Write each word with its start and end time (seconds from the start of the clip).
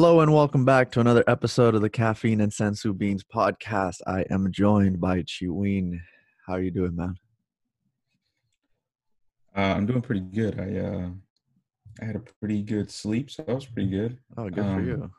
Hello 0.00 0.20
and 0.20 0.32
welcome 0.32 0.64
back 0.64 0.92
to 0.92 1.00
another 1.00 1.24
episode 1.26 1.74
of 1.74 1.82
the 1.82 1.90
Caffeine 1.90 2.40
and 2.40 2.52
Senzu 2.52 2.96
Beans 2.96 3.24
podcast. 3.24 3.96
I 4.06 4.24
am 4.30 4.52
joined 4.52 5.00
by 5.00 5.22
Chiween. 5.22 5.98
How 6.46 6.52
are 6.52 6.60
you 6.62 6.70
doing, 6.70 6.94
man? 6.94 7.16
Uh, 9.56 9.60
I'm 9.60 9.86
doing 9.86 10.00
pretty 10.00 10.20
good. 10.20 10.60
I 10.60 10.78
uh, 10.78 11.08
I 12.00 12.04
had 12.04 12.14
a 12.14 12.20
pretty 12.20 12.62
good 12.62 12.92
sleep, 12.92 13.28
so 13.28 13.42
that 13.42 13.52
was 13.52 13.66
pretty 13.66 13.90
good. 13.90 14.16
Oh, 14.36 14.44
good 14.48 14.62
for 14.62 14.70
Um, 14.70 14.86
you. 14.86 15.10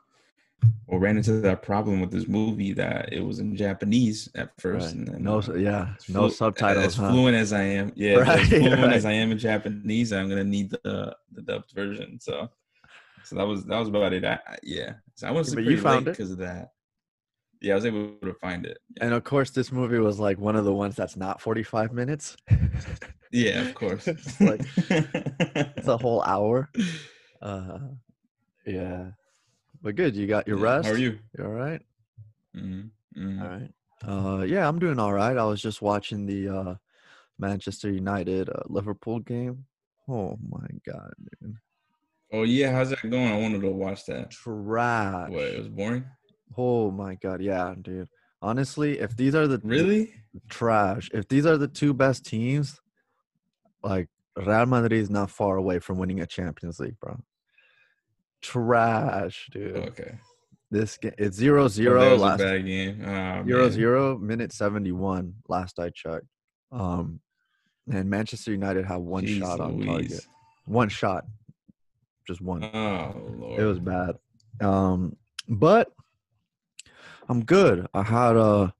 Well, 0.86 0.98
ran 0.98 1.18
into 1.18 1.32
that 1.42 1.60
problem 1.60 2.00
with 2.00 2.10
this 2.10 2.26
movie 2.26 2.72
that 2.72 3.12
it 3.12 3.20
was 3.20 3.38
in 3.38 3.54
Japanese 3.56 4.30
at 4.34 4.58
first, 4.58 4.86
Right. 4.86 4.94
and 4.94 5.08
then 5.08 5.22
No, 5.24 5.40
uh, 5.42 5.56
yeah, 5.56 5.94
no 6.08 6.20
flu- 6.20 6.30
subtitles. 6.30 6.86
As 6.86 6.96
huh? 6.96 7.10
fluent 7.10 7.36
as 7.36 7.52
I 7.52 7.64
am, 7.64 7.92
yeah, 7.96 8.20
as 8.26 8.48
fluent 8.48 8.80
right. 8.82 8.92
as 8.94 9.04
I 9.04 9.12
am 9.12 9.30
in 9.30 9.36
Japanese, 9.38 10.10
I'm 10.14 10.30
gonna 10.30 10.42
need 10.42 10.70
the 10.70 11.14
the 11.32 11.42
dubbed 11.42 11.70
version. 11.72 12.18
So, 12.18 12.48
so 13.24 13.36
that 13.36 13.46
was 13.46 13.64
that 13.66 13.78
was 13.78 13.88
about 13.88 14.12
it. 14.12 14.24
I, 14.24 14.38
I- 14.46 14.58
yeah, 14.62 14.94
so 15.14 15.26
I 15.28 15.30
was 15.30 15.48
But 15.50 15.62
pretty 15.64 15.76
you 15.76 15.82
found 15.82 16.08
it? 16.08 16.12
because 16.12 16.30
of 16.32 16.38
that. 16.38 16.72
Yeah, 17.60 17.72
I 17.72 17.76
was 17.76 17.84
able 17.86 18.16
to 18.22 18.34
find 18.34 18.64
it. 18.64 18.78
Yeah, 18.96 19.04
And 19.04 19.14
of 19.14 19.22
course, 19.24 19.50
this 19.50 19.70
movie 19.70 19.98
was 19.98 20.18
like 20.18 20.38
one 20.38 20.56
of 20.56 20.64
the 20.64 20.72
ones 20.72 20.96
that's 20.96 21.16
not 21.16 21.40
45 21.40 21.92
minutes. 21.92 22.36
yeah 23.32 23.60
of 23.68 23.74
course. 23.80 24.06
it's 24.08 24.40
like 24.40 24.62
it's 25.76 25.88
a 25.88 25.96
whole 25.96 26.22
hour. 26.22 26.70
Uh, 27.42 27.78
yeah, 28.66 29.12
but 29.80 29.96
good. 29.96 30.14
You 30.14 30.26
got 30.26 30.46
your 30.46 30.58
Yeah, 30.58 30.64
rest. 30.64 30.88
How 30.88 30.92
are 30.92 30.98
you? 30.98 31.18
You 31.38 31.44
all 31.44 31.50
right? 31.52 31.80
Mhm, 32.54 32.90
mhm. 33.16 33.40
All 33.40 33.48
right. 33.48 33.72
Uh, 34.06 34.42
yeah, 34.44 34.68
I'm 34.68 34.78
doing 34.78 34.98
all 34.98 35.14
right. 35.14 35.34
I 35.38 35.44
was 35.44 35.62
just 35.62 35.80
watching 35.80 36.26
the 36.26 36.48
uh, 36.48 36.74
Manchester 37.38 37.90
United 37.90 38.50
uh, 38.50 38.60
Liverpool 38.66 39.20
game. 39.20 39.64
Oh 40.06 40.38
my 40.50 40.66
god, 40.86 41.14
dude. 41.40 41.56
Oh 42.32 42.42
yeah, 42.44 42.70
how's 42.72 42.90
that 42.90 43.02
going? 43.08 43.32
I 43.32 43.36
wanted 43.36 43.60
to 43.62 43.70
watch 43.70 44.06
that. 44.06 44.30
Trash. 44.30 45.30
What? 45.30 45.42
It 45.44 45.58
was 45.58 45.68
boring. 45.68 46.04
Oh 46.56 46.90
my 46.90 47.16
god, 47.16 47.40
yeah, 47.42 47.74
dude. 47.80 48.08
Honestly, 48.42 48.98
if 48.98 49.16
these 49.16 49.34
are 49.34 49.46
the 49.46 49.60
Really? 49.64 50.14
trash, 50.48 51.10
if 51.12 51.28
these 51.28 51.44
are 51.46 51.58
the 51.58 51.68
two 51.68 51.92
best 51.92 52.24
teams, 52.24 52.80
like 53.82 54.08
Real 54.36 54.66
Madrid 54.66 54.92
is 54.92 55.10
not 55.10 55.30
far 55.30 55.56
away 55.56 55.78
from 55.78 55.98
winning 55.98 56.20
a 56.20 56.26
Champions 56.26 56.78
League, 56.80 56.98
bro. 57.00 57.18
Trash, 58.42 59.48
dude. 59.52 59.76
Okay. 59.76 60.14
This 60.70 60.96
game 60.98 61.12
it's 61.18 61.36
zero 61.36 61.66
zero. 61.68 62.16
last 62.16 62.38
bad 62.38 62.64
game. 62.64 63.02
Oh, 63.04 63.44
zero 63.44 63.62
man. 63.64 63.70
zero 63.72 64.18
minute 64.18 64.52
seventy 64.52 64.92
one 64.92 65.34
last 65.48 65.78
I 65.80 65.90
checked. 65.90 66.26
Um, 66.70 67.20
and 67.92 68.08
Manchester 68.08 68.52
United 68.52 68.84
have 68.86 69.00
one 69.00 69.24
Jeez 69.26 69.40
shot 69.40 69.60
on 69.60 69.80
target. 69.84 70.24
One 70.66 70.88
shot, 70.88 71.24
just 72.30 72.40
one. 72.40 72.62
Oh 72.64 73.12
lord. 73.38 73.60
It 73.60 73.64
was 73.64 73.80
bad. 73.80 74.16
Um, 74.60 75.16
but 75.48 75.92
I'm 77.28 77.44
good. 77.44 77.88
I 77.92 78.02
had 78.02 78.36
a, 78.36 78.72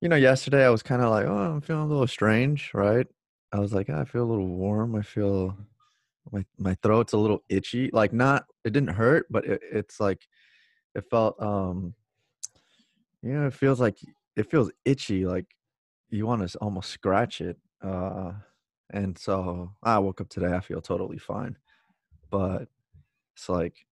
you 0.00 0.08
know, 0.08 0.16
yesterday 0.16 0.64
I 0.66 0.70
was 0.70 0.82
kind 0.82 1.00
of 1.00 1.10
like, 1.10 1.26
oh, 1.26 1.36
I'm 1.54 1.60
feeling 1.60 1.84
a 1.84 1.86
little 1.86 2.06
strange, 2.08 2.72
right? 2.74 3.06
I 3.52 3.60
was 3.60 3.72
like, 3.72 3.88
"Ah, 3.88 4.00
I 4.00 4.04
feel 4.04 4.24
a 4.24 4.30
little 4.32 4.48
warm. 4.48 4.96
I 4.96 5.02
feel 5.02 5.56
my 6.32 6.44
my 6.58 6.74
throat's 6.82 7.12
a 7.12 7.18
little 7.18 7.44
itchy. 7.48 7.88
Like 7.92 8.12
not 8.12 8.46
it 8.64 8.72
didn't 8.72 8.94
hurt, 8.94 9.26
but 9.30 9.46
it, 9.46 9.62
it's 9.72 10.00
like 10.00 10.26
it 10.94 11.04
felt 11.08 11.40
um 11.40 11.94
you 13.22 13.32
know, 13.32 13.46
it 13.46 13.54
feels 13.54 13.80
like 13.80 13.98
it 14.34 14.50
feels 14.50 14.70
itchy, 14.84 15.24
like 15.24 15.46
you 16.10 16.26
want 16.26 16.48
to 16.48 16.58
almost 16.58 16.90
scratch 16.90 17.40
it. 17.40 17.58
Uh 17.80 18.32
and 18.90 19.16
so 19.18 19.72
I 19.82 19.98
woke 19.98 20.20
up 20.20 20.28
today, 20.28 20.52
I 20.54 20.60
feel 20.60 20.80
totally 20.80 21.18
fine. 21.18 21.56
But 22.36 22.68
it's 23.34 23.48
like 23.48 23.86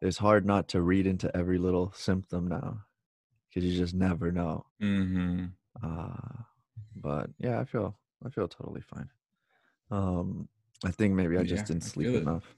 it's 0.00 0.16
hard 0.16 0.46
not 0.46 0.68
to 0.68 0.80
read 0.80 1.06
into 1.06 1.34
every 1.36 1.58
little 1.58 1.92
symptom 1.94 2.48
now 2.48 2.80
because 3.48 3.68
you 3.68 3.76
just 3.78 3.94
never 3.94 4.32
know. 4.32 4.64
Mm-hmm. 4.82 5.46
Uh, 5.82 6.42
but 6.96 7.28
yeah, 7.38 7.60
I 7.60 7.64
feel 7.64 7.98
I 8.24 8.30
feel 8.30 8.48
totally 8.48 8.80
fine. 8.80 9.10
Um, 9.90 10.48
I 10.84 10.90
think 10.90 11.14
maybe 11.14 11.36
I 11.36 11.42
just 11.42 11.62
Yeah, 11.64 11.66
didn't 11.66 11.82
sleep 11.84 12.06
feel 12.08 12.16
it. 12.16 12.22
enough. 12.22 12.54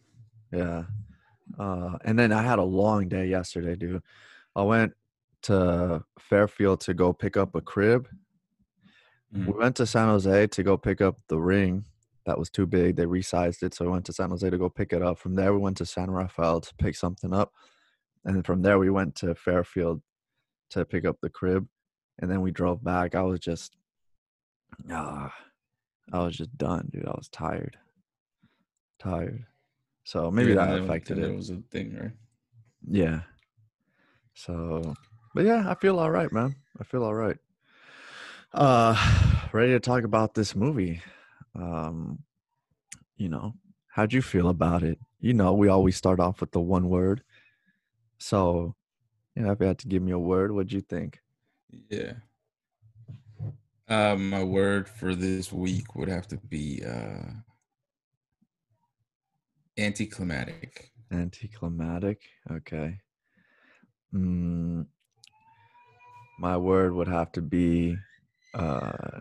Yeah. 0.53 0.85
Uh, 1.59 1.99
and 2.05 2.17
then 2.17 2.31
I 2.33 2.43
had 2.43 2.61
a 2.61 2.63
long 2.81 3.09
day 3.09 3.27
yesterday, 3.27 3.75
dude. 3.75 4.03
I 4.55 4.63
went 4.63 4.93
to 5.43 6.05
Fairfield 6.21 6.81
to 6.83 6.95
go 6.95 7.13
pick 7.13 7.37
up 7.37 7.57
a 7.57 7.61
crib. 7.61 8.09
Mm. 9.35 9.47
We 9.47 9.53
went 9.55 9.75
to 9.77 9.87
San 9.87 10.07
Jose 10.09 10.47
to 10.47 10.63
go 10.63 10.77
pick 10.77 11.01
up 11.01 11.19
the 11.27 11.41
ring 11.41 11.87
that 12.25 12.39
was 12.39 12.51
too 12.51 12.67
big. 12.67 12.97
They 12.97 13.05
resized 13.05 13.63
it, 13.63 13.75
so 13.75 13.85
we 13.85 13.91
went 13.91 14.07
to 14.07 14.13
San 14.13 14.31
Jose 14.31 14.49
to 14.49 14.59
go 14.59 14.69
pick 14.69 14.93
it 14.93 15.03
up. 15.03 15.19
From 15.19 15.35
there, 15.35 15.53
we 15.53 15.59
went 15.59 15.77
to 15.79 15.87
San 15.87 16.11
Rafael 16.11 16.61
to 16.61 16.75
pick 16.77 16.95
something 16.95 17.33
up, 17.33 17.53
and 18.25 18.37
then 18.37 18.43
from 18.43 18.63
there 18.63 18.79
we 18.79 18.91
went 18.91 19.15
to 19.17 19.35
Fairfield 19.35 20.03
to 20.71 20.85
pick 20.85 21.05
up 21.05 21.19
the 21.21 21.31
crib, 21.31 21.67
and 22.21 22.31
then 22.31 22.41
we 22.41 22.51
drove 22.51 22.83
back. 22.83 23.15
I 23.15 23.23
was 23.23 23.41
just, 23.41 23.77
ah, 24.91 25.33
I 26.13 26.19
was 26.25 26.37
just 26.37 26.57
done, 26.57 26.89
dude. 26.93 27.07
I 27.07 27.13
was 27.17 27.29
tired, 27.29 27.77
tired. 28.99 29.45
So 30.05 30.31
maybe 30.31 30.51
Yeah, 30.51 30.67
that 30.67 30.81
affected 30.81 31.19
it. 31.19 31.23
That 31.23 31.37
was 31.37 31.51
a 31.51 31.63
thing, 31.71 31.97
right? 31.97 32.13
Yeah. 32.89 33.21
So, 34.35 34.95
but 35.35 35.45
yeah, 35.45 35.65
I 35.69 35.75
feel 35.75 35.99
all 35.99 36.11
right, 36.11 36.33
man. 36.33 36.57
I 36.81 36.85
feel 36.85 37.05
all 37.05 37.15
right. 37.15 37.37
Uh, 38.53 38.97
ready 39.53 39.73
to 39.73 39.81
talk 39.81 40.05
about 40.05 40.35
this 40.35 40.55
movie. 40.57 41.01
Um, 41.55 42.21
you 43.17 43.29
know, 43.29 43.55
how'd 43.89 44.13
you 44.13 44.23
feel 44.23 44.49
about 44.49 44.83
it? 44.83 44.99
You 45.21 45.35
know, 45.35 45.53
we 45.53 45.69
always 45.69 45.97
start 45.97 46.21
off 46.21 46.41
with 46.41 46.53
the 46.53 46.61
one 46.61 46.89
word. 46.89 47.23
So, 48.19 48.75
you 49.35 49.43
know, 49.43 49.53
if 49.53 49.61
you 49.61 49.67
had 49.67 49.79
to 49.79 49.89
give 49.89 50.03
me 50.03 50.13
a 50.13 50.19
word, 50.19 50.53
what'd 50.53 50.73
you 50.73 50.81
think? 50.81 51.21
Yeah. 51.89 52.15
Uh, 53.89 54.17
my 54.17 54.43
word 54.43 54.89
for 54.89 55.15
this 55.15 55.53
week 55.53 55.95
would 55.95 56.09
have 56.09 56.27
to 56.29 56.37
be 56.37 56.83
uh, 56.85 57.31
anticlimactic. 59.77 60.91
Anticlimactic. 61.11 62.23
Okay. 62.51 62.99
Mm, 64.15 64.87
my 66.39 66.57
word 66.57 66.95
would 66.95 67.09
have 67.09 67.33
to 67.33 67.43
be. 67.43 67.97
Uh, 68.55 69.21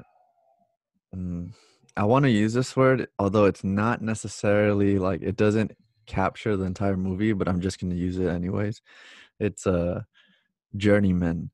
mm, 1.16 1.52
I 1.98 2.06
want 2.06 2.24
to 2.24 2.32
use 2.32 2.54
this 2.54 2.76
word, 2.76 3.08
although 3.20 3.46
it's 3.46 3.64
not 3.64 4.02
necessarily 4.02 4.98
like 4.98 5.22
it 5.22 5.36
doesn't 5.36 5.74
capture 6.06 6.56
the 6.58 6.66
entire 6.66 6.98
movie, 6.98 7.34
but 7.34 7.48
I'm 7.48 7.62
just 7.62 7.80
going 7.80 7.92
to 7.92 7.98
use 7.98 8.18
it 8.18 8.28
anyways. 8.28 8.82
It's 9.40 9.66
a 9.66 9.72
uh, 9.74 10.02
journeyman. 10.76 11.50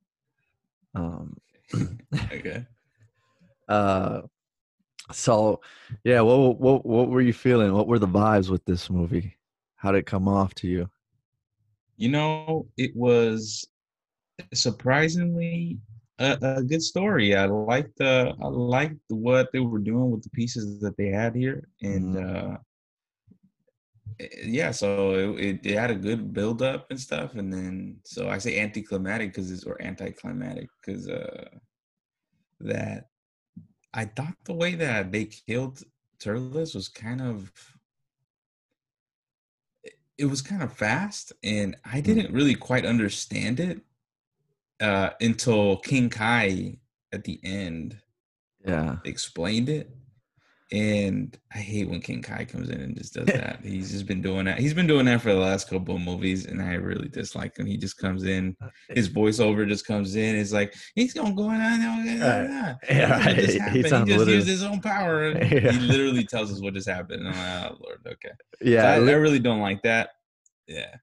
Um, 0.95 1.37
Okay. 2.31 2.65
uh, 3.67 4.21
so 5.11 5.61
yeah, 6.03 6.21
what 6.21 6.59
what 6.59 6.85
what 6.85 7.09
were 7.09 7.21
you 7.21 7.33
feeling? 7.33 7.73
What 7.73 7.87
were 7.87 7.99
the 7.99 8.07
vibes 8.07 8.49
with 8.49 8.63
this 8.65 8.89
movie? 8.89 9.35
How 9.75 9.91
did 9.91 9.99
it 9.99 10.05
come 10.05 10.27
off 10.27 10.53
to 10.55 10.67
you? 10.67 10.89
You 11.97 12.09
know, 12.09 12.67
it 12.77 12.95
was 12.95 13.67
surprisingly 14.53 15.79
a, 16.19 16.37
a 16.41 16.63
good 16.63 16.81
story. 16.81 17.35
I 17.35 17.45
liked 17.45 18.01
uh, 18.01 18.33
I 18.41 18.47
liked 18.47 18.99
what 19.09 19.51
they 19.51 19.59
were 19.59 19.79
doing 19.79 20.11
with 20.11 20.23
the 20.23 20.29
pieces 20.29 20.79
that 20.79 20.97
they 20.97 21.07
had 21.07 21.35
here, 21.35 21.67
and 21.81 22.17
uh, 22.17 22.57
eh, 24.19 24.27
yeah, 24.45 24.71
so 24.71 25.13
it, 25.13 25.39
it, 25.39 25.65
it 25.65 25.77
had 25.77 25.91
a 25.91 25.95
good 25.95 26.33
build 26.33 26.61
up 26.61 26.87
and 26.89 26.99
stuff, 26.99 27.35
and 27.35 27.53
then 27.53 27.97
so 28.05 28.29
I 28.29 28.37
say 28.37 28.59
anticlimactic 28.59 29.33
because 29.33 29.51
it's 29.51 29.63
or 29.63 29.81
anticlimactic 29.81 30.69
because 30.81 31.07
uh, 31.07 31.49
that 32.61 33.07
I 33.93 34.05
thought 34.05 34.35
the 34.45 34.53
way 34.53 34.75
that 34.75 35.11
they 35.11 35.25
killed 35.25 35.83
Turles 36.19 36.73
was 36.73 36.87
kind 36.89 37.21
of 37.21 37.51
it 40.17 40.25
was 40.25 40.41
kind 40.41 40.63
of 40.63 40.73
fast 40.73 41.31
and 41.43 41.75
I 41.85 42.01
didn't 42.01 42.33
really 42.33 42.55
quite 42.55 42.85
understand 42.85 43.59
it 43.59 43.81
uh, 44.81 45.11
until 45.21 45.77
King 45.77 46.09
Kai 46.09 46.77
at 47.13 47.23
the 47.23 47.39
end 47.43 47.97
Yeah. 48.65 48.97
explained 49.05 49.69
it. 49.69 49.89
And 50.69 51.37
I 51.55 51.59
hate 51.59 51.87
when 51.89 52.01
King 52.01 52.21
Kai 52.21 52.43
comes 52.43 52.69
in 52.69 52.81
and 52.81 52.97
just 52.97 53.13
does 53.13 53.25
that. 53.27 53.61
He's 53.63 53.89
just 53.89 54.05
been 54.05 54.21
doing 54.21 54.43
that. 54.45 54.59
He's 54.59 54.73
been 54.73 54.85
doing 54.85 55.05
that 55.05 55.21
for 55.21 55.31
the 55.33 55.39
last 55.39 55.69
couple 55.69 55.95
of 55.95 56.01
movies, 56.01 56.45
and 56.45 56.61
I 56.61 56.73
really 56.73 57.07
dislike 57.07 57.57
him. 57.57 57.65
He 57.65 57.77
just 57.77 57.97
comes 57.97 58.25
in, 58.25 58.53
his 58.89 59.07
voiceover 59.07 59.65
just 59.65 59.87
comes 59.87 60.17
in. 60.17 60.35
It's 60.35 60.51
like 60.51 60.75
he's 60.93 61.13
gonna 61.13 61.33
go 61.33 61.43
on. 61.43 61.55
Yeah, 62.05 62.75
Yeah, 62.89 63.11
right. 63.17 63.35
Just 63.37 63.53
He 63.53 63.59
happened. 63.59 63.75
He, 63.77 63.89
sounds 63.89 64.09
just 64.09 64.27
used 64.27 64.47
his 64.49 64.63
own 64.63 64.81
power. 64.81 65.29
Yeah. 65.37 65.71
He 65.71 65.79
literally 65.79 66.25
tells 66.25 66.51
us 66.51 66.61
what 66.61 66.73
just 66.73 66.89
happened. 66.89 67.23
Like, 67.23 67.35
oh 67.37 67.77
Lord, 67.79 67.99
okay. 68.05 68.31
So 68.61 68.69
Yeah, 68.69 68.89
I, 68.91 68.95
I 68.95 68.97
really 68.97 69.39
don't 69.39 69.61
like 69.61 69.81
that. 69.83 70.09
Yeah. 70.67 70.93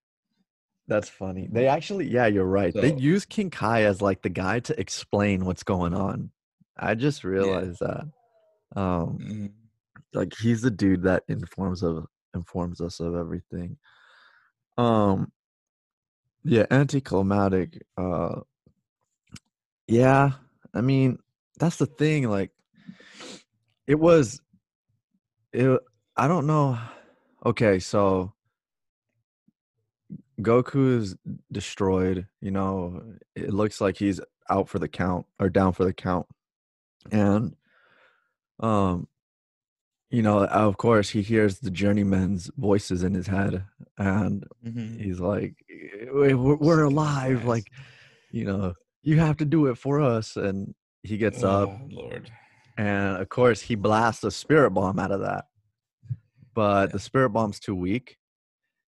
That's 0.86 1.08
funny. 1.08 1.48
They 1.50 1.66
actually, 1.66 2.08
yeah, 2.08 2.26
you're 2.26 2.44
right. 2.44 2.74
they 2.74 2.92
use 2.94 3.24
King 3.24 3.50
Kai 3.50 3.84
as 3.84 4.02
like 4.02 4.22
the 4.22 4.28
guy 4.28 4.60
to 4.60 4.78
explain 4.78 5.44
what's 5.44 5.62
going 5.62 5.94
on. 5.94 6.30
I 6.76 6.94
just 6.94 7.24
realized 7.24 7.80
that. 7.80 8.04
Um, 8.76 9.18
Mhm. 9.18 9.52
like 10.12 10.32
he's 10.40 10.62
the 10.62 10.70
dude 10.70 11.04
that 11.04 11.24
informs 11.28 11.82
of 11.82 12.06
informs 12.34 12.80
us 12.80 13.00
of 13.00 13.14
everything. 13.14 13.78
Um, 14.76 15.30
Yeah, 16.42 16.66
anticlimactic. 16.70 17.86
Uh, 17.96 18.40
yeah, 19.86 20.32
I 20.74 20.80
mean 20.82 21.18
that's 21.58 21.76
the 21.76 21.86
thing. 21.86 22.28
Like, 22.28 22.50
it 23.86 23.94
was. 23.98 24.40
It. 25.52 25.80
I 26.16 26.28
don't 26.28 26.46
know. 26.46 26.78
Okay, 27.46 27.78
so 27.78 28.33
Goku 30.40 30.98
is 30.98 31.16
destroyed. 31.52 32.26
You 32.40 32.50
know, 32.50 33.02
it 33.36 33.52
looks 33.52 33.80
like 33.80 33.96
he's 33.96 34.20
out 34.50 34.68
for 34.68 34.78
the 34.78 34.88
count 34.88 35.26
or 35.38 35.48
down 35.48 35.72
for 35.72 35.84
the 35.84 35.92
count, 35.92 36.26
and 37.10 37.54
um, 38.60 39.08
you 40.10 40.22
know, 40.22 40.44
of 40.44 40.76
course, 40.76 41.10
he 41.10 41.22
hears 41.22 41.58
the 41.58 41.70
journeyman's 41.70 42.50
voices 42.56 43.02
in 43.02 43.14
his 43.14 43.26
head, 43.26 43.64
and 43.98 44.44
Mhm. 44.64 45.00
he's 45.00 45.18
like, 45.20 45.56
"We- 45.68 46.34
"We're, 46.34 46.56
we're 46.56 46.84
alive!" 46.84 47.38
Yes. 47.40 47.46
Like, 47.46 47.70
you 48.30 48.44
know, 48.44 48.74
you 49.02 49.18
have 49.18 49.36
to 49.38 49.44
do 49.44 49.66
it 49.66 49.76
for 49.78 50.00
us. 50.00 50.36
And 50.36 50.74
he 51.02 51.16
gets 51.16 51.42
up, 51.42 51.68
Oh, 51.68 51.88
Lord. 51.90 52.30
and 52.76 53.16
of 53.16 53.28
course, 53.28 53.60
he 53.62 53.74
blasts 53.74 54.24
a 54.24 54.30
spirit 54.30 54.70
bomb 54.70 54.98
out 54.98 55.10
of 55.10 55.20
that. 55.20 55.46
But 56.54 56.88
Yeah. 56.90 56.92
the 56.92 56.98
spirit 57.00 57.30
bomb's 57.30 57.58
too 57.58 57.74
weak, 57.74 58.16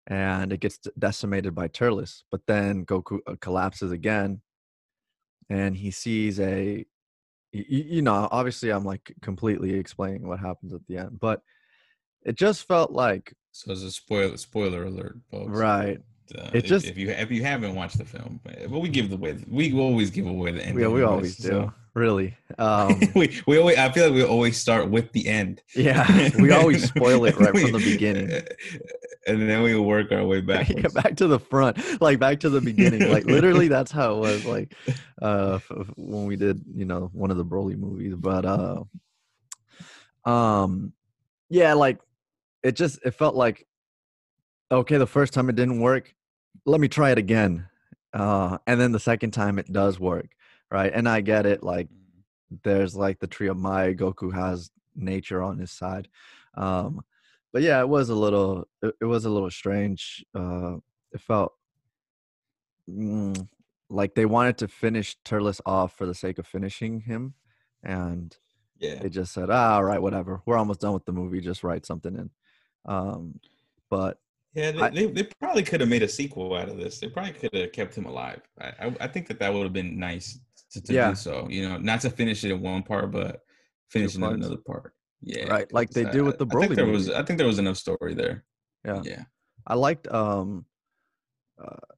and 0.07 0.53
it 0.53 0.59
gets 0.59 0.77
decimated 0.99 1.55
by 1.55 1.67
Turles. 1.67 2.23
But 2.31 2.41
then 2.47 2.85
Goku 2.85 3.19
uh, 3.27 3.35
collapses 3.41 3.91
again, 3.91 4.41
and 5.49 5.75
he 5.75 5.91
sees 5.91 6.39
a. 6.39 6.85
you 7.51 8.01
know, 8.01 8.27
obviously, 8.31 8.69
I'm 8.71 8.85
like 8.85 9.13
completely 9.21 9.73
explaining 9.73 10.27
what 10.27 10.39
happens 10.39 10.73
at 10.73 10.81
the 10.87 10.97
end, 10.97 11.19
but 11.19 11.41
it 12.23 12.35
just 12.35 12.67
felt 12.67 12.91
like 12.91 13.33
So 13.51 13.71
it's 13.71 13.83
a 13.83 13.91
spoiler 13.91 14.37
spoiler 14.37 14.83
alert, 14.85 15.17
folks. 15.31 15.51
right. 15.57 15.99
Uh, 16.35 16.49
It 16.53 16.55
if, 16.55 16.65
just- 16.65 16.87
if 16.87 16.97
you 16.97 17.09
if 17.11 17.29
you 17.31 17.43
haven't 17.43 17.75
watched 17.75 17.99
the 17.99 18.05
film, 18.05 18.39
but 18.43 18.69
we 18.71 18.89
give 18.89 19.09
the 19.11 19.17
way 19.17 19.37
we 19.47 19.71
always 19.79 20.09
give 20.09 20.25
away 20.27 20.51
the 20.51 20.65
end. 20.65 20.79
Yeah, 20.79 20.87
we 20.87 21.03
always 21.03 21.37
do. 21.37 21.47
so- 21.49 21.73
Really. 21.93 22.35
Um, 22.59 22.99
we 23.15 23.41
we 23.47 23.57
always 23.57 23.77
I 23.77 23.89
feel 23.91 24.05
like 24.07 24.15
we 24.15 24.23
always 24.23 24.57
start 24.57 24.89
with 24.89 25.11
the 25.13 25.27
end. 25.27 25.61
yeah, 25.75 26.29
we 26.39 26.51
always 26.51 26.87
spoil 26.89 27.23
it 27.25 27.37
right 27.39 27.57
from 27.57 27.71
the 27.73 27.79
beginning. 27.79 28.29
And 29.27 29.49
then 29.49 29.63
we 29.63 29.77
work 29.77 30.11
our 30.11 30.23
way 30.25 30.41
Yeah, 30.47 30.87
back 30.93 31.15
to 31.17 31.27
the 31.27 31.39
front, 31.39 32.01
like 32.01 32.19
back 32.19 32.41
to 32.41 32.49
the 32.49 32.61
beginning. 32.61 33.09
Like 33.09 33.25
literally, 33.35 33.67
that's 33.67 33.91
how 33.91 34.15
it 34.15 34.19
was. 34.19 34.45
Like 34.45 34.75
uh, 35.21 35.59
when 35.95 36.25
we 36.25 36.35
did, 36.35 36.63
you 36.73 36.85
know, 36.85 37.09
one 37.13 37.31
of 37.31 37.37
the 37.37 37.45
Broly 37.45 37.77
movies. 37.77 38.15
But 38.15 38.45
uh, 38.45 38.83
um, 40.29 40.93
yeah, 41.49 41.73
like 41.73 41.99
it 42.63 42.75
just 42.75 42.99
it 43.03 43.11
felt 43.11 43.35
like 43.35 43.65
okay, 44.71 44.97
the 44.97 45.07
first 45.07 45.33
time 45.33 45.49
it 45.49 45.55
didn't 45.55 45.79
work, 45.79 46.13
let 46.65 46.79
me 46.81 46.87
try 46.87 47.11
it 47.11 47.17
again. 47.17 47.67
Uh, 48.13 48.57
and 48.65 48.79
then 48.79 48.91
the 48.91 48.99
second 48.99 49.31
time 49.31 49.59
it 49.59 49.71
does 49.71 49.99
work, 49.99 50.29
right? 50.71 50.91
And 50.93 51.07
I 51.07 51.21
get 51.21 51.45
it. 51.45 51.63
Like 51.63 51.89
there's 52.63 52.95
like 52.95 53.19
the 53.19 53.27
tree 53.27 53.47
of 53.47 53.57
Might. 53.57 53.97
Goku 53.97 54.33
has 54.33 54.71
nature 54.95 55.41
on 55.43 55.57
his 55.57 55.71
side. 55.71 56.07
Um, 56.55 57.01
but 57.55 57.63
yeah, 57.63 57.79
it 57.79 57.87
was 57.87 58.09
a 58.09 58.15
little, 58.15 58.67
it, 58.81 58.93
it 58.99 59.05
was 59.05 59.23
a 59.23 59.29
little 59.29 59.49
strange. 59.49 60.25
Uh, 60.37 60.75
it 61.13 61.21
felt 61.21 61.53
mm, 62.89 63.47
like 63.89 64.13
they 64.13 64.25
wanted 64.25 64.57
to 64.57 64.67
finish 64.67 65.15
Turles 65.23 65.61
off 65.65 65.95
for 65.97 66.05
the 66.05 66.13
sake 66.13 66.37
of 66.37 66.45
finishing 66.45 66.99
him, 66.99 67.33
and 67.81 68.35
yeah. 68.77 68.95
they 68.95 69.07
just 69.07 69.31
said, 69.31 69.49
ah, 69.49 69.75
all 69.75 69.85
right, 69.85 70.01
whatever. 70.01 70.41
We're 70.45 70.57
almost 70.57 70.81
done 70.81 70.91
with 70.91 71.05
the 71.05 71.13
movie. 71.13 71.39
Just 71.39 71.63
write 71.63 71.85
something 71.85 72.13
in. 72.13 72.29
Um, 72.83 73.39
but 73.89 74.17
Yeah, 74.53 74.71
they, 74.71 74.81
I- 74.81 74.89
they, 74.89 75.05
they 75.05 75.29
probably 75.39 75.63
could 75.63 75.79
have 75.79 75.89
made 75.89 76.03
a 76.03 76.09
sequel 76.09 76.55
out 76.55 76.67
of 76.67 76.75
this. 76.75 76.99
They 76.99 77.07
probably 77.07 77.31
could 77.31 77.53
have 77.53 77.71
kept 77.71 77.95
him 77.95 78.05
alive. 78.05 78.41
I, 78.59 78.73
I, 78.81 78.95
I 78.99 79.07
think 79.07 79.29
that 79.29 79.39
that 79.39 79.53
would 79.53 79.63
have 79.63 79.71
been 79.71 79.97
nice 79.97 80.41
to, 80.71 80.81
to 80.81 80.93
Yeah. 80.93 81.09
do 81.11 81.15
so. 81.15 81.47
You 81.49 81.69
know, 81.69 81.77
not 81.77 82.01
to 82.01 82.09
finish 82.09 82.43
it 82.43 82.51
in 82.51 82.59
one 82.59 82.83
part, 82.83 83.11
but 83.11 83.43
finish 83.87 84.15
it 84.15 84.17
in 84.17 84.23
another 84.25 84.57
part. 84.57 84.91
Yeah, 85.25 85.47
Right, 85.47 85.73
like 85.73 85.89
they 85.89 86.05
do 86.05 86.23
with 86.23 86.37
the 86.37 86.45
I 86.45 86.59
think 86.59 86.73
Broly 86.73 86.75
there 86.75 86.85
was. 86.85 87.09
I 87.09 87.23
think 87.23 87.39
there 87.39 87.47
was 87.47 87.57
enough 87.57 87.77
story 87.77 88.13
there. 88.13 88.43
Yeah. 88.85 89.01
yeah, 89.03 89.23
I 89.65 89.73
liked 89.73 90.07
um 90.07 90.65
uh, 91.57 91.93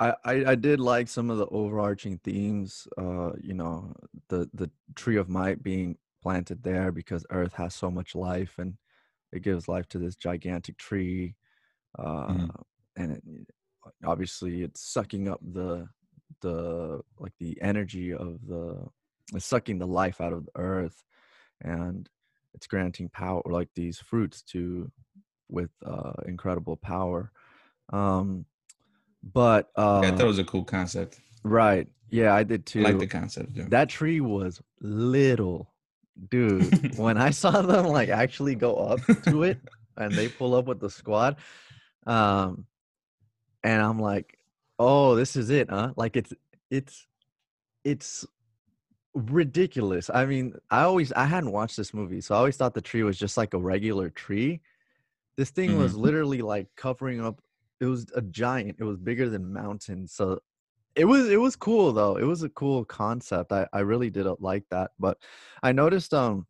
I, 0.00 0.14
I 0.24 0.32
I 0.52 0.54
did 0.54 0.80
like 0.80 1.08
some 1.08 1.28
of 1.30 1.36
the 1.36 1.46
overarching 1.46 2.18
themes 2.24 2.88
uh 2.96 3.32
you 3.42 3.52
know 3.52 3.92
the 4.28 4.48
the 4.54 4.70
tree 4.94 5.16
of 5.16 5.28
might 5.28 5.62
being 5.62 5.98
planted 6.22 6.62
there 6.62 6.90
because 6.92 7.26
earth 7.30 7.52
has 7.54 7.74
so 7.74 7.90
much 7.90 8.14
life 8.14 8.54
and 8.58 8.78
it 9.32 9.42
gives 9.42 9.68
life 9.68 9.86
to 9.88 9.98
this 9.98 10.16
gigantic 10.16 10.78
tree 10.78 11.34
uh 11.98 12.28
Mhm. 12.28 12.62
and 12.96 13.12
it, 13.12 13.22
obviously 14.04 14.62
it's 14.62 14.80
sucking 14.80 15.28
up 15.28 15.40
the 15.42 15.88
the 16.40 17.02
like 17.18 17.34
the 17.38 17.60
energy 17.60 18.14
of 18.14 18.46
the 18.46 18.88
it's 19.34 19.44
sucking 19.44 19.78
the 19.78 19.86
life 19.86 20.20
out 20.22 20.32
of 20.32 20.46
the 20.46 20.52
earth 20.56 21.04
and 21.60 22.08
it's 22.54 22.66
granting 22.66 23.08
power 23.08 23.42
like 23.46 23.68
these 23.74 23.98
fruits 23.98 24.42
to 24.42 24.90
with 25.48 25.70
uh 25.84 26.12
incredible 26.26 26.76
power 26.76 27.30
um 27.92 28.44
but 29.22 29.70
uh 29.76 30.00
yeah. 30.02 30.08
I 30.08 30.12
thought 30.12 30.20
it 30.22 30.26
was 30.26 30.38
a 30.38 30.44
cool 30.44 30.64
concept. 30.64 31.20
right 31.44 31.86
yeah 32.10 32.34
i 32.34 32.42
did 32.42 32.66
too 32.66 32.80
I 32.80 32.90
like 32.90 32.98
the 32.98 33.06
concept. 33.06 33.50
Yeah. 33.54 33.64
that 33.68 33.88
tree 33.88 34.20
was 34.20 34.60
little 34.80 35.72
dude 36.28 36.96
when 36.98 37.16
i 37.16 37.30
saw 37.30 37.62
them 37.62 37.86
like 37.86 38.08
actually 38.08 38.54
go 38.54 38.76
up 38.76 39.00
to 39.24 39.42
it 39.44 39.58
and 39.96 40.12
they 40.12 40.28
pull 40.28 40.54
up 40.54 40.66
with 40.66 40.80
the 40.80 40.90
squad 40.90 41.36
um 42.06 42.66
and 43.62 43.80
i'm 43.80 43.98
like 43.98 44.38
oh 44.78 45.14
this 45.14 45.36
is 45.36 45.50
it 45.50 45.70
huh 45.70 45.92
like 45.96 46.16
it's 46.16 46.32
it's 46.70 47.06
it's 47.84 48.26
ridiculous. 49.14 50.10
I 50.12 50.24
mean 50.24 50.54
i 50.70 50.82
always 50.82 51.12
i 51.12 51.24
hadn't 51.24 51.52
watched 51.52 51.76
this 51.76 51.92
movie 51.92 52.20
so 52.20 52.34
i 52.34 52.38
always 52.38 52.56
thought 52.56 52.74
the 52.74 52.80
tree 52.80 53.02
was 53.02 53.18
just 53.18 53.36
like 53.36 53.54
a 53.54 53.58
regular 53.58 54.10
tree. 54.10 54.60
This 55.36 55.50
thing 55.50 55.78
was 55.78 55.94
literally 55.96 56.42
like 56.42 56.68
covering 56.76 57.20
up 57.24 57.40
it 57.80 57.86
was 57.86 58.06
a 58.14 58.22
giant 58.22 58.76
it 58.78 58.84
was 58.84 58.96
bigger 58.96 59.28
than 59.28 59.52
mountains 59.52 60.12
so 60.12 60.38
it 60.94 61.04
was 61.04 61.28
it 61.28 61.40
was 61.40 61.56
cool 61.56 61.92
though. 61.92 62.16
It 62.16 62.24
was 62.24 62.42
a 62.42 62.48
cool 62.50 62.84
concept. 62.84 63.52
I 63.52 63.66
i 63.72 63.80
really 63.80 64.10
did 64.10 64.26
uh, 64.26 64.36
like 64.40 64.64
that 64.70 64.92
but 64.98 65.18
i 65.62 65.72
noticed 65.72 66.14
um 66.14 66.46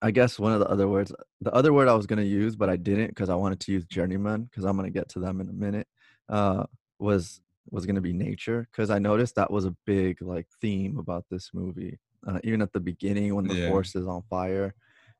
i 0.00 0.10
guess 0.10 0.38
one 0.38 0.52
of 0.52 0.60
the 0.60 0.68
other 0.68 0.88
words 0.88 1.12
the 1.40 1.52
other 1.52 1.72
word 1.72 1.88
i 1.88 1.94
was 1.94 2.06
going 2.06 2.18
to 2.18 2.26
use 2.26 2.56
but 2.56 2.68
i 2.70 2.76
didn't 2.76 3.08
because 3.08 3.28
i 3.28 3.34
wanted 3.34 3.60
to 3.60 3.72
use 3.72 3.84
journeyman 3.86 4.44
because 4.44 4.64
i'm 4.64 4.76
going 4.76 4.90
to 4.90 4.98
get 4.98 5.08
to 5.08 5.18
them 5.18 5.40
in 5.40 5.48
a 5.48 5.52
minute 5.52 5.88
uh 6.28 6.64
was 6.98 7.40
was 7.70 7.86
going 7.86 7.94
to 7.94 8.00
be 8.00 8.12
nature 8.12 8.68
because 8.70 8.90
i 8.90 8.98
noticed 8.98 9.34
that 9.34 9.50
was 9.50 9.64
a 9.64 9.76
big 9.86 10.20
like 10.22 10.46
theme 10.60 10.98
about 10.98 11.24
this 11.30 11.50
movie 11.52 11.98
uh, 12.26 12.38
even 12.44 12.62
at 12.62 12.72
the 12.72 12.80
beginning 12.80 13.34
when 13.34 13.46
the 13.46 13.54
Yeah. 13.54 13.66
forest 13.66 13.96
is 13.96 14.06
on 14.06 14.22
fire 14.30 14.74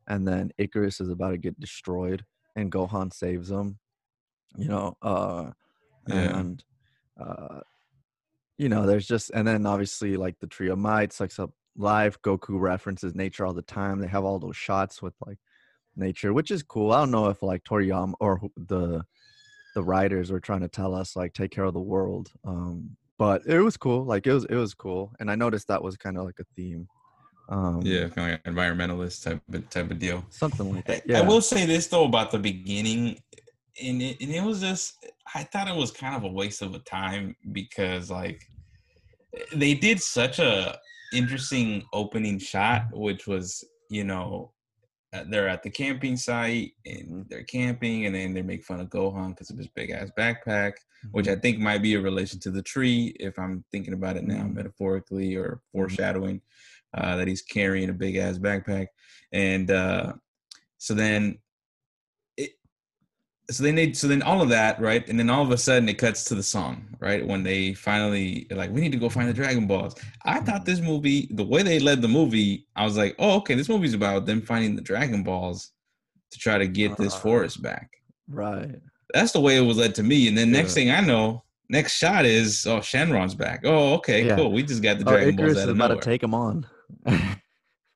and 0.06 0.26
then 0.26 0.50
icarus 0.58 1.00
is 1.00 1.08
about 1.10 1.30
to 1.30 1.38
get 1.38 1.58
destroyed 1.60 2.24
and 2.56 2.72
gohan 2.72 3.12
saves 3.12 3.50
him 3.50 3.78
you 4.56 4.68
know 4.68 4.96
uh 5.02 5.50
Yeah. 6.06 6.40
and 6.40 6.64
uh 7.20 7.60
you 8.56 8.68
know 8.68 8.86
there's 8.86 9.06
just 9.06 9.30
and 9.30 9.46
then 9.46 9.66
obviously 9.66 10.16
like 10.16 10.38
the 10.40 10.46
tree 10.46 10.68
of 10.68 10.78
might 10.78 11.12
sucks 11.12 11.38
up 11.38 11.52
life 11.76 12.20
goku 12.22 12.58
references 12.58 13.14
nature 13.14 13.46
all 13.46 13.54
the 13.54 13.62
time 13.62 14.00
they 14.00 14.08
have 14.08 14.24
all 14.24 14.38
those 14.38 14.56
shots 14.56 15.00
with 15.00 15.14
like 15.24 15.38
nature 15.96 16.32
which 16.32 16.50
is 16.50 16.62
cool 16.62 16.92
i 16.92 16.98
don't 16.98 17.10
know 17.10 17.28
if 17.28 17.42
like 17.42 17.62
toriyama 17.64 18.14
or 18.20 18.40
the 18.56 19.02
the 19.78 19.84
writers 19.84 20.32
were 20.32 20.40
trying 20.40 20.60
to 20.60 20.66
tell 20.66 20.92
us 20.92 21.14
like 21.14 21.32
take 21.32 21.52
care 21.52 21.62
of 21.62 21.72
the 21.72 21.78
world 21.78 22.32
um 22.44 22.90
but 23.16 23.46
it 23.46 23.60
was 23.60 23.76
cool 23.76 24.04
like 24.04 24.26
it 24.26 24.32
was 24.32 24.44
it 24.46 24.56
was 24.56 24.74
cool 24.74 25.12
and 25.20 25.30
i 25.30 25.36
noticed 25.36 25.68
that 25.68 25.80
was 25.80 25.96
kind 25.96 26.18
of 26.18 26.24
like 26.24 26.40
a 26.40 26.44
theme 26.56 26.88
um 27.48 27.80
yeah, 27.84 28.08
kind 28.08 28.32
of 28.32 28.40
like 28.44 28.54
environmentalist 28.54 29.22
type 29.22 29.40
of, 29.52 29.70
type 29.70 29.88
of 29.88 30.00
deal. 30.00 30.24
something 30.30 30.74
like 30.74 30.84
that 30.84 31.02
yeah 31.06 31.20
I 31.20 31.22
will 31.22 31.40
say 31.40 31.64
this 31.64 31.86
though 31.86 32.06
about 32.06 32.32
the 32.32 32.40
beginning, 32.40 33.20
and 33.80 34.02
it, 34.02 34.20
and 34.20 34.30
it 34.32 34.42
was 34.42 34.60
just 34.60 35.06
I 35.32 35.44
thought 35.44 35.68
it 35.68 35.76
was 35.76 35.92
kind 35.92 36.16
of 36.16 36.24
a 36.24 36.28
waste 36.28 36.60
of 36.60 36.74
a 36.74 36.80
time 36.80 37.36
because 37.52 38.10
like 38.10 38.42
they 39.54 39.74
did 39.74 40.02
such 40.02 40.40
a 40.40 40.76
interesting 41.12 41.84
opening 41.92 42.38
shot, 42.38 42.86
which 42.92 43.26
was 43.28 43.64
you 43.88 44.04
know 44.04 44.50
they're 45.28 45.48
at 45.48 45.62
the 45.62 45.70
camping 45.70 46.16
site 46.16 46.72
and 46.84 47.24
they're 47.28 47.44
camping, 47.44 48.06
and 48.06 48.14
then 48.14 48.34
they 48.34 48.42
make 48.42 48.64
fun 48.64 48.80
of 48.80 48.88
Gohan 48.88 49.30
because 49.30 49.50
of 49.50 49.56
his 49.58 49.68
big 49.68 49.90
ass 49.90 50.10
backpack, 50.18 50.72
which 51.12 51.26
Mm-hmm. 51.26 51.38
I 51.38 51.40
think 51.40 51.58
might 51.60 51.82
be 51.82 51.94
a 51.94 52.00
relation 52.00 52.40
to 52.40 52.50
the 52.50 52.62
tree 52.62 53.16
if 53.20 53.38
I'm 53.38 53.64
thinking 53.72 53.94
about 53.94 54.16
it 54.16 54.24
now 54.24 54.42
Mhm. 54.42 54.54
metaphorically 54.54 55.36
or 55.36 55.46
Mm-hmm. 55.48 55.78
foreshadowing 55.78 56.40
uh, 56.94 57.16
that 57.16 57.28
he's 57.28 57.42
carrying 57.42 57.90
a 57.90 57.92
big 57.94 58.16
ass 58.16 58.38
backpack, 58.38 58.88
and 59.32 59.70
uh, 59.70 60.12
so 60.78 60.94
then 60.94 61.38
so 63.50 63.62
then 63.64 63.74
they 63.74 63.92
so 63.92 64.06
then 64.06 64.22
all 64.22 64.42
of 64.42 64.48
that 64.50 64.78
right 64.80 65.08
and 65.08 65.18
then 65.18 65.30
all 65.30 65.42
of 65.42 65.50
a 65.50 65.56
sudden 65.56 65.88
it 65.88 65.96
cuts 65.98 66.22
to 66.24 66.34
the 66.34 66.42
song 66.42 66.86
right 67.00 67.26
when 67.26 67.42
they 67.42 67.72
finally 67.72 68.46
like 68.50 68.70
we 68.70 68.80
need 68.80 68.92
to 68.92 68.98
go 68.98 69.08
find 69.08 69.28
the 69.28 69.32
dragon 69.32 69.66
balls 69.66 69.94
i 70.26 70.38
thought 70.40 70.64
this 70.66 70.80
movie 70.80 71.28
the 71.32 71.44
way 71.44 71.62
they 71.62 71.78
led 71.78 72.02
the 72.02 72.08
movie 72.08 72.66
i 72.76 72.84
was 72.84 72.96
like 72.96 73.14
oh 73.18 73.36
okay 73.36 73.54
this 73.54 73.68
movie's 73.70 73.94
about 73.94 74.26
them 74.26 74.42
finding 74.42 74.76
the 74.76 74.82
dragon 74.82 75.22
balls 75.22 75.72
to 76.30 76.38
try 76.38 76.58
to 76.58 76.66
get 76.66 76.94
this 76.98 77.14
forest 77.14 77.62
back 77.62 77.88
right 78.28 78.76
that's 79.14 79.32
the 79.32 79.40
way 79.40 79.56
it 79.56 79.62
was 79.62 79.78
led 79.78 79.94
to 79.94 80.02
me 80.02 80.28
and 80.28 80.36
then 80.36 80.50
next 80.52 80.76
Yeah. 80.76 80.82
thing 80.82 80.90
i 80.90 81.00
know 81.00 81.42
next 81.70 81.96
shot 81.96 82.24
is 82.26 82.66
oh 82.66 82.78
Shenron's 82.80 83.34
back. 83.34 83.60
Oh, 83.64 83.92
okay, 83.94 84.24
Yeah. 84.24 84.36
cool. 84.36 84.52
We 84.52 84.62
just 84.62 84.82
got 84.82 84.98
the 84.98 85.04
Oh, 85.04 85.12
Dragon 85.12 85.34
Icarus 85.34 85.54
Balls 85.54 85.64
out 85.64 85.68
of 85.68 85.76
about 85.76 85.88
nowhere. 85.88 86.00
to 86.00 86.10
take 86.10 86.22
him 86.22 86.32
on. 86.34 86.66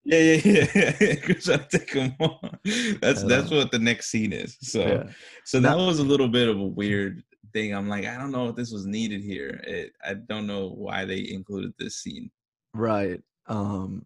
yeah, 0.04 0.18
yeah, 0.44 0.66
yeah. 0.75 1.14
To 1.35 1.66
take 1.71 1.92
him 1.92 2.14
on. 2.21 2.59
That's 3.00 3.23
that's 3.23 3.50
what 3.50 3.71
the 3.71 3.78
next 3.78 4.11
scene 4.11 4.32
is. 4.32 4.56
So 4.61 4.80
yeah. 4.80 5.04
so 5.44 5.61
that 5.61 5.76
was 5.76 5.99
a 5.99 6.04
little 6.04 6.28
bit 6.28 6.49
of 6.49 6.59
a 6.59 6.64
weird 6.66 7.23
thing. 7.52 7.75
I'm 7.75 7.88
like, 7.88 8.06
I 8.06 8.16
don't 8.18 8.32
know 8.32 8.49
if 8.49 8.56
this 8.56 8.73
was 8.73 8.87
needed 8.87 9.21
here. 9.23 9.61
It, 9.66 9.92
I 10.04 10.14
don't 10.14 10.47
know 10.47 10.68
why 10.68 11.04
they 11.04 11.28
included 11.30 11.73
this 11.78 11.97
scene. 11.97 12.30
Right. 12.75 13.21
Um 13.47 14.04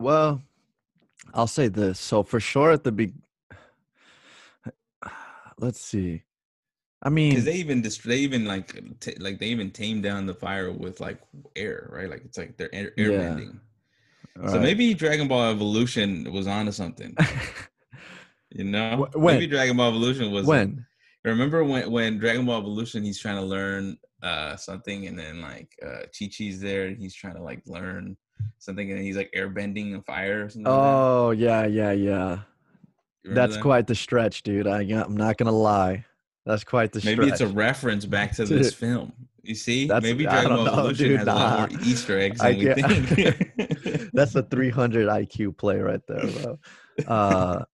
well, 0.00 0.40
I'll 1.32 1.46
say 1.46 1.68
this. 1.68 1.98
So 2.00 2.22
for 2.22 2.40
sure 2.40 2.72
at 2.72 2.84
the 2.84 2.92
big 2.92 3.14
let's 5.58 5.80
see. 5.80 6.22
I 7.02 7.10
mean 7.10 7.30
Because 7.30 7.44
they 7.44 7.54
even 7.56 7.82
just 7.82 8.02
they 8.04 8.18
even 8.18 8.46
like 8.46 8.80
t- 9.00 9.16
like 9.20 9.38
they 9.38 9.46
even 9.48 9.70
tame 9.70 10.00
down 10.00 10.26
the 10.26 10.34
fire 10.34 10.72
with 10.72 11.00
like 11.00 11.18
air, 11.54 11.88
right? 11.92 12.08
Like 12.08 12.24
it's 12.24 12.38
like 12.38 12.56
they're 12.56 12.74
air, 12.74 12.92
air 12.96 13.12
Yeah. 13.12 13.18
bending. 13.18 13.60
So 14.36 14.54
right. 14.54 14.60
maybe 14.60 14.94
Dragon 14.94 15.28
Ball 15.28 15.50
Evolution 15.50 16.32
was 16.32 16.46
onto 16.46 16.72
something. 16.72 17.16
You 18.54 18.62
know, 18.62 19.08
when? 19.14 19.34
maybe 19.34 19.48
Dragon 19.48 19.76
Ball 19.76 19.88
Evolution 19.88 20.30
was 20.30 20.46
when? 20.46 20.86
Remember 21.24 21.64
when 21.64 21.90
when 21.90 22.18
Dragon 22.18 22.46
Ball 22.46 22.60
Evolution 22.60 23.02
he's 23.02 23.18
trying 23.18 23.36
to 23.36 23.42
learn 23.42 23.98
uh 24.22 24.54
something 24.56 25.06
and 25.08 25.18
then 25.18 25.42
like 25.42 25.68
uh 25.84 26.02
Chi 26.16 26.28
Chi's 26.30 26.60
there 26.60 26.86
and 26.86 26.96
he's 26.96 27.14
trying 27.14 27.34
to 27.34 27.42
like 27.42 27.62
learn 27.66 28.16
something 28.58 28.92
and 28.92 29.00
he's 29.00 29.16
like 29.16 29.32
airbending 29.36 29.94
and 29.94 30.06
fire 30.06 30.44
or 30.44 30.48
something. 30.48 30.70
like? 30.70 30.80
Oh, 30.80 31.30
yeah, 31.32 31.66
yeah, 31.66 31.92
yeah. 31.92 32.38
That's 33.24 33.56
that? 33.56 33.62
quite 33.62 33.86
the 33.86 33.94
stretch, 33.94 34.44
dude. 34.44 34.68
I, 34.68 34.82
I'm 34.82 35.16
not 35.16 35.36
gonna 35.36 35.50
lie. 35.50 36.04
That's 36.46 36.62
quite 36.62 36.92
the 36.92 37.00
stretch. 37.00 37.18
Maybe 37.18 37.30
it's 37.30 37.40
a 37.40 37.48
reference 37.48 38.06
back 38.06 38.32
to 38.36 38.44
Dude. 38.44 38.58
this 38.62 38.74
film. 38.74 39.12
You 39.42 39.54
see, 39.54 39.90
maybe 40.00 40.24
Dragon 40.24 40.50
Ball 40.50 40.64
know, 40.64 40.72
Evolution 40.72 41.08
dude, 41.08 41.18
has 41.18 41.26
a 41.28 41.34
lot 41.34 41.72
more 41.72 41.80
Easter 41.82 42.18
eggs 42.20 42.40
I 42.40 42.52
than 42.52 42.58
we 42.58 42.82
think. 43.00 43.52
That's 44.14 44.34
a 44.36 44.42
300 44.42 45.08
IQ 45.08 45.56
play 45.58 45.78
right 45.78 46.00
there, 46.08 46.26
bro. 46.26 46.58
Uh, 47.06 47.64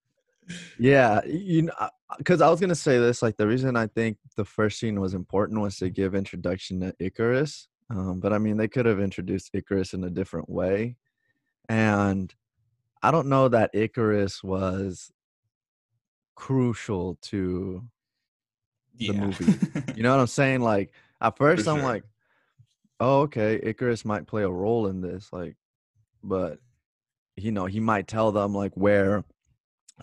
yeah, 0.79 1.21
you 1.27 1.63
know, 1.63 1.75
because 2.19 2.41
I 2.41 2.49
was 2.49 2.59
gonna 2.59 2.75
say 2.75 2.99
this. 2.99 3.23
Like 3.23 3.37
the 3.37 3.47
reason 3.47 3.77
I 3.77 3.87
think 3.87 4.17
the 4.37 4.45
first 4.45 4.81
scene 4.81 5.01
was 5.01 5.15
important 5.15 5.61
was 5.61 5.77
to 5.77 5.91
give 5.91 6.15
introduction 6.15 6.81
to 6.81 6.95
Icarus. 6.99 7.69
Um, 7.91 8.21
but 8.21 8.33
I 8.33 8.39
mean, 8.39 8.57
they 8.57 8.67
could 8.67 8.87
have 8.87 8.99
introduced 8.99 9.51
Icarus 9.53 9.93
in 9.93 10.03
a 10.05 10.11
different 10.11 10.49
way, 10.49 10.97
and 11.69 12.35
I 13.03 13.11
don't 13.11 13.29
know 13.29 13.49
that 13.49 13.71
Icarus 13.75 14.43
was 14.43 15.13
crucial 16.35 17.19
to 17.23 17.85
yeah. 18.97 19.13
movie. 19.13 19.59
You 19.97 20.03
know 20.03 20.13
what 20.13 20.21
I'm 20.21 20.27
saying? 20.27 20.63
Like 20.63 20.93
at 21.21 21.37
first 21.37 21.69
I'm 21.69 21.77
sure. 21.77 21.85
like, 21.85 22.05
oh, 22.99 23.21
okay, 23.23 23.61
Icarus 23.63 24.05
might 24.05 24.27
play 24.27 24.43
a 24.43 24.51
role 24.51 24.87
in 24.87 25.01
this, 25.01 25.33
like, 25.33 25.57
but 26.23 26.59
you 27.37 27.53
know, 27.53 27.67
he 27.67 27.81
might 27.81 28.07
tell 28.07 28.33
them 28.33 28.55
like 28.55 28.73
where 28.75 29.25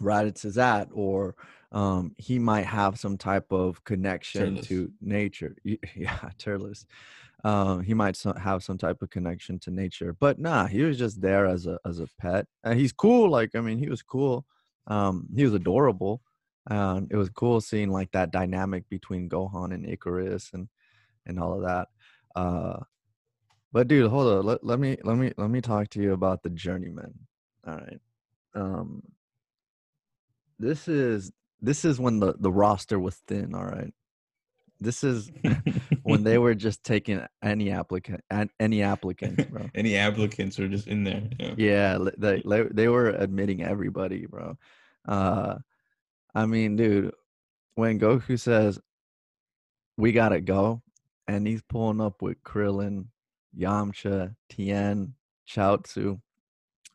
Raditz 0.02 0.46
is 0.46 0.58
at, 0.58 0.90
or 0.92 1.36
um, 1.72 2.16
he 2.18 2.40
might 2.40 2.66
have 2.66 3.00
some 3.00 3.18
type 3.18 3.52
of 3.52 3.84
connection 3.84 4.56
Turles. 4.56 4.68
to 4.68 4.92
nature. 5.02 5.56
Yeah, 5.96 6.30
Turles. 6.38 6.86
Um, 7.44 7.84
he 7.84 7.94
might 7.94 8.20
have 8.38 8.64
some 8.64 8.78
type 8.78 9.02
of 9.02 9.10
connection 9.10 9.60
to 9.60 9.72
nature, 9.72 10.16
but 10.20 10.40
nah, 10.40 10.66
he 10.66 10.82
was 10.82 10.98
just 10.98 11.22
there 11.22 11.46
as 11.46 11.68
a 11.68 11.80
as 11.86 12.00
a 12.00 12.08
pet, 12.20 12.48
and 12.64 12.80
he's 12.80 12.92
cool. 12.92 13.30
Like, 13.30 13.56
I 13.56 13.62
mean, 13.62 13.78
he 13.78 13.90
was 13.90 14.02
cool. 14.02 14.46
Um, 14.88 15.28
he 15.36 15.44
was 15.44 15.54
adorable. 15.54 16.22
Um, 16.70 17.08
it 17.10 17.16
was 17.16 17.30
cool 17.30 17.62
seeing 17.62 17.90
like 17.92 18.12
that 18.12 18.32
dynamic 18.32 18.90
between 18.90 19.30
Gohan 19.30 19.74
and 19.74 19.88
Icarus 19.88 20.50
and 20.54 20.68
and 21.26 21.40
all 21.40 21.54
of 21.54 21.62
that. 21.62 21.88
Uh, 22.36 22.80
but 23.72 23.88
dude, 23.88 24.10
hold 24.10 24.28
on. 24.28 24.46
Let, 24.46 24.64
let 24.64 24.80
me 24.80 24.98
let 25.04 25.18
me 25.18 25.34
let 25.38 25.50
me 25.50 25.62
talk 25.62 25.90
to 25.90 26.02
you 26.02 26.14
about 26.14 26.44
the 26.44 26.50
journeyman. 26.50 27.14
All 27.66 27.76
right. 27.76 28.00
Um, 28.56 29.04
this 30.60 30.88
is 30.88 31.32
this 31.62 31.86
is 31.86 32.00
when 32.00 32.20
the 32.20 32.34
the 32.40 32.52
roster 32.52 33.00
was 33.00 33.16
thin. 33.28 33.54
All 33.54 33.66
right. 33.66 33.94
This 34.80 35.04
is 35.04 35.32
when 36.04 36.24
they 36.24 36.38
were 36.38 36.56
just 36.56 36.84
taking 36.84 37.26
any 37.44 37.72
applicant 37.72 38.22
an- 38.30 38.52
any 38.60 38.84
applicants, 38.84 39.44
bro. 39.46 39.70
Any 39.76 39.96
applicants 39.96 40.60
are 40.60 40.68
just 40.68 40.88
in 40.88 41.04
there. 41.04 41.24
Yeah. 41.40 41.54
Yeah, 41.58 41.98
they 42.18 42.42
they 42.46 42.64
they 42.72 42.88
were 42.88 43.10
admitting 43.10 43.64
everybody, 43.64 44.26
bro. 44.26 44.58
Uh, 45.08 45.56
I 46.34 46.46
mean, 46.46 46.76
dude, 46.76 47.14
when 47.76 48.00
Goku 48.00 48.40
says 48.40 48.80
we 49.98 50.12
gotta 50.12 50.42
go, 50.42 50.82
and 51.28 51.46
he's 51.48 51.64
pulling 51.64 52.00
up 52.00 52.22
with 52.22 52.42
Krillin, 52.44 53.08
Yamcha, 53.58 54.36
Tien, 54.50 55.14
Chaozu. 55.50 56.20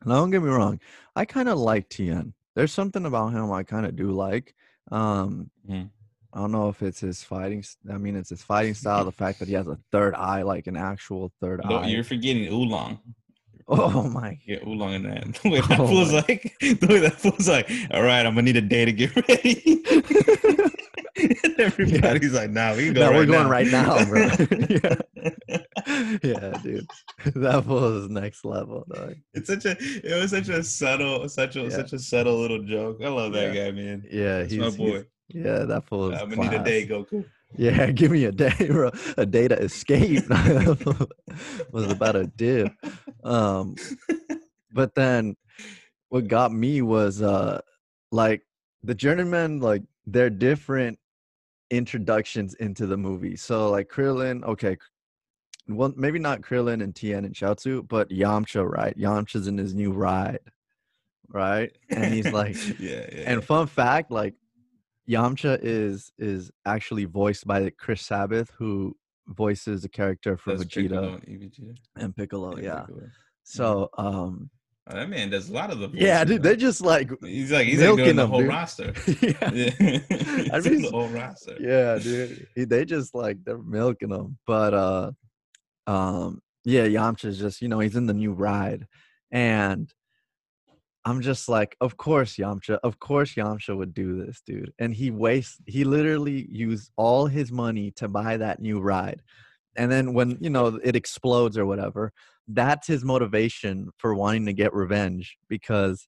Now, 0.05 0.15
don't 0.15 0.31
get 0.31 0.41
me 0.43 0.49
wrong, 0.49 0.79
I 1.15 1.25
kind 1.25 1.49
of 1.49 1.57
like 1.57 1.89
Tien. 1.89 2.33
There's 2.55 2.71
something 2.71 3.05
about 3.05 3.29
him 3.33 3.51
I 3.51 3.63
kind 3.63 3.85
of 3.85 3.95
do 3.95 4.11
like. 4.11 4.53
Um, 4.91 5.49
Mhm. 5.69 5.89
I 6.33 6.39
don't 6.39 6.51
know 6.51 6.69
if 6.69 6.81
it's 6.81 6.99
his 6.99 7.21
fighting. 7.23 7.63
I 7.91 7.97
mean, 7.97 8.15
it's 8.15 8.29
his 8.31 8.41
fighting 8.43 8.73
style. 8.73 9.05
The 9.05 9.11
fact 9.11 9.39
that 9.39 9.47
he 9.47 9.53
has 9.53 9.67
a 9.67 9.77
third 9.91 10.15
eye, 10.15 10.41
like 10.41 10.65
an 10.67 10.75
actual 10.75 11.31
third 11.39 11.61
No, 11.63 11.77
eye. 11.77 11.87
you're 11.87 12.03
forgetting 12.03 12.47
Oolong. 12.51 12.99
Oh 13.67 14.03
my 14.09 14.39
Yeah, 14.45 14.57
Oolong 14.67 14.93
in 14.93 15.03
that. 15.03 15.33
The 15.43 15.49
way 15.49 15.61
that 15.69 15.79
Oh 15.79 15.87
fool's 15.87 16.11
my- 16.11 16.25
like, 16.27 16.53
the 16.59 16.87
way 16.89 16.99
that 16.99 17.19
fool's 17.19 17.47
like, 17.47 17.69
all 17.91 18.01
right, 18.03 18.25
I'm 18.25 18.33
gonna 18.35 18.41
need 18.43 18.57
a 18.57 18.61
day 18.61 18.83
to 18.85 18.91
get 18.91 19.15
ready. 19.29 19.83
and 21.15 21.59
everybody's 21.59 22.33
like, 22.33 22.49
nah, 22.49 22.75
we 22.75 22.85
can 22.85 22.93
go 22.95 22.99
no, 23.01 23.07
right 23.11 23.15
we're 23.15 23.25
going 23.25 23.43
now. 23.43 23.49
right 23.49 23.67
now, 23.67 24.05
bro. 24.05 24.29
yeah. 24.69 25.57
Yeah, 26.23 26.57
dude. 26.63 26.87
That 27.35 27.65
was 27.65 28.09
next 28.09 28.43
level, 28.45 28.85
dog. 28.93 29.15
It's 29.33 29.47
such 29.47 29.65
a 29.65 29.71
it 29.79 30.19
was 30.21 30.31
such 30.31 30.49
a 30.49 30.63
subtle, 30.63 31.27
such 31.29 31.55
a 31.55 31.61
Yeah. 31.63 31.69
such 31.69 31.93
a 31.93 31.99
subtle 31.99 32.39
little 32.39 32.63
joke. 32.63 32.97
I 33.03 33.07
love 33.09 33.33
that 33.33 33.53
Yeah. 33.53 33.65
guy, 33.65 33.71
man. 33.71 34.03
Yeah, 34.11 34.39
That's 34.39 34.51
he's, 34.51 34.59
my 34.59 34.65
he's- 34.65 34.77
boy. 34.77 35.05
yeah, 35.29 35.59
that 35.65 35.85
fool 35.85 36.13
I'm 36.13 36.29
gonna 36.29 36.49
need 36.49 36.59
a 36.59 36.63
day, 36.63 36.85
Goku. 36.87 37.25
Yeah, 37.55 37.91
give 37.99 38.11
me 38.11 38.25
a 38.25 38.31
day, 38.31 38.53
bro. 38.69 38.91
A 39.17 39.25
day 39.25 39.47
to 39.47 39.57
escape. 39.59 40.23
was 41.71 41.91
about 41.91 42.15
a 42.15 42.27
dip. 42.27 42.71
Um, 43.23 43.75
but 44.71 44.95
then 44.95 45.35
what 46.09 46.27
got 46.27 46.51
me 46.51 46.81
was 46.81 47.21
uh 47.21 47.59
like 48.11 48.41
the 48.83 48.93
journeymen 48.95 49.59
like 49.59 49.83
they're 50.05 50.29
different 50.29 50.99
introductions 51.71 52.53
into 52.55 52.85
the 52.85 52.97
movie 52.97 53.35
so 53.35 53.71
like 53.71 53.89
krillin 53.89 54.43
okay 54.43 54.77
well 55.67 55.93
maybe 55.95 56.19
not 56.19 56.41
krillin 56.41 56.83
and 56.83 56.95
tien 56.95 57.25
and 57.25 57.33
Chaozu, 57.35 57.87
but 57.87 58.09
yamcha 58.09 58.67
right 58.67 58.97
yamcha's 58.97 59.47
in 59.47 59.57
his 59.57 59.73
new 59.73 59.91
ride 59.91 60.39
right 61.29 61.71
and 61.89 62.13
he's 62.13 62.31
like 62.41 62.55
yeah, 62.79 63.05
yeah. 63.11 63.23
and 63.27 63.43
fun 63.43 63.67
fact 63.67 64.11
like 64.11 64.33
yamcha 65.09 65.57
is 65.61 66.11
is 66.17 66.51
actually 66.65 67.05
voiced 67.05 67.45
by 67.47 67.69
chris 67.77 68.01
sabat 68.01 68.47
who 68.57 68.95
voices 69.27 69.81
the 69.83 69.89
character 69.89 70.35
for 70.37 70.55
That's 70.55 70.65
vegeta 70.65 71.19
Piccolo 71.21 71.73
and 71.95 72.15
piccolo 72.15 72.57
yeah 72.57 72.81
Piccolo. 72.81 73.07
so 73.43 73.89
um 73.97 74.49
Oh, 74.85 74.95
that 74.97 75.07
man 75.09 75.29
does 75.29 75.49
a 75.49 75.53
lot 75.53 75.71
of 75.71 75.79
the. 75.79 75.89
yeah 75.93 76.25
dude 76.25 76.43
they're 76.43 76.57
just 76.57 76.81
like 76.81 77.09
He's 77.21 77.53
like 77.53 77.67
he's 77.67 77.79
like 77.79 77.87
milking 77.87 78.03
doing 78.03 78.15
the 78.17 78.27
whole 78.27 78.39
dude. 78.41 78.49
roster. 78.49 78.93
yeah 79.21 79.49
Yeah, 79.53 79.69
I 80.51 80.59
mean, 80.59 80.81
the 80.81 80.89
whole 80.91 81.07
roster. 81.07 81.55
yeah 81.57 81.97
dude 81.99 82.45
they 82.57 82.83
just 82.83 83.15
like 83.15 83.37
they're 83.45 83.57
milking 83.63 84.09
them 84.09 84.37
but 84.45 84.73
uh 84.73 85.11
um 85.87 86.41
yeah 86.65 86.85
yamcha's 86.85 87.37
just 87.37 87.61
you 87.61 87.67
know 87.67 87.79
he's 87.79 87.95
in 87.95 88.05
the 88.05 88.13
new 88.13 88.31
ride 88.31 88.87
and 89.31 89.93
i'm 91.05 91.21
just 91.21 91.49
like 91.49 91.75
of 91.81 91.97
course 91.97 92.35
yamcha 92.37 92.79
of 92.83 92.99
course 92.99 93.35
yamcha 93.35 93.75
would 93.75 93.93
do 93.93 94.25
this 94.25 94.41
dude 94.45 94.71
and 94.79 94.93
he 94.93 95.11
wastes 95.11 95.57
he 95.65 95.83
literally 95.83 96.47
used 96.49 96.91
all 96.95 97.27
his 97.27 97.51
money 97.51 97.91
to 97.91 98.07
buy 98.07 98.37
that 98.37 98.61
new 98.61 98.79
ride 98.79 99.21
and 99.75 99.91
then 99.91 100.13
when 100.13 100.37
you 100.39 100.49
know 100.49 100.79
it 100.83 100.95
explodes 100.95 101.57
or 101.57 101.65
whatever 101.65 102.11
that's 102.47 102.87
his 102.87 103.03
motivation 103.03 103.89
for 103.97 104.13
wanting 104.13 104.45
to 104.45 104.53
get 104.53 104.73
revenge 104.73 105.37
because 105.47 106.07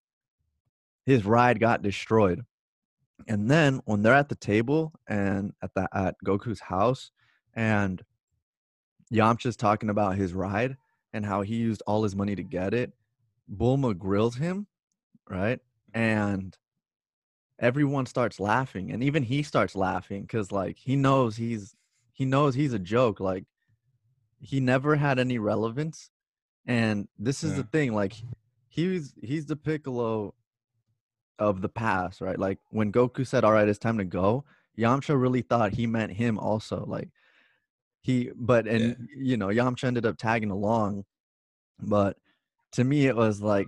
his 1.06 1.26
ride 1.26 1.60
got 1.60 1.82
destroyed 1.82 2.42
and 3.28 3.50
then 3.50 3.82
when 3.86 4.02
they're 4.02 4.14
at 4.14 4.30
the 4.30 4.36
table 4.36 4.94
and 5.08 5.54
at 5.62 5.74
the 5.74 5.88
at 5.94 6.16
Goku's 6.26 6.60
house, 6.60 7.12
and 7.56 8.02
Yamcha's 9.14 9.56
talking 9.56 9.90
about 9.90 10.16
his 10.16 10.34
ride 10.34 10.78
and 11.14 11.26
how 11.26 11.42
he 11.42 11.56
used 11.56 11.84
all 11.88 12.04
his 12.04 12.16
money 12.16 12.36
to 12.36 12.44
get 12.44 12.74
it, 12.74 12.94
Bulma 13.54 13.98
grills 13.98 14.36
him, 14.36 14.68
right? 15.30 15.60
And 15.94 16.58
everyone 17.60 18.06
starts 18.06 18.40
laughing, 18.40 18.92
and 18.92 19.04
even 19.04 19.24
he 19.24 19.44
starts 19.44 19.76
laughing 19.76 20.24
because 20.24 20.52
like 20.52 20.78
he 20.78 20.96
knows 20.96 21.38
he's 21.38 21.76
he 22.12 22.26
knows 22.26 22.56
he's 22.56 22.74
a 22.74 22.80
joke. 22.80 23.20
Like 23.20 23.46
he 24.40 24.60
never 24.60 24.96
had 24.96 25.20
any 25.20 25.38
relevance, 25.38 26.10
and 26.66 27.08
this 27.18 27.44
is 27.44 27.56
the 27.56 27.64
thing. 27.64 27.94
Like 27.94 28.14
he's 28.68 29.14
he's 29.22 29.46
the 29.46 29.56
Piccolo 29.56 30.34
of 31.40 31.62
the 31.62 31.70
past, 31.70 32.22
right? 32.22 32.40
Like 32.40 32.60
when 32.72 32.92
Goku 32.92 33.26
said, 33.26 33.44
"All 33.44 33.54
right, 33.54 33.68
it's 33.68 33.80
time 33.80 33.98
to 34.00 34.06
go," 34.06 34.44
Yamcha 34.78 35.20
really 35.20 35.42
thought 35.42 35.74
he 35.74 35.88
meant 35.88 36.14
him 36.14 36.38
also. 36.38 36.86
Like 36.86 37.10
he 38.06 38.30
but 38.36 38.68
and 38.68 39.10
Yeah. 39.10 39.16
you 39.18 39.36
know 39.36 39.48
Yamcha 39.48 39.86
ended 39.86 40.06
up 40.06 40.16
tagging 40.18 40.52
along, 40.52 41.06
but 41.82 42.18
to 42.74 42.84
me 42.84 43.08
it 43.08 43.16
was 43.16 43.42
like, 43.42 43.68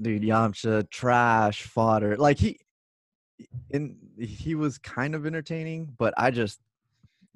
dude, 0.00 0.22
Yamcha 0.22 0.88
trash 0.88 1.62
fodder. 1.62 2.16
Like 2.16 2.38
he, 2.38 2.58
in 3.68 3.98
he 4.18 4.54
was 4.54 4.78
kind 4.78 5.14
of 5.14 5.26
entertaining, 5.26 5.94
but 5.98 6.14
I 6.16 6.30
just 6.30 6.58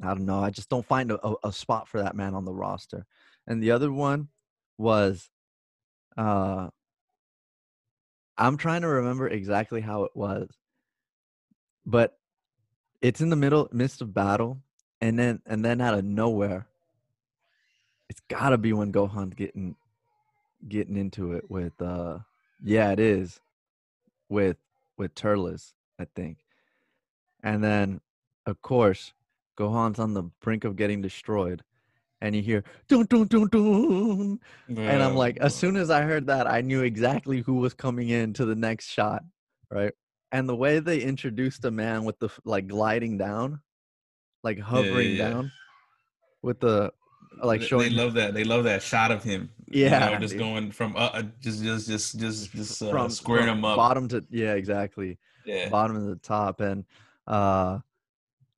I 0.03 0.09
don't 0.15 0.25
know. 0.25 0.43
I 0.43 0.49
just 0.49 0.71
don't 0.71 0.87
find 0.87 1.11
a, 1.11 1.27
a, 1.27 1.35
a 1.45 1.53
spot 1.53 1.89
for 1.89 2.01
that 2.03 2.17
man 2.17 2.35
on 2.35 2.47
the 2.47 2.55
roster. 2.55 3.05
And 3.47 3.63
the 3.63 3.73
other 3.73 3.93
one 3.93 4.29
was, 4.79 5.29
uh, 6.17 6.69
I'm 8.39 8.57
trying 8.57 8.81
to 8.81 8.89
remember 8.89 9.29
exactly 9.29 9.83
how 9.83 10.05
it 10.05 10.13
was, 10.15 10.49
but 11.85 12.17
it's 13.03 13.21
in 13.21 13.29
the 13.29 13.37
middle 13.37 13.69
midst 13.73 14.01
of 14.01 14.15
battle, 14.15 14.63
and 15.01 15.19
then 15.19 15.41
and 15.47 15.65
then 15.65 15.81
out 15.81 15.95
of 15.95 16.05
nowhere, 16.05 16.67
it's 18.09 18.21
got 18.29 18.51
to 18.51 18.59
be 18.59 18.73
when 18.73 18.93
Gohan's 18.93 19.35
getting 19.35 19.77
getting 20.67 20.97
into 20.97 21.33
it 21.33 21.49
with 21.49 21.81
uh 21.81 22.19
yeah 22.63 22.91
it 22.91 22.99
is 22.99 23.41
with 24.29 24.57
with 24.97 25.15
Turles 25.15 25.75
I 25.99 26.07
think. 26.15 26.39
And 27.43 27.63
then 27.63 28.01
of 28.47 28.61
course 28.63 29.13
Gohan's 29.57 29.99
on 29.99 30.15
the 30.15 30.25
brink 30.41 30.65
of 30.65 30.77
getting 30.77 31.01
destroyed 31.03 31.63
and 32.21 32.35
you 32.35 32.43
hear 32.43 32.65
dun 32.89 33.07
dun 33.07 33.27
dun 33.27 33.49
dun 33.49 34.41
and 34.69 35.03
I'm 35.03 35.15
like 35.15 35.37
as 35.39 35.55
soon 35.55 35.77
as 35.77 35.91
I 35.91 36.03
heard 36.03 36.27
that 36.27 36.49
I 36.51 36.61
knew 36.61 36.83
exactly 36.83 37.43
who 37.43 37.55
was 37.55 37.75
coming 37.75 38.09
in 38.09 38.33
to 38.35 38.45
the 38.45 38.57
next 38.57 38.89
shot 38.89 39.23
right? 39.71 39.93
And 40.33 40.49
the 40.49 40.57
way 40.57 40.79
they 40.79 41.01
introduced 41.01 41.65
a 41.65 41.71
man 41.71 42.05
with 42.05 42.19
the 42.19 42.29
like 42.45 42.67
gliding 42.67 43.17
down 43.19 43.61
like 44.43 44.59
hovering 44.59 45.17
yeah. 45.17 45.31
down 45.31 45.53
with 46.43 46.61
the 46.61 46.93
like 47.43 47.63
showing 47.63 47.91
they 47.91 47.97
love 47.97 48.15
that. 48.15 48.35
They 48.35 48.45
love 48.45 48.65
that 48.65 48.83
shot 48.83 49.11
of 49.11 49.23
him. 49.23 49.51
Yeah, 49.67 50.07
you 50.07 50.15
know, 50.15 50.21
just 50.21 50.33
dude. 50.33 50.41
going 50.41 50.71
from 50.73 50.97
uh, 50.97 51.11
uh, 51.13 51.23
just 51.41 51.63
just 51.63 51.87
just 51.89 52.19
just 52.19 52.53
just 52.53 52.83
uh, 52.83 52.91
from 52.91 53.11
squaring 53.11 53.47
from 53.47 53.59
him 53.59 53.65
up. 53.65 53.77
bottom 53.77 54.09
to 54.09 54.25
yeah 54.31 54.55
exactly 54.55 55.19
yeah, 55.45 55.69
bottom 55.69 55.97
to 55.97 56.03
the 56.11 56.17
top 56.17 56.61
and 56.61 56.85
uh 57.27 57.79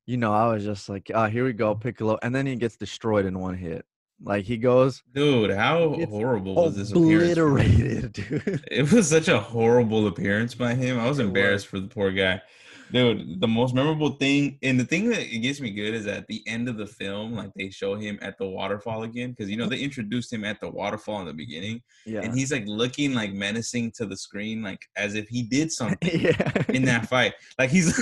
you 0.07 0.17
know 0.17 0.33
i 0.33 0.53
was 0.53 0.65
just 0.65 0.89
like 0.89 1.11
ah 1.15 1.27
here 1.29 1.45
we 1.45 1.53
go 1.53 1.75
piccolo 1.75 2.17
and 2.23 2.33
then 2.35 2.47
he 2.47 2.55
gets 2.57 2.77
destroyed 2.77 3.27
in 3.27 3.39
one 3.39 3.55
hit 3.57 3.85
like 4.23 4.45
he 4.45 4.57
goes 4.57 5.03
dude, 5.15 5.51
how 5.51 5.95
horrible 6.09 6.55
was 6.55 6.77
this 6.77 6.91
appearance? 6.93 7.33
obliterated 7.33 8.13
dude 8.13 8.65
It 8.71 8.93
was 8.93 9.09
such 9.09 9.29
a 9.29 9.41
horrible 9.41 10.07
appearance 10.07 10.55
by 10.55 10.75
him. 10.75 10.99
I 11.01 11.09
was 11.09 11.19
It 11.19 11.25
embarrassed 11.27 11.73
was. 11.73 11.81
for 11.83 11.87
the 11.87 11.93
poor 11.93 12.11
guy. 12.13 12.41
Dude, 12.93 13.41
the 13.41 13.49
most 13.49 13.75
memorable 13.75 14.11
thing 14.17 14.59
and 14.63 14.79
the 14.79 14.85
thing 14.85 15.09
that 15.11 15.21
it 15.21 15.39
gets 15.39 15.61
me 15.61 15.71
good 15.71 15.95
is 15.95 16.07
at 16.07 16.27
the 16.27 16.43
end 16.47 16.69
of 16.69 16.77
the 16.77 16.87
film, 16.87 17.35
like 17.35 17.51
they 17.55 17.71
show 17.71 17.95
him 17.95 18.19
at 18.23 18.37
the 18.39 18.47
waterfall 18.47 19.03
again. 19.05 19.35
Cause 19.39 19.49
you 19.49 19.57
know, 19.57 19.67
they 19.67 19.79
introduced 19.79 20.33
him 20.33 20.45
at 20.45 20.61
the 20.61 20.69
waterfall 20.69 21.21
in 21.21 21.27
the 21.27 21.33
beginning. 21.33 21.83
yeah 22.07 22.21
And 22.21 22.35
he's 22.37 22.51
like 22.53 22.65
looking 22.67 23.15
like 23.15 23.33
menacing 23.33 23.93
to 23.93 24.07
the 24.07 24.17
screen, 24.17 24.63
like 24.63 24.81
as 24.97 25.15
if 25.15 25.29
he 25.29 25.43
did 25.43 25.71
something 25.81 26.21
yeah 26.21 26.53
in 26.69 26.85
that 26.87 27.09
fight. 27.09 27.35
Like 27.59 27.71
he's 27.71 27.89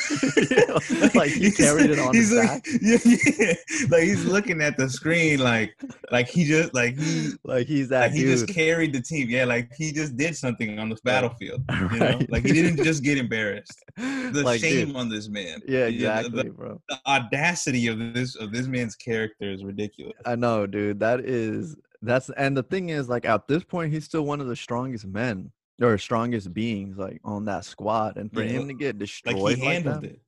Like 1.14 1.30
he 1.30 1.50
carried 1.50 1.90
it 1.90 1.98
on 1.98 2.14
his 2.14 2.32
like, 2.32 2.46
back. 2.48 2.66
Yeah, 2.80 2.98
yeah. 3.04 3.52
Like 3.90 4.02
he's 4.04 4.24
looking 4.24 4.60
at 4.62 4.76
the 4.76 4.88
screen 4.88 5.40
like 5.40 5.74
like 6.10 6.28
he 6.28 6.44
just 6.44 6.74
like 6.74 6.96
he 6.98 7.30
like 7.44 7.66
he's 7.66 7.88
that 7.90 8.00
like 8.02 8.12
he 8.12 8.22
just 8.24 8.48
carried 8.48 8.92
the 8.92 9.00
team. 9.00 9.28
Yeah, 9.28 9.44
like 9.44 9.72
he 9.76 9.92
just 9.92 10.16
did 10.16 10.36
something 10.36 10.78
on 10.78 10.88
the 10.88 10.96
battlefield. 11.04 11.62
You 11.70 11.98
know, 11.98 12.06
Right. 12.08 12.30
like 12.30 12.44
he 12.44 12.52
didn't 12.52 12.82
just 12.84 13.02
get 13.02 13.18
embarrassed. 13.18 13.82
The 13.96 14.42
like 14.44 14.60
shame 14.60 14.77
dude, 14.86 14.96
on 14.96 15.08
this 15.08 15.28
man. 15.28 15.60
yeah 15.66 15.86
exactly 15.86 16.44
The, 16.44 16.50
bro 16.50 16.82
the 16.88 16.98
audacity 17.06 17.86
of 17.88 17.98
this 18.14 18.36
of 18.36 18.52
this 18.52 18.66
man's 18.66 18.96
character 18.96 19.50
is 19.52 19.64
ridiculous. 19.64 20.14
i 20.24 20.34
know 20.34 20.66
dude 20.66 21.00
that 21.00 21.20
is 21.20 21.76
that's 22.02 22.30
and 22.30 22.56
the 22.56 22.62
thing 22.62 22.90
is 22.90 23.08
like 23.08 23.24
at 23.26 23.48
this 23.48 23.64
point 23.64 23.92
he's 23.92 24.04
still 24.04 24.22
one 24.22 24.40
of 24.40 24.46
the 24.46 24.56
strongest 24.56 25.06
men 25.06 25.50
or 25.80 25.96
strongest 25.98 26.52
beings 26.54 26.96
like 26.98 27.20
on 27.24 27.44
that 27.44 27.64
squad 27.64 28.16
and 28.16 28.32
for 28.32 28.42
Yeah, 28.42 28.48
him 28.50 28.68
to 28.68 28.74
get 28.74 28.98
destroyed 28.98 29.36
Like 29.36 29.58
he 29.58 29.64
like 29.66 29.74
handled 29.74 30.02
that, 30.02 30.10
it. 30.10 30.20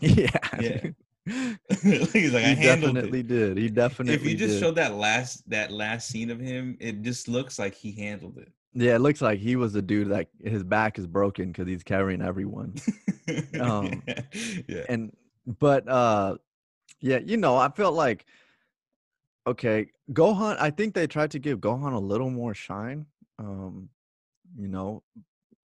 Yeah. 0.00 0.60
Yeah. 0.62 0.90
he's 1.82 2.32
like, 2.32 2.44
he 2.44 2.52
I 2.52 2.54
definitely 2.54 3.20
it. 3.20 3.28
did. 3.28 3.58
He 3.58 3.68
definitely 3.68 4.14
If 4.14 4.24
you 4.24 4.34
just 4.36 4.54
did. 4.54 4.60
showed 4.60 4.76
that 4.76 4.94
last 4.94 5.48
that 5.50 5.70
last 5.72 6.08
scene 6.08 6.30
of 6.30 6.40
him, 6.40 6.76
it 6.80 7.02
just 7.02 7.28
looks 7.28 7.58
like 7.58 7.74
he 7.74 7.92
handled 7.92 8.38
it. 8.38 8.50
Yeah, 8.74 8.96
it 8.96 9.00
looks 9.00 9.20
like 9.20 9.38
he 9.38 9.56
was 9.56 9.74
a 9.74 9.82
dude 9.82 10.10
that 10.10 10.28
his 10.42 10.62
back 10.62 10.98
is 10.98 11.06
broken 11.06 11.48
because 11.48 11.66
he's 11.66 11.82
carrying 11.82 12.22
everyone. 12.22 12.74
Um, 13.60 14.02
yeah. 14.68 14.84
And 14.88 15.12
but 15.46 15.88
uh 15.88 16.36
yeah, 17.00 17.18
you 17.18 17.36
know, 17.36 17.56
I 17.56 17.68
felt 17.68 17.94
like 17.94 18.24
okay, 19.46 19.86
Gohan, 20.12 20.56
I 20.60 20.70
think 20.70 20.94
they 20.94 21.06
tried 21.06 21.30
to 21.32 21.38
give 21.38 21.58
Gohan 21.60 21.94
a 21.94 21.98
little 21.98 22.30
more 22.30 22.54
shine. 22.54 23.06
Um, 23.38 23.88
you 24.56 24.68
know, 24.68 25.02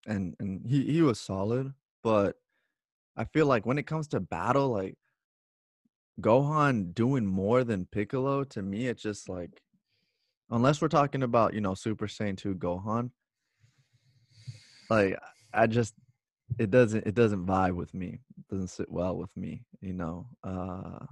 and 0.05 0.35
and 0.39 0.65
he 0.65 0.83
he 0.85 1.01
was 1.01 1.19
solid, 1.19 1.73
but 2.03 2.35
I 3.15 3.25
feel 3.25 3.45
like 3.45 3.65
when 3.65 3.77
it 3.77 3.87
comes 3.87 4.07
to 4.09 4.19
battle, 4.19 4.69
like 4.69 4.95
Gohan 6.21 6.93
doing 6.93 7.25
more 7.25 7.63
than 7.63 7.85
Piccolo, 7.85 8.43
to 8.45 8.61
me, 8.61 8.87
it's 8.87 9.01
just 9.01 9.29
like, 9.29 9.61
unless 10.53 10.81
we're 10.81 10.87
talking 10.87 11.23
about, 11.23 11.53
you 11.53 11.61
know, 11.61 11.73
Super 11.73 12.07
Saiyan 12.07 12.37
2 12.37 12.55
Gohan, 12.55 13.11
like, 14.89 15.17
I 15.53 15.67
just, 15.67 15.93
it 16.59 16.69
doesn't, 16.69 17.05
it 17.07 17.15
doesn't 17.15 17.45
vibe 17.45 17.75
with 17.75 17.93
me. 17.93 18.19
It 18.37 18.47
doesn't 18.49 18.67
sit 18.67 18.91
well 18.91 19.17
with 19.17 19.35
me, 19.35 19.65
you 19.81 19.93
know. 19.93 20.27
Uh, 20.43 21.05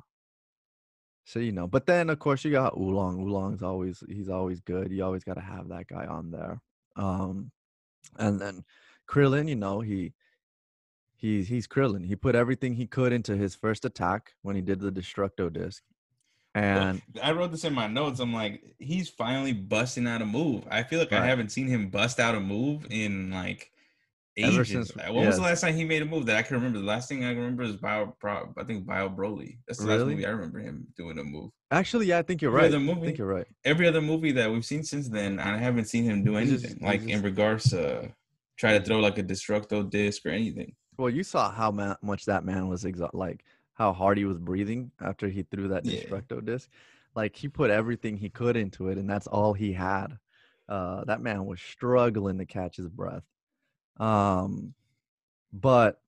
so, 1.26 1.40
you 1.40 1.52
know, 1.52 1.68
but 1.68 1.86
then 1.86 2.10
of 2.10 2.20
course 2.20 2.44
you 2.44 2.52
got 2.52 2.78
Oolong. 2.78 3.20
Oolong's 3.20 3.64
always, 3.64 4.04
he's 4.08 4.30
always 4.30 4.60
good. 4.60 4.92
You 4.92 5.04
always 5.04 5.24
got 5.24 5.36
to 5.36 5.42
have 5.42 5.70
that 5.70 5.88
guy 5.88 6.06
on 6.06 6.32
there. 6.32 6.62
Um, 6.96 7.52
and 8.18 8.40
then 8.40 8.64
Krillin, 9.10 9.48
you 9.48 9.56
know, 9.56 9.82
he, 9.82 10.14
he's 11.16 11.48
he's 11.48 11.68
Krillin. 11.68 12.06
He 12.06 12.16
put 12.16 12.36
everything 12.36 12.74
he 12.74 12.88
could 12.88 13.14
into 13.14 13.38
his 13.38 13.56
first 13.56 13.86
attack 13.86 14.34
when 14.42 14.56
he 14.56 14.62
did 14.62 14.80
the 14.80 14.92
Destructo 14.92 15.52
disc, 15.54 15.84
and 16.56 17.02
I 17.24 17.32
wrote 17.32 17.52
this 17.52 17.64
in 17.64 17.74
my 17.74 17.88
notes. 17.88 18.20
I'm 18.20 18.34
like, 18.34 18.62
he's 18.80 19.10
finally 19.10 19.54
busting 19.54 20.08
out 20.08 20.22
a 20.22 20.26
move. 20.26 20.64
I 20.70 20.84
feel 20.84 21.00
like 21.00 21.14
I 21.14 21.26
haven't 21.26 21.50
seen 21.52 21.68
him 21.68 21.90
bust 21.90 22.20
out 22.20 22.36
a 22.36 22.40
move 22.40 22.86
in 22.90 23.32
like 23.32 23.72
Ever 24.38 24.62
ages. 24.62 24.70
since- 24.70 24.96
Like, 24.96 25.14
when 25.14 25.26
was 25.28 25.36
the 25.38 25.42
last 25.44 25.62
time 25.62 25.76
he 25.76 25.84
made 25.84 26.02
a 26.02 26.06
move 26.06 26.26
that 26.26 26.38
I 26.38 26.42
can 26.42 26.56
remember? 26.56 26.80
The 26.80 26.86
last 26.86 27.10
thing 27.10 27.24
I 27.24 27.30
can 27.30 27.38
remember 27.40 27.64
is 27.64 27.76
Bio. 27.78 28.16
Pro, 28.20 28.54
I 28.58 28.64
think 28.64 28.86
Bio 28.86 29.10
Broly. 29.10 29.58
That's 29.68 29.80
the 29.80 29.88
last 29.88 30.06
movie 30.06 30.26
I 30.26 30.30
remember 30.30 30.60
him 30.60 30.88
doing 30.98 31.18
a 31.20 31.24
move. 31.24 31.52
actually, 31.72 32.08
yeah, 32.08 32.20
I 32.20 32.22
think 32.22 32.42
you're 32.42 32.52
Every 32.52 32.62
right. 32.70 32.76
other 32.90 33.00
I 33.02 33.06
think 33.06 33.18
you're 33.18 33.28
right. 33.28 33.48
Every 33.66 33.88
other 33.88 34.02
movie 34.02 34.32
that 34.34 34.50
we've 34.52 34.66
seen 34.66 34.84
since 34.84 35.10
then, 35.10 35.40
I 35.40 35.58
haven't 35.58 35.86
seen 35.86 36.04
him 36.06 36.24
do 36.24 36.32
just- 36.32 36.66
anything 36.66 36.70
he's 36.80 36.82
like 36.82 37.02
in 37.04 37.10
just- 37.10 37.24
regards 37.24 37.70
to 37.72 38.12
try 38.58 38.78
to 38.78 38.84
throw 38.84 39.00
like 39.00 39.18
a 39.18 39.24
Destructo 39.24 39.90
disc 39.90 40.26
or 40.26 40.30
anything. 40.30 40.76
Well, 40.98 41.10
you 41.10 41.24
saw 41.24 41.52
how 41.52 41.72
ma- 41.72 41.96
much 42.02 42.26
that 42.26 42.44
man 42.46 42.68
was 42.68 42.84
exa- 42.84 43.10
like 43.14 43.44
how 43.82 43.92
hard 43.94 44.16
he 44.16 44.26
was 44.26 44.38
breathing 44.38 44.92
after 45.02 45.28
he 45.28 45.42
threw 45.42 45.70
that 45.70 45.84
Yeah. 45.86 46.02
Destructo 46.02 46.46
disc. 46.46 46.70
Like 47.16 47.36
he 47.36 47.48
put 47.48 47.72
everything 47.72 48.16
he 48.16 48.30
could 48.30 48.56
into 48.56 48.90
it, 48.90 49.00
and 49.00 49.10
that's 49.10 49.26
all 49.26 49.54
he 49.54 49.74
had. 49.74 50.20
Uh, 50.70 51.04
that 51.06 51.20
man 51.20 51.46
was 51.48 51.60
struggling 51.60 52.38
to 52.38 52.46
catch 52.46 52.78
his 52.78 52.88
breath. 52.88 53.24
Um, 53.98 54.76
but 55.52 56.00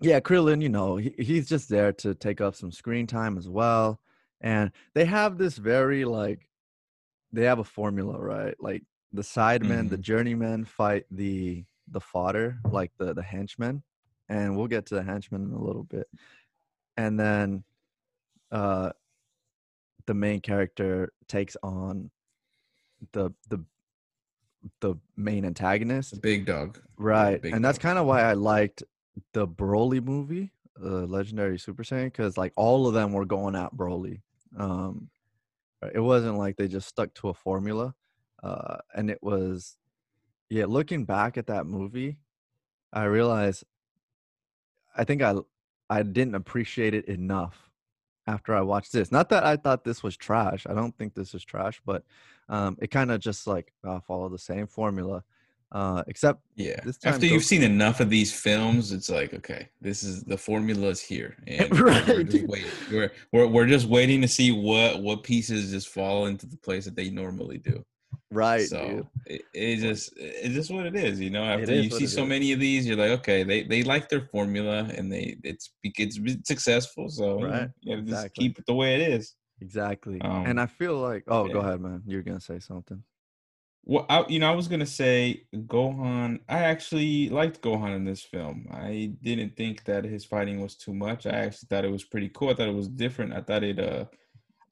yeah, 0.00 0.20
Krillin, 0.20 0.62
you 0.62 0.68
know, 0.68 0.96
he, 0.96 1.12
he's 1.18 1.48
just 1.48 1.68
there 1.68 1.92
to 1.94 2.14
take 2.14 2.40
up 2.40 2.54
some 2.54 2.70
screen 2.70 3.08
time 3.08 3.36
as 3.36 3.48
well. 3.48 4.00
And 4.40 4.70
they 4.94 5.04
have 5.04 5.38
this 5.38 5.58
very 5.58 6.04
like, 6.04 6.48
they 7.32 7.44
have 7.44 7.58
a 7.58 7.64
formula, 7.64 8.16
right? 8.18 8.54
Like 8.60 8.84
the 9.12 9.22
sidemen, 9.22 9.90
the 9.90 9.98
journeymen 9.98 10.64
fight 10.66 11.04
the 11.10 11.64
the 11.90 12.00
fodder, 12.00 12.58
like 12.70 12.92
the 12.96 13.12
the 13.12 13.22
henchmen, 13.22 13.82
and 14.28 14.56
we'll 14.56 14.68
get 14.68 14.86
to 14.86 14.94
the 14.94 15.02
henchmen 15.02 15.42
in 15.42 15.52
a 15.52 15.62
little 15.62 15.84
bit. 15.84 16.06
And 16.96 17.18
then, 17.18 17.64
uh, 18.50 18.90
the 20.06 20.14
main 20.14 20.40
character 20.40 21.12
takes 21.28 21.56
on 21.62 22.10
the 23.12 23.30
the 23.48 23.64
the 24.80 24.94
main 25.16 25.44
antagonist, 25.44 26.20
Big 26.22 26.44
dog. 26.46 26.80
right? 26.96 27.40
big 27.40 27.52
And 27.52 27.64
that's 27.64 27.78
kind 27.78 27.98
of 27.98 28.06
why 28.06 28.22
I 28.22 28.34
liked 28.34 28.82
the 29.32 29.46
Broly 29.46 30.02
movie, 30.02 30.52
the 30.76 31.06
Legendary 31.06 31.58
Super 31.58 31.82
Saiyan, 31.82 32.06
because 32.06 32.36
like 32.36 32.52
all 32.56 32.86
of 32.86 32.94
them 32.94 33.12
were 33.12 33.24
going 33.24 33.56
at 33.56 33.74
Broly. 33.74 34.20
Um, 34.56 35.08
it 35.92 36.00
wasn't 36.00 36.38
like 36.38 36.56
they 36.56 36.68
just 36.68 36.88
stuck 36.88 37.12
to 37.14 37.28
a 37.28 37.34
formula, 37.34 37.94
uh, 38.42 38.76
and 38.94 39.10
it 39.10 39.18
was, 39.22 39.76
yeah. 40.48 40.66
Looking 40.66 41.04
back 41.04 41.36
at 41.36 41.48
that 41.48 41.66
movie, 41.66 42.18
I 42.92 43.04
realized, 43.04 43.64
I 44.96 45.04
think 45.04 45.22
I 45.22 45.34
I 45.92 46.02
didn't 46.02 46.36
appreciate 46.36 46.94
it 46.94 47.04
enough 47.04 47.70
after 48.26 48.54
I 48.54 48.62
watched 48.62 48.92
this. 48.92 49.12
Not 49.12 49.28
that 49.28 49.44
I 49.44 49.56
thought 49.56 49.84
this 49.84 50.02
was 50.02 50.16
trash. 50.16 50.66
I 50.66 50.72
don't 50.72 50.96
think 50.96 51.14
this 51.14 51.34
is 51.34 51.44
trash, 51.44 51.82
but 51.84 52.02
um, 52.48 52.78
it 52.80 52.90
kind 52.90 53.10
of 53.10 53.20
just 53.20 53.46
like 53.46 53.74
uh, 53.86 54.00
followed 54.00 54.32
the 54.32 54.38
same 54.38 54.66
formula. 54.66 55.22
Uh, 55.70 56.02
except 56.06 56.40
Yeah. 56.56 56.80
This 56.84 56.98
time 56.98 57.14
After 57.14 57.26
you've 57.26 57.44
seen 57.44 57.62
enough 57.62 58.00
of 58.00 58.10
these 58.10 58.32
films, 58.32 58.92
it's 58.92 59.08
like, 59.10 59.32
okay, 59.34 59.68
this 59.80 60.02
is 60.02 60.22
the 60.22 60.36
formula 60.36 60.88
is 60.88 61.00
here. 61.00 61.36
And 61.46 61.70
we're 61.70 62.22
just 62.22 62.46
waiting. 62.46 62.70
We're, 62.90 63.12
we're 63.32 63.46
we're 63.46 63.66
just 63.66 63.86
waiting 63.86 64.22
to 64.22 64.28
see 64.28 64.50
what 64.50 65.02
what 65.02 65.22
pieces 65.22 65.70
just 65.70 65.88
fall 65.88 66.26
into 66.26 66.46
the 66.46 66.58
place 66.58 66.86
that 66.86 66.96
they 66.96 67.10
normally 67.10 67.58
do. 67.58 67.84
Right, 68.32 68.68
so 68.68 69.08
it, 69.26 69.42
it 69.54 69.76
just 69.76 70.12
it's 70.16 70.54
just 70.54 70.70
what 70.70 70.86
it 70.86 70.96
is, 70.96 71.20
you 71.20 71.30
know. 71.30 71.44
After 71.44 71.74
you 71.74 71.90
see 71.90 72.06
so 72.06 72.22
is. 72.22 72.28
many 72.28 72.52
of 72.52 72.60
these, 72.60 72.86
you're 72.86 72.96
like, 72.96 73.10
okay, 73.20 73.44
they 73.44 73.62
they 73.62 73.82
like 73.82 74.08
their 74.08 74.22
formula 74.22 74.88
and 74.96 75.12
they 75.12 75.36
it's 75.44 75.70
it's 75.84 76.18
successful. 76.48 77.08
So 77.08 77.38
you 77.38 77.46
know, 77.46 77.50
Right, 77.50 77.70
you 77.80 77.96
gotta 77.96 78.08
just 78.08 78.34
keep 78.34 78.58
it 78.58 78.66
the 78.66 78.74
way 78.74 78.94
it 78.94 79.00
is. 79.00 79.34
Exactly. 79.60 80.20
Um, 80.20 80.46
and 80.46 80.60
I 80.60 80.66
feel 80.66 80.98
like, 80.98 81.24
oh, 81.28 81.46
go 81.48 81.60
ahead, 81.60 81.80
man. 81.80 82.02
You're 82.06 82.22
gonna 82.22 82.40
say 82.40 82.58
something. 82.58 83.02
Well, 83.84 84.06
I, 84.08 84.24
you 84.28 84.38
know, 84.38 84.50
I 84.50 84.54
was 84.54 84.68
gonna 84.68 84.86
say 84.86 85.44
Gohan. 85.54 86.40
I 86.48 86.58
actually 86.58 87.28
liked 87.28 87.62
Gohan 87.62 87.96
in 87.96 88.04
this 88.04 88.22
film. 88.22 88.66
I 88.70 89.12
didn't 89.22 89.56
think 89.56 89.84
that 89.84 90.04
his 90.04 90.24
fighting 90.24 90.60
was 90.60 90.76
too 90.76 90.94
much. 90.94 91.26
I 91.26 91.30
actually 91.30 91.66
thought 91.68 91.84
it 91.84 91.90
was 91.90 92.04
pretty 92.04 92.28
cool. 92.28 92.50
I 92.50 92.54
thought 92.54 92.68
it 92.68 92.74
was 92.74 92.88
different. 92.88 93.32
I 93.34 93.40
thought 93.40 93.64
it. 93.64 93.78
Uh, 93.78 94.06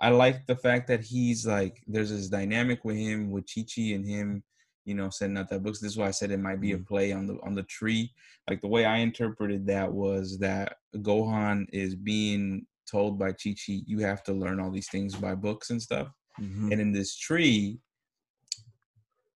I 0.00 0.10
like 0.10 0.46
the 0.46 0.56
fact 0.56 0.88
that 0.88 1.02
he's 1.02 1.46
like, 1.46 1.82
there's 1.86 2.10
this 2.10 2.28
dynamic 2.28 2.84
with 2.84 2.96
him, 2.96 3.30
with 3.30 3.46
Chi 3.52 3.62
Chi 3.62 3.82
and 3.92 4.06
him. 4.06 4.42
You 4.86 4.94
know, 4.94 5.10
sending 5.10 5.36
out 5.36 5.50
that 5.50 5.62
books. 5.62 5.78
This 5.78 5.92
is 5.92 5.98
why 5.98 6.08
I 6.08 6.10
said 6.10 6.30
it 6.30 6.38
might 6.40 6.60
be 6.60 6.72
a 6.72 6.78
Mhm. 6.78 6.86
play 6.86 7.12
on 7.12 7.26
the 7.26 7.38
on 7.42 7.54
the 7.54 7.62
tree. 7.64 8.12
Like 8.48 8.60
the 8.62 8.68
way 8.68 8.86
I 8.86 8.96
interpreted 8.96 9.66
that 9.66 9.92
was 9.92 10.38
that 10.38 10.78
Gohan 10.96 11.66
is 11.72 11.94
being 11.94 12.66
told 12.90 13.18
by 13.18 13.32
Chi 13.32 13.54
Chi, 13.54 13.82
you 13.86 13.98
have 14.00 14.22
to 14.24 14.32
learn 14.32 14.58
all 14.58 14.70
these 14.70 14.88
things 14.88 15.14
by 15.14 15.34
books 15.34 15.68
and 15.70 15.80
stuff 15.80 16.08
Mhm. 16.40 16.72
and 16.72 16.80
in 16.80 16.92
this 16.92 17.14
tree 17.16 17.80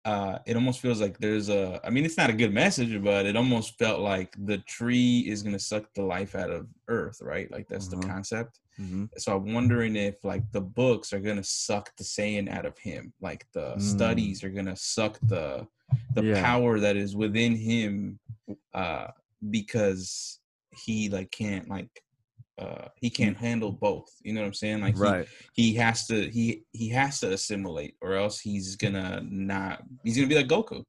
uh 0.05 0.39
it 0.47 0.55
almost 0.57 0.81
feels 0.81 1.01
like 1.01 1.19
there's 1.19 1.49
a 1.49 1.81
i 1.85 1.91
mean 1.91 2.05
it's 2.05 2.17
not 2.19 2.29
a 2.31 2.33
good 2.35 2.53
message 2.53 3.03
but 3.03 3.25
it 3.27 3.37
almost 3.37 3.79
felt 3.79 4.01
like 4.01 4.35
the 4.45 4.59
tree 4.59 5.21
is 5.21 5.43
going 5.43 5.53
to 5.55 5.59
suck 5.59 5.85
the 5.95 6.03
life 6.03 6.35
out 6.35 6.51
of 6.51 6.67
earth 6.89 7.19
right 7.23 7.51
like 7.51 7.67
that's 7.69 7.89
Mhm. 7.89 7.91
the 8.03 8.07
concept 8.09 8.61
Mhm. 8.79 9.09
so 9.17 9.37
i'm 9.37 9.53
wondering 9.55 9.97
if 9.97 10.23
like 10.25 10.45
the 10.53 10.61
books 10.61 11.13
are 11.13 11.21
going 11.21 11.37
to 11.37 11.45
suck 11.45 11.95
the 11.97 12.05
Saiyan 12.05 12.51
out 12.51 12.67
of 12.67 12.77
him 12.79 13.13
like 13.21 13.47
the 13.55 13.75
Mm. 13.77 13.81
studies 13.81 14.45
are 14.45 14.51
going 14.51 14.67
to 14.67 14.77
suck 14.77 15.19
the 15.23 15.67
the 16.15 16.23
Yeah. 16.25 16.43
power 16.43 16.79
that 16.81 16.97
is 16.97 17.15
within 17.17 17.57
him 17.57 18.19
uh 18.75 19.09
because 19.51 20.41
he 20.85 21.09
like 21.09 21.31
can't 21.31 21.69
like 21.69 22.03
uh 22.59 22.89
he 23.01 23.11
can't 23.11 23.37
handle 23.37 23.73
both 23.73 24.09
you 24.23 24.33
know 24.33 24.41
what 24.41 24.47
i'm 24.47 24.55
saying? 24.55 24.81
Like 24.81 24.95
he, 24.95 25.01
right. 25.01 25.29
he 25.55 25.75
has 25.75 26.07
to 26.07 26.31
he 26.31 26.65
he 26.73 26.89
has 26.91 27.21
to 27.21 27.33
assimilate 27.33 27.97
or 28.01 28.15
else 28.15 28.41
he's 28.41 28.77
gonna 28.77 29.23
not 29.29 29.83
he's 30.05 30.17
gonna 30.17 30.29
be 30.29 30.37
like 30.37 30.47
goku 30.49 30.85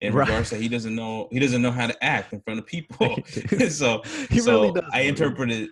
in 0.00 0.12
Right. 0.12 0.26
regards 0.26 0.50
that 0.50 0.60
he 0.60 0.68
doesn't 0.68 0.94
know 0.94 1.28
he 1.30 1.38
doesn't 1.38 1.62
know 1.62 1.70
how 1.70 1.86
to 1.86 2.04
act 2.04 2.32
in 2.32 2.40
front 2.42 2.58
of 2.60 2.66
people. 2.66 3.22
So 3.68 4.02
He 4.30 4.38
so 4.40 4.60
really 4.60 4.72
does, 4.72 4.90
i 4.92 5.00
interpreted 5.02 5.70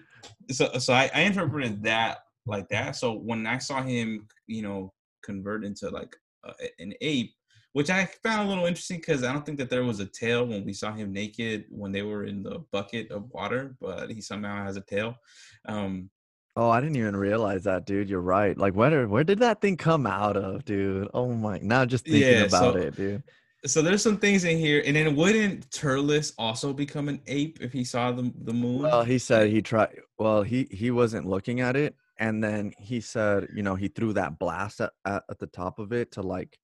so 0.50 0.70
so 0.78 0.92
I, 0.92 1.10
I 1.14 1.22
interpreted 1.22 1.82
that 1.84 2.18
like 2.46 2.68
that. 2.68 2.96
So 2.96 3.12
when 3.12 3.46
i 3.46 3.58
saw 3.58 3.82
him 3.82 4.26
you 4.46 4.62
know 4.62 4.92
convert 5.24 5.64
into 5.64 5.88
like 5.90 6.16
uh, 6.44 6.52
an 6.78 6.92
ape 7.00 7.34
which 7.72 7.90
i 7.90 8.04
found 8.22 8.46
a 8.46 8.48
little 8.50 8.66
interesting 8.66 8.98
because 8.98 9.22
i 9.24 9.32
don't 9.32 9.44
think 9.46 9.58
that 9.58 9.70
there 9.70 9.84
was 9.84 10.00
a 10.00 10.06
tail 10.06 10.46
when 10.46 10.64
we 10.64 10.72
saw 10.72 10.92
him 10.92 11.12
naked 11.12 11.64
when 11.70 11.92
they 11.92 12.02
were 12.02 12.24
in 12.24 12.42
the 12.42 12.58
bucket 12.72 13.10
of 13.10 13.28
water 13.30 13.74
but 13.80 14.10
he 14.10 14.20
somehow 14.20 14.64
has 14.64 14.76
a 14.76 14.80
tail 14.82 15.14
um 15.66 16.10
Oh, 16.54 16.68
I 16.68 16.82
didn't 16.82 16.96
even 16.96 17.16
realize 17.16 17.64
that, 17.64 17.86
dude. 17.86 18.10
You're 18.10 18.20
right. 18.20 18.54
Like, 18.58 18.74
where 18.74 19.08
where 19.08 19.24
did 19.24 19.38
that 19.38 19.62
thing 19.62 19.78
come 19.78 20.06
out 20.06 20.36
of, 20.36 20.66
dude? 20.66 21.08
Oh 21.14 21.32
my! 21.32 21.58
Now 21.62 21.86
just 21.86 22.04
thinking 22.04 22.20
Yeah, 22.30 22.42
about 22.44 22.74
so- 22.74 22.78
it, 22.78 22.94
dude. 22.94 23.22
so 23.64 23.80
there's 23.80 24.02
some 24.02 24.18
things 24.18 24.44
in 24.44 24.58
here, 24.58 24.82
and 24.84 24.94
then 24.94 25.16
wouldn't 25.16 25.70
Turles 25.70 26.34
also 26.36 26.74
become 26.74 27.08
an 27.08 27.22
ape 27.26 27.56
if 27.62 27.72
he 27.72 27.84
saw 27.84 28.12
the 28.12 28.30
the 28.44 28.52
moon? 28.52 28.82
Well, 28.82 29.02
he 29.02 29.16
said 29.18 29.48
he 29.48 29.62
tried. 29.62 29.98
Well, 30.18 30.42
he 30.42 30.68
he 30.70 30.90
wasn't 30.90 31.26
looking 31.26 31.60
at 31.62 31.74
it, 31.74 31.96
and 32.18 32.44
then 32.44 32.74
he 32.76 33.00
said, 33.00 33.48
you 33.54 33.62
know, 33.62 33.74
he 33.74 33.88
threw 33.88 34.12
that 34.12 34.38
blast 34.38 34.82
at, 34.82 34.92
at, 35.06 35.22
at 35.30 35.38
the 35.38 35.46
top 35.46 35.78
of 35.78 35.90
it 35.94 36.12
to 36.12 36.20
like 36.20 36.58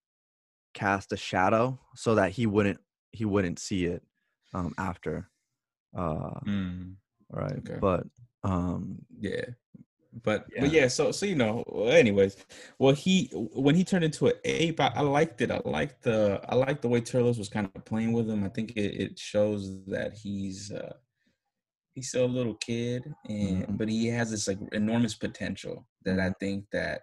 cast 0.83 1.13
a 1.13 1.17
shadow 1.17 1.65
so 1.95 2.11
that 2.19 2.31
he 2.37 2.45
wouldn't 2.55 2.81
he 3.19 3.25
wouldn't 3.33 3.59
see 3.59 3.83
it 3.95 4.03
um 4.55 4.73
after. 4.79 5.17
Uh, 6.03 6.39
Hmm, 6.45 6.83
right. 7.41 7.59
Okay. 7.61 7.79
But 7.81 8.05
um, 8.45 8.81
yeah, 9.29 9.47
but 10.27 10.41
Yeah. 10.55 10.61
but 10.63 10.71
yeah. 10.77 10.89
So 10.89 11.13
so 11.13 11.25
you 11.27 11.35
know. 11.43 11.63
Anyways, 12.03 12.35
well 12.79 12.95
he 13.05 13.15
when 13.67 13.75
he 13.75 13.85
turned 13.85 14.05
into 14.05 14.27
an 14.27 14.35
ape, 14.45 14.81
I, 14.81 14.89
I 15.01 15.03
liked 15.19 15.41
it. 15.45 15.51
I 15.51 15.61
liked 15.65 16.03
the 16.09 16.41
I 16.53 16.55
liked 16.55 16.83
the 16.83 16.89
way 16.93 17.01
Turles 17.01 17.39
was 17.39 17.49
kind 17.49 17.67
of 17.75 17.85
playing 17.85 18.13
with 18.13 18.29
him. 18.33 18.45
I 18.45 18.51
think 18.57 18.69
it, 18.77 18.93
it 19.05 19.19
shows 19.19 19.63
that 19.87 20.11
he's 20.23 20.71
uh 20.73 20.95
he's 21.95 22.09
still 22.11 22.27
a 22.27 22.37
little 22.39 22.55
kid, 22.55 23.03
and 23.29 23.67
Mhm. 23.67 23.79
but 23.79 23.89
he 23.89 24.07
has 24.19 24.31
this 24.31 24.47
like 24.49 24.59
enormous 24.73 25.15
potential 25.15 25.77
that 26.05 26.19
I 26.21 26.31
Mm-hmm. 26.31 26.39
think 26.41 26.65
that 26.73 26.99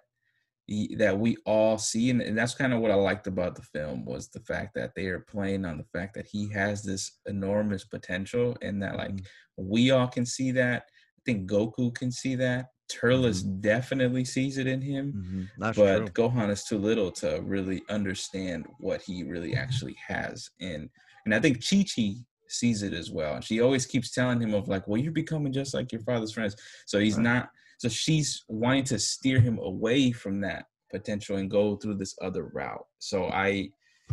that 0.98 1.18
we 1.20 1.38
all 1.46 1.78
see, 1.78 2.10
and, 2.10 2.22
and 2.22 2.38
that's 2.38 2.56
kind 2.56 2.74
of 2.74 2.82
what 2.82 2.92
I 2.92 2.96
liked 2.96 3.28
about 3.28 3.56
the 3.56 3.62
film 3.62 4.04
was 4.06 4.30
the 4.30 4.40
fact 4.40 4.74
that 4.76 4.94
they 4.96 5.08
are 5.08 5.20
playing 5.20 5.64
on 5.66 5.78
the 5.78 5.84
fact 5.84 6.16
that 6.16 6.28
he 6.28 6.50
has 6.54 6.84
this 6.84 7.20
enormous 7.28 7.86
potential, 7.86 8.58
and 8.62 8.82
that 8.82 8.96
like 8.96 9.22
Mhm. 9.22 9.28
we 9.58 9.92
all 9.92 10.08
can 10.08 10.26
see 10.26 10.52
that. 10.52 10.84
I 11.18 11.22
think 11.26 11.50
Goku 11.50 11.94
can 11.94 12.12
see 12.12 12.36
that. 12.36 12.68
Turles 12.90 13.42
definitely 13.44 14.26
sees 14.26 14.58
it 14.58 14.68
in 14.68 14.82
him, 14.82 15.16
mhm, 15.16 15.52
that's 15.58 15.82
but 15.82 15.82
true. 15.82 16.14
Gohan 16.14 16.50
is 16.50 16.64
too 16.64 16.78
little 16.78 17.12
to 17.14 17.42
really 17.44 17.82
understand 17.90 18.66
what 18.80 19.02
he 19.02 19.24
really 19.24 19.56
actually 19.56 19.96
has. 20.08 20.50
And 20.60 20.90
and 21.26 21.34
I 21.34 21.40
think 21.40 21.68
Chi 21.68 21.84
Chi 21.84 22.16
sees 22.48 22.84
it 22.84 22.94
as 22.94 23.12
well. 23.12 23.36
And 23.36 23.44
she 23.44 23.60
always 23.62 23.86
keeps 23.88 24.12
telling 24.12 24.40
him 24.42 24.54
of 24.54 24.68
like, 24.68 24.88
well, 24.88 25.02
you're 25.02 25.12
becoming 25.12 25.52
just 25.52 25.74
like 25.74 25.92
your 25.92 26.02
father's 26.02 26.34
friends. 26.34 26.56
So 26.86 27.00
he's 27.00 27.18
Right. 27.18 27.20
not 27.20 27.50
so 27.78 27.90
she's 27.90 28.44
wanting 28.48 28.84
to 28.86 29.00
steer 29.00 29.40
him 29.40 29.60
away 29.60 30.12
from 30.12 30.42
that 30.42 30.66
potential 30.92 31.38
and 31.38 31.50
go 31.50 31.76
through 31.76 31.96
this 31.96 32.16
other 32.22 32.46
route. 32.54 32.86
So 33.00 33.26
I 33.26 33.70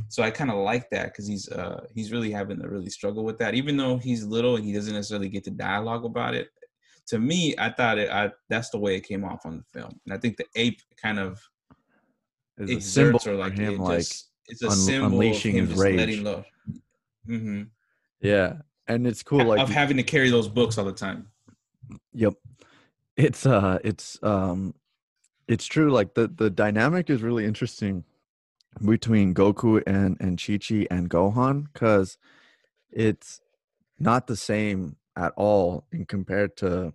so 0.09 0.23
I 0.23 0.31
kind 0.31 0.51
of 0.51 0.57
like 0.59 0.89
that 0.91 1.07
because 1.07 1.27
he's 1.27 1.49
uh 1.51 1.85
he's 1.95 2.13
really 2.13 2.31
having 2.31 2.61
to 2.61 2.69
really 2.69 2.91
struggle 2.91 3.25
with 3.25 3.39
that. 3.39 3.55
Even 3.55 3.77
though 3.77 3.99
he's 3.99 4.25
little 4.25 4.57
and 4.57 4.65
he 4.65 4.73
doesn't 4.73 4.95
necessarily 4.95 5.29
get 5.29 5.45
to 5.45 5.51
dialogue 5.51 6.05
about 6.05 6.35
it. 6.35 6.49
To 7.09 7.19
me, 7.19 7.55
I 7.59 7.71
thought 7.71 7.99
it 7.99 8.11
I 8.11 8.31
that's 8.49 8.71
the 8.71 8.79
way 8.79 8.97
it 8.97 9.07
came 9.07 9.25
off 9.25 9.45
on 9.45 9.59
the 9.59 9.81
film. 9.81 10.01
And 10.07 10.15
I 10.15 10.19
think 10.19 10.37
the 10.37 10.47
ape 10.57 10.81
kind 11.01 11.19
of 11.19 11.41
It's 12.59 12.87
a 12.87 12.89
symbol 12.89 13.21
or 13.27 13.35
like 13.35 13.59
him, 13.59 13.75
it 13.75 13.81
like 13.81 13.99
just 13.99 14.31
it's 14.49 14.63
a 14.63 14.69
un- 14.69 14.77
symbol 14.77 15.07
unleashing 15.07 15.57
his 15.57 15.75
rage. 15.75 15.97
letting 15.97 16.25
low. 16.25 16.45
hmm 17.27 17.63
yeah, 18.21 18.59
and 18.87 19.07
it's 19.07 19.23
cool. 19.23 19.45
Like 19.45 19.61
of 19.61 19.69
having 19.69 19.97
to 19.97 20.05
carry 20.05 20.31
those 20.31 20.49
books 20.49 20.79
all 20.79 20.85
the 20.85 20.93
time. 20.93 21.29
Yep. 22.13 22.35
It's 23.17 23.45
uh 23.45 23.79
it's 23.85 24.19
um 24.23 24.75
it's 25.49 25.67
true 25.67 25.91
like 25.91 26.15
the 26.15 26.29
the 26.29 26.51
dynamic 26.51 27.11
is 27.11 27.23
really 27.23 27.45
interesting 27.45 28.05
between 28.85 29.35
Goku 29.35 29.83
and 29.87 30.17
and 30.21 30.43
Chi-Chi 30.43 30.87
and 30.91 31.11
Gohan 31.11 31.67
cuz 31.75 32.17
it's 32.91 33.41
not 33.99 34.27
the 34.27 34.37
same 34.37 34.97
at 35.17 35.33
all 35.37 35.87
in 35.93 36.07
compared 36.07 36.57
to 36.59 36.95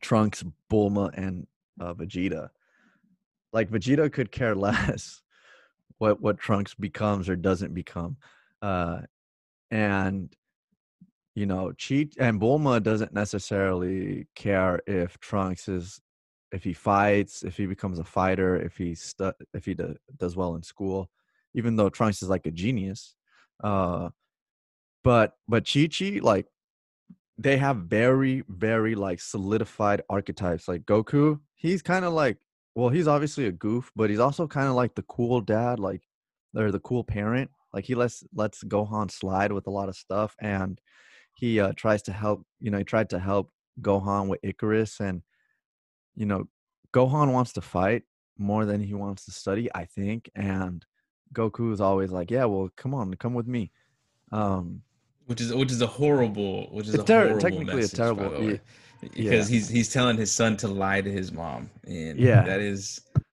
Trunks, 0.00 0.42
Bulma 0.70 1.10
and 1.14 1.46
uh, 1.80 1.94
Vegeta. 1.94 2.50
Like 3.52 3.70
Vegeta 3.70 4.10
could 4.12 4.32
care 4.32 4.54
less 4.68 5.22
what 5.98 6.20
what 6.22 6.38
Trunks 6.38 6.74
becomes 6.74 7.28
or 7.28 7.36
doesn't 7.36 7.74
become. 7.74 8.16
Uh 8.62 9.02
and 9.70 10.34
you 11.40 11.46
know, 11.46 11.72
Cheat 11.72 12.16
and 12.18 12.38
Bulma 12.38 12.82
doesn't 12.82 13.14
necessarily 13.14 14.26
care 14.34 14.82
if 14.86 15.18
Trunks 15.20 15.68
is 15.68 15.98
if 16.52 16.62
he 16.62 16.74
fights, 16.74 17.42
if 17.42 17.56
he 17.56 17.64
becomes 17.64 17.98
a 17.98 18.04
fighter, 18.04 18.60
if 18.60 18.76
he 18.76 18.94
stu- 18.94 19.32
if 19.54 19.64
he 19.64 19.72
do- 19.72 19.96
does 20.18 20.36
well 20.36 20.54
in 20.54 20.62
school, 20.62 21.08
even 21.54 21.76
though 21.76 21.88
Trunks 21.88 22.22
is 22.22 22.28
like 22.28 22.44
a 22.44 22.50
genius. 22.50 23.16
Uh, 23.64 24.10
but 25.02 25.32
but 25.48 25.66
Chi 25.66 25.88
Chi 25.88 26.20
like 26.20 26.46
they 27.38 27.56
have 27.56 27.76
very 27.78 28.44
very 28.46 28.94
like 28.94 29.18
solidified 29.18 30.02
archetypes. 30.10 30.68
Like 30.68 30.82
Goku, 30.82 31.40
he's 31.54 31.80
kind 31.80 32.04
of 32.04 32.12
like 32.12 32.36
well, 32.74 32.90
he's 32.90 33.08
obviously 33.08 33.46
a 33.46 33.52
goof, 33.52 33.90
but 33.96 34.10
he's 34.10 34.20
also 34.20 34.46
kind 34.46 34.68
of 34.68 34.74
like 34.74 34.94
the 34.94 35.04
cool 35.04 35.40
dad, 35.40 35.78
like 35.78 36.02
or 36.54 36.70
the 36.70 36.80
cool 36.80 37.02
parent. 37.02 37.50
Like 37.72 37.86
he 37.86 37.94
lets 37.94 38.24
lets 38.34 38.62
Gohan 38.62 39.10
slide 39.10 39.52
with 39.52 39.66
a 39.66 39.70
lot 39.70 39.88
of 39.88 39.96
stuff, 39.96 40.36
and 40.38 40.78
he 41.40 41.58
uh, 41.58 41.72
tries 41.74 42.02
to 42.02 42.12
help. 42.12 42.44
You 42.60 42.70
know, 42.70 42.78
he 42.78 42.84
tried 42.84 43.10
to 43.10 43.18
help 43.18 43.50
Gohan 43.80 44.28
with 44.28 44.40
Icarus, 44.42 45.00
and 45.00 45.22
you 46.14 46.26
know, 46.26 46.44
Gohan 46.92 47.32
wants 47.32 47.52
to 47.54 47.60
fight 47.62 48.02
more 48.38 48.64
than 48.66 48.80
he 48.80 48.94
wants 48.94 49.24
to 49.24 49.30
study, 49.30 49.68
I 49.74 49.86
think. 49.86 50.30
And 50.34 50.84
Goku 51.34 51.72
is 51.72 51.80
always 51.80 52.10
like, 52.12 52.30
"Yeah, 52.30 52.44
well, 52.44 52.68
come 52.76 52.94
on, 52.94 53.14
come 53.14 53.34
with 53.34 53.46
me." 53.46 53.70
Um, 54.32 54.82
which 55.26 55.40
is 55.40 55.52
which 55.54 55.72
is 55.72 55.80
a 55.80 55.86
horrible 55.86 56.68
which 56.72 56.88
is 56.88 56.94
a 56.94 57.02
ter- 57.02 57.20
horrible 57.20 57.40
technically 57.40 57.72
a 57.72 57.76
message, 57.76 57.98
by 57.98 58.04
terrible- 58.04 58.42
yeah. 58.50 58.56
because 59.14 59.48
he's 59.48 59.68
he's 59.68 59.90
telling 59.92 60.16
his 60.16 60.30
son 60.30 60.56
to 60.58 60.68
lie 60.68 61.00
to 61.00 61.10
his 61.10 61.32
mom 61.32 61.70
and 61.84 62.18
Yeah. 62.18 62.42
that 62.42 62.60
is 62.60 63.00
and 63.14 63.24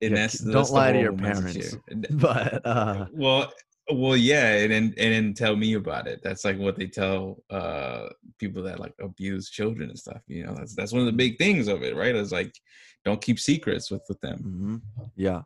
Yeah, 0.00 0.08
that's 0.10 0.38
don't 0.38 0.52
that's 0.52 0.70
lie 0.70 0.92
to 0.92 1.00
your 1.00 1.12
parents. 1.12 1.76
but 2.10 2.66
uh, 2.66 3.06
well 3.12 3.52
Well, 3.90 4.16
yeah, 4.16 4.54
and 4.58 4.70
then 4.72 4.84
and 4.96 5.12
then 5.12 5.34
tell 5.34 5.56
me 5.56 5.74
about 5.74 6.06
it. 6.06 6.20
That's 6.22 6.44
like 6.44 6.58
what 6.58 6.76
they 6.76 6.86
tell 6.86 7.42
uh 7.50 8.08
people 8.38 8.62
that 8.62 8.78
like 8.80 8.94
abuse 9.00 9.50
children 9.50 9.90
and 9.90 9.98
stuff. 9.98 10.22
You 10.28 10.44
know, 10.46 10.54
that's 10.54 10.74
that's 10.74 10.92
one 10.92 11.00
of 11.00 11.06
the 11.06 11.12
big 11.12 11.36
things 11.36 11.68
of 11.68 11.82
it, 11.82 11.96
right? 11.96 12.14
It's 12.14 12.32
like 12.32 12.54
don't 13.04 13.20
keep 13.20 13.40
secrets 13.40 13.90
with 13.90 14.02
with 14.08 14.20
them. 14.20 14.38
hmm 14.38 14.76
Yeah. 15.16 15.42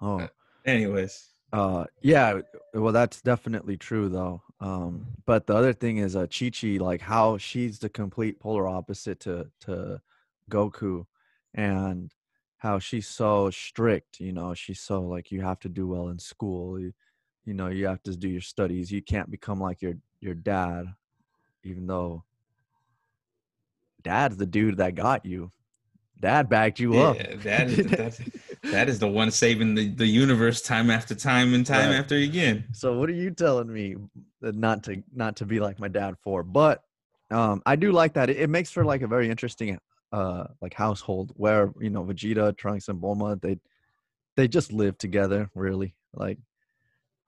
Oh. 0.00 0.28
Anyways, 0.64 1.28
Uh, 1.52 1.84
yeah. 2.02 2.40
Well, 2.74 2.92
that's 2.92 3.22
definitely 3.22 3.76
true, 3.76 4.08
though. 4.08 4.42
Um, 4.60 5.06
but 5.26 5.46
the 5.46 5.54
other 5.56 5.72
thing 5.72 5.98
is, 5.98 6.14
uh, 6.16 6.26
Chi 6.26 6.50
Chi, 6.50 6.76
like 6.78 7.00
how 7.00 7.38
she's 7.38 7.78
the 7.78 7.88
complete 7.88 8.38
polar 8.40 8.68
opposite 8.68 9.20
to 9.20 9.50
to 9.60 10.00
Goku, 10.50 11.06
and 11.54 12.12
how 12.58 12.78
she's 12.78 13.08
so 13.08 13.50
strict. 13.50 14.20
You 14.20 14.32
know, 14.32 14.54
she's 14.54 14.80
so 14.80 15.02
like 15.02 15.30
you 15.30 15.40
have 15.42 15.60
to 15.60 15.68
do 15.68 15.86
well 15.88 16.08
in 16.08 16.18
school. 16.18 16.78
You, 16.80 16.92
you 17.48 17.54
know, 17.54 17.68
you 17.68 17.86
have 17.86 18.02
to 18.02 18.14
do 18.14 18.28
your 18.28 18.42
studies. 18.42 18.92
You 18.92 19.00
can't 19.00 19.30
become 19.30 19.58
like 19.58 19.80
your 19.80 19.94
your 20.20 20.34
dad, 20.34 20.84
even 21.64 21.86
though 21.86 22.22
dad's 24.02 24.36
the 24.36 24.44
dude 24.44 24.76
that 24.76 24.94
got 24.94 25.24
you. 25.24 25.50
Dad 26.20 26.50
backed 26.50 26.78
you 26.78 26.98
up. 26.98 27.16
yeah, 27.16 27.36
that 27.36 27.68
is 27.68 27.86
that, 27.90 28.20
that 28.70 28.88
is 28.90 28.98
the 28.98 29.08
one 29.08 29.30
saving 29.30 29.74
the, 29.74 29.88
the 29.88 30.06
universe 30.06 30.60
time 30.60 30.90
after 30.90 31.14
time 31.14 31.54
and 31.54 31.64
time 31.64 31.88
Right. 31.88 31.96
after 31.96 32.16
again. 32.16 32.64
So 32.72 32.98
what 32.98 33.08
are 33.08 33.14
you 33.14 33.30
telling 33.30 33.72
me 33.72 33.96
that 34.42 34.54
not 34.54 34.82
to 34.84 35.02
not 35.14 35.36
to 35.36 35.46
be 35.46 35.58
like 35.58 35.80
my 35.80 35.88
dad 35.88 36.16
for? 36.22 36.42
But 36.42 36.82
um 37.30 37.62
I 37.64 37.76
do 37.76 37.92
like 37.92 38.12
that. 38.12 38.28
It, 38.28 38.36
it 38.40 38.50
makes 38.50 38.70
for 38.70 38.84
like 38.84 39.00
a 39.00 39.06
very 39.08 39.30
interesting 39.30 39.78
uh 40.12 40.44
like 40.60 40.74
household 40.74 41.32
where 41.36 41.72
you 41.80 41.88
know 41.88 42.04
Vegeta, 42.04 42.54
Trunks, 42.58 42.88
and 42.88 43.00
Bulma 43.00 43.40
they 43.40 43.58
they 44.36 44.48
just 44.48 44.70
live 44.70 44.98
together 44.98 45.50
really. 45.54 45.94
Like 46.12 46.38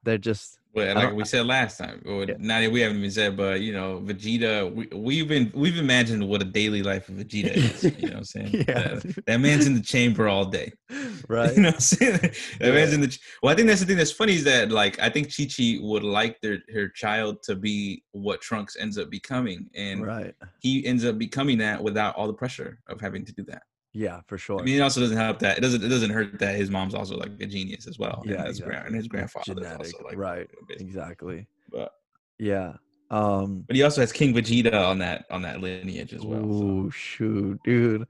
they're 0.03 0.19
just 0.19 0.59
Well, 0.73 0.95
like 0.95 1.13
we 1.15 1.25
said 1.25 1.47
last 1.47 1.79
time, 1.79 2.01
or 2.07 2.25
Yeah. 2.25 2.35
not 2.39 2.61
that 2.61 2.71
we 2.71 2.81
haven't 2.81 2.99
even 2.99 3.11
said, 3.11 3.37
but 3.37 3.61
you 3.61 3.73
know, 3.73 4.01
Vegeta, 4.05 4.73
we, 4.73 4.87
we've 4.95 5.29
been 5.29 5.51
we've 5.55 5.77
imagined 5.79 6.27
what 6.29 6.41
a 6.43 6.45
daily 6.45 6.83
life 6.83 7.09
of 7.09 7.17
Vegeta 7.17 7.53
is. 7.57 7.83
You 8.01 8.07
know 8.09 8.09
what 8.09 8.17
I'm 8.19 8.25
saying? 8.25 8.51
yeah, 8.53 8.65
That, 8.95 9.25
that 9.27 9.41
man's 9.41 9.67
in 9.67 9.75
the 9.75 9.83
chamber 9.83 10.29
all 10.29 10.45
day. 10.45 10.73
right. 11.29 11.55
You 11.57 11.63
know 11.63 11.69
what 11.69 11.75
I'm 11.75 11.81
saying? 11.81 12.13
That 12.23 12.37
Yeah. 12.61 12.71
man's 12.73 12.93
in 12.93 13.01
the. 13.01 13.09
ch- 13.09 13.21
Well, 13.43 13.53
I 13.53 13.57
think 13.57 13.67
that's 13.69 13.81
the 13.81 13.87
thing 13.87 13.97
that's 13.97 14.13
funny 14.13 14.35
is 14.35 14.45
that 14.45 14.71
like 14.71 14.99
I 15.01 15.11
think 15.11 15.35
Chi 15.37 15.45
Chi 15.55 15.79
would 15.83 16.05
like 16.05 16.41
their 16.41 16.59
her 16.73 16.89
child 16.89 17.43
to 17.45 17.57
be 17.57 18.05
what 18.13 18.41
Trunks 18.41 18.77
ends 18.77 18.97
up 18.97 19.11
becoming, 19.11 19.69
and 19.75 20.07
right. 20.07 20.35
he 20.61 20.87
ends 20.87 21.05
up 21.05 21.19
becoming 21.19 21.59
that 21.59 21.83
without 21.83 22.15
all 22.17 22.27
the 22.29 22.33
pressure 22.43 22.79
of 22.89 23.01
having 23.01 23.25
to 23.27 23.33
do 23.33 23.43
that. 23.49 23.63
Yeah, 23.93 24.21
for 24.27 24.39
sure. 24.39 24.61
I 24.61 24.63
mean, 24.63 24.77
it 24.77 24.81
also 24.83 25.01
doesn't 25.01 25.17
help 25.17 25.41
that 25.41 25.59
it 25.59 25.61
doesn't 25.63 25.83
it 25.83 25.89
doesn't 25.89 26.11
hurt 26.11 26.39
that 26.39 26.55
his 26.55 26.71
mom's 26.71 26.95
also 26.95 27.17
like 27.17 27.33
a 27.41 27.47
genius 27.47 27.87
as 27.89 27.99
well. 27.99 28.23
Yeah, 28.25 28.37
and 28.39 28.47
his, 28.47 28.61
grand, 28.61 28.87
and 28.87 28.95
his 28.95 29.09
grandfather 29.09 29.53
is 29.53 29.57
Genetic, 29.59 29.79
also 29.95 30.05
like 30.05 30.17
right. 30.17 30.49
basically- 30.69 30.87
Exactly. 30.87 31.47
But 31.73 31.93
Yeah. 32.39 32.75
Um 33.11 33.65
but 33.67 33.75
he 33.75 33.83
also 33.83 34.01
has 34.03 34.13
King 34.13 34.33
Vegeta 34.33 34.73
on 34.73 34.99
that 34.99 35.25
on 35.31 35.43
that 35.43 35.61
lineage 35.61 36.15
as 36.15 36.25
well. 36.25 36.41
so. 36.41 36.47
Ooh, 36.47 36.91
shoot, 36.93 37.59
dude. 37.65 38.07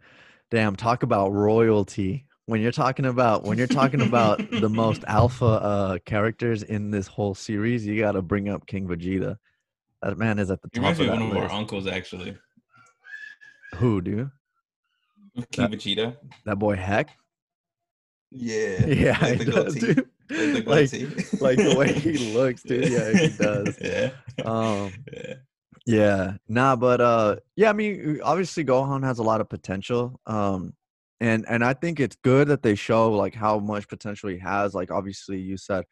Damn, 0.51 0.77
talk 0.77 1.03
about 1.03 1.33
royalty. 1.33 2.27
When 2.45 2.61
you're 2.61 2.73
talking 2.73 3.07
about 3.07 3.45
when 3.45 3.57
you're 3.57 3.66
talking 3.66 4.03
about 4.03 4.38
the 4.51 4.69
most 4.69 5.03
alpha 5.07 5.47
uh 5.47 5.99
characters 6.05 6.62
in 6.62 6.90
this 6.90 7.07
whole 7.07 7.35
series, 7.35 7.87
you 7.87 7.99
got 7.99 8.12
to 8.12 8.23
bring 8.23 8.51
up 8.51 8.66
King 8.66 8.87
Vegeta. 8.87 9.37
That 10.03 10.19
man 10.19 10.38
is 10.38 10.51
at 10.51 10.61
the 10.61 10.69
He 10.73 10.81
top 10.81 10.97
reminds 10.97 11.01
of 11.01 11.07
me 11.07 11.12
of 11.12 11.19
that 11.21 11.29
one 11.37 11.37
of 11.45 11.51
our 11.51 11.59
uncles 11.59 11.87
actually. 11.87 12.37
Who, 13.77 14.01
dude? 14.03 14.31
King 15.51 15.69
Vegeta. 15.69 16.16
That 16.45 16.59
boy 16.59 16.77
Heck? 16.77 17.11
Yeah. 18.31 18.87
Yeah, 18.87 19.19
Like 19.21 19.38
he 19.38 19.45
the 19.45 19.51
does, 19.51 19.75
goatee. 19.75 19.95
Like 20.66 20.88
the 20.90 21.40
Like, 21.40 21.40
like 21.40 21.57
the 21.59 21.75
way 21.77 21.93
he 21.93 22.33
looks, 22.35 22.62
dude. 22.62 22.88
Yeah, 22.88 23.12
he 23.12 23.29
does. 23.37 23.79
Yeah. 23.81 24.11
Um, 24.45 24.93
yeah. 25.12 25.35
Yeah, 25.87 26.35
nah, 26.47 26.77
but 26.77 27.01
uh, 27.01 27.37
yeah, 27.57 27.71
I 27.71 27.73
mean, 27.73 28.21
obviously 28.23 28.64
Gohan 28.64 29.03
has 29.03 29.19
a 29.19 29.23
lot 29.25 29.40
of 29.40 29.49
potential. 29.49 30.21
Um, 30.27 30.75
and 31.21 31.45
and 31.49 31.64
I 31.64 31.73
think 31.75 31.99
it's 31.99 32.16
good 32.23 32.49
that 32.49 32.62
they 32.62 32.75
show 32.75 33.11
like 33.12 33.35
how 33.35 33.59
much 33.59 33.88
potential 33.88 34.29
he 34.31 34.38
has. 34.38 34.75
Like 34.75 34.90
obviously, 34.90 35.40
you 35.40 35.57
said 35.57 35.85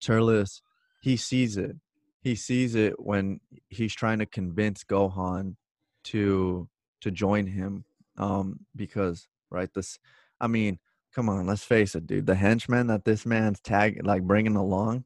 Turles, 0.00 0.62
he 1.00 1.16
sees 1.16 1.56
it. 1.56 1.76
He 2.20 2.34
sees 2.34 2.74
it 2.74 2.98
when 2.98 3.40
he's 3.68 3.94
trying 3.94 4.18
to 4.18 4.26
convince 4.26 4.84
Gohan 4.84 5.56
to 6.04 6.68
to 7.00 7.10
join 7.10 7.46
him. 7.46 7.84
Um, 8.18 8.60
because 8.74 9.28
right, 9.50 9.72
this, 9.74 9.98
I 10.40 10.46
mean, 10.46 10.78
come 11.14 11.28
on, 11.28 11.46
let's 11.46 11.64
face 11.64 11.94
it, 11.94 12.06
dude. 12.06 12.26
The 12.26 12.34
henchmen 12.34 12.88
that 12.88 13.04
this 13.04 13.26
man's 13.26 13.60
tag 13.60 14.00
like 14.04 14.22
bringing 14.22 14.56
along, 14.56 15.04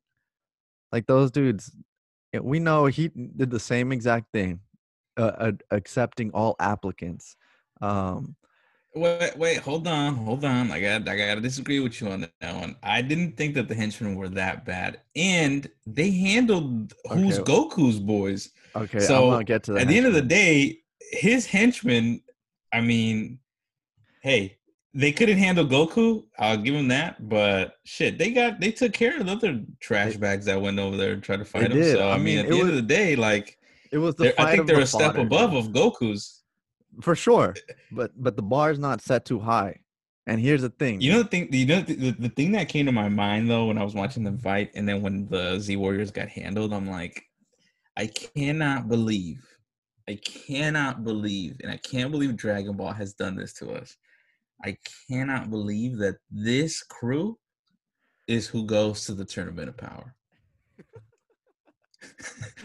like 0.92 1.06
those 1.06 1.30
dudes 1.30 1.70
we 2.38 2.60
know 2.60 2.86
he 2.86 3.08
did 3.08 3.50
the 3.50 3.60
same 3.60 3.92
exact 3.92 4.26
thing, 4.32 4.60
uh, 5.16 5.32
uh, 5.38 5.52
accepting 5.70 6.30
all 6.32 6.54
applicants. 6.60 7.36
Um, 7.80 8.36
Wait, 8.92 9.36
wait, 9.36 9.58
hold 9.58 9.86
on, 9.86 10.16
hold 10.16 10.44
on. 10.44 10.72
I 10.72 10.80
got, 10.80 11.08
I 11.08 11.16
got 11.16 11.36
to 11.36 11.40
disagree 11.40 11.78
with 11.78 12.00
you 12.00 12.08
on 12.08 12.26
that 12.40 12.54
one. 12.56 12.74
I 12.82 13.02
didn't 13.02 13.36
think 13.36 13.54
that 13.54 13.68
the 13.68 13.74
henchmen 13.74 14.16
were 14.16 14.28
that 14.30 14.64
bad, 14.64 15.00
and 15.14 15.70
they 15.86 16.10
handled 16.10 16.92
who's 17.08 17.38
Okay. 17.38 17.52
Goku's 17.52 18.00
boys. 18.00 18.50
okay, 18.74 18.98
So, 18.98 19.26
I'm 19.26 19.30
gonna 19.30 19.44
get 19.44 19.62
to 19.64 19.74
that. 19.74 19.82
At 19.82 19.88
the 19.88 19.96
end 19.96 20.06
of 20.06 20.14
the 20.14 20.22
day, 20.22 20.80
his 21.12 21.46
henchmen. 21.46 22.20
I 22.72 22.80
mean, 22.80 23.38
hey, 24.22 24.58
they 24.92 25.12
couldn't 25.12 25.38
handle 25.38 25.64
Goku. 25.64 26.24
I'll 26.38 26.56
give 26.56 26.74
them 26.74 26.88
that. 26.88 27.28
But 27.28 27.76
shit, 27.84 28.18
they 28.18 28.32
got 28.32 28.60
they 28.60 28.72
took 28.72 28.92
care 28.92 29.18
of 29.18 29.26
the 29.26 29.32
other 29.32 29.62
trash 29.80 30.16
bags 30.16 30.46
that 30.46 30.60
went 30.60 30.78
over 30.78 30.96
there 30.96 31.12
and 31.12 31.22
tried 31.22 31.38
to 31.38 31.44
fight 31.44 31.70
did. 31.70 31.96
So 31.96 32.08
I, 32.08 32.14
I 32.14 32.18
mean, 32.18 32.38
at 32.38 32.48
the 32.48 32.58
end 32.58 32.68
of 32.68 32.74
the 32.74 32.82
day, 32.82 33.16
like 33.16 33.58
it 33.92 33.98
was 33.98 34.14
the 34.16 34.40
I 34.40 34.54
think 34.54 34.66
they're 34.66 34.76
the 34.76 34.82
a 34.82 34.86
step 34.86 35.12
fodder, 35.12 35.20
above 35.20 35.54
of 35.54 35.68
Goku's. 35.68 36.42
for 37.02 37.14
sure. 37.14 37.54
But 37.92 38.12
but 38.16 38.36
the 38.36 38.42
bar 38.42 38.70
is 38.70 38.78
not 38.78 39.00
set 39.00 39.24
too 39.24 39.38
high. 39.38 39.80
And 40.26 40.40
here's 40.40 40.62
the 40.62 40.70
thing. 40.70 41.00
You 41.00 41.12
know 41.12 41.22
the 41.22 41.28
thing. 41.28 41.48
You 41.52 41.66
know 41.66 41.80
the, 41.80 41.94
the, 41.94 42.10
the 42.12 42.28
thing 42.28 42.52
that 42.52 42.68
came 42.68 42.86
to 42.86 42.92
my 42.92 43.08
mind 43.08 43.50
though 43.50 43.66
when 43.66 43.78
I 43.78 43.84
was 43.84 43.94
watching 43.94 44.22
them 44.22 44.38
fight, 44.38 44.70
and 44.74 44.88
then 44.88 45.02
when 45.02 45.28
the 45.28 45.58
Z 45.58 45.76
Warriors 45.76 46.10
got 46.10 46.28
handled, 46.28 46.72
I'm 46.72 46.88
like, 46.88 47.24
I 47.96 48.06
cannot 48.06 48.88
believe, 48.88 49.44
I 50.10 50.16
cannot 50.16 51.04
believe, 51.04 51.56
and 51.62 51.70
I 51.70 51.76
can't 51.76 52.10
believe 52.10 52.36
Dragon 52.36 52.76
Ball 52.76 52.92
has 52.92 53.14
done 53.14 53.36
this 53.36 53.52
to 53.54 53.70
us. 53.70 53.96
I 54.64 54.76
cannot 55.08 55.50
believe 55.50 55.98
that 55.98 56.16
this 56.32 56.82
crew 56.82 57.38
is 58.26 58.48
who 58.48 58.66
goes 58.66 59.06
to 59.06 59.14
the 59.14 59.24
Tournament 59.24 59.68
of 59.68 59.76
Power. 59.76 60.16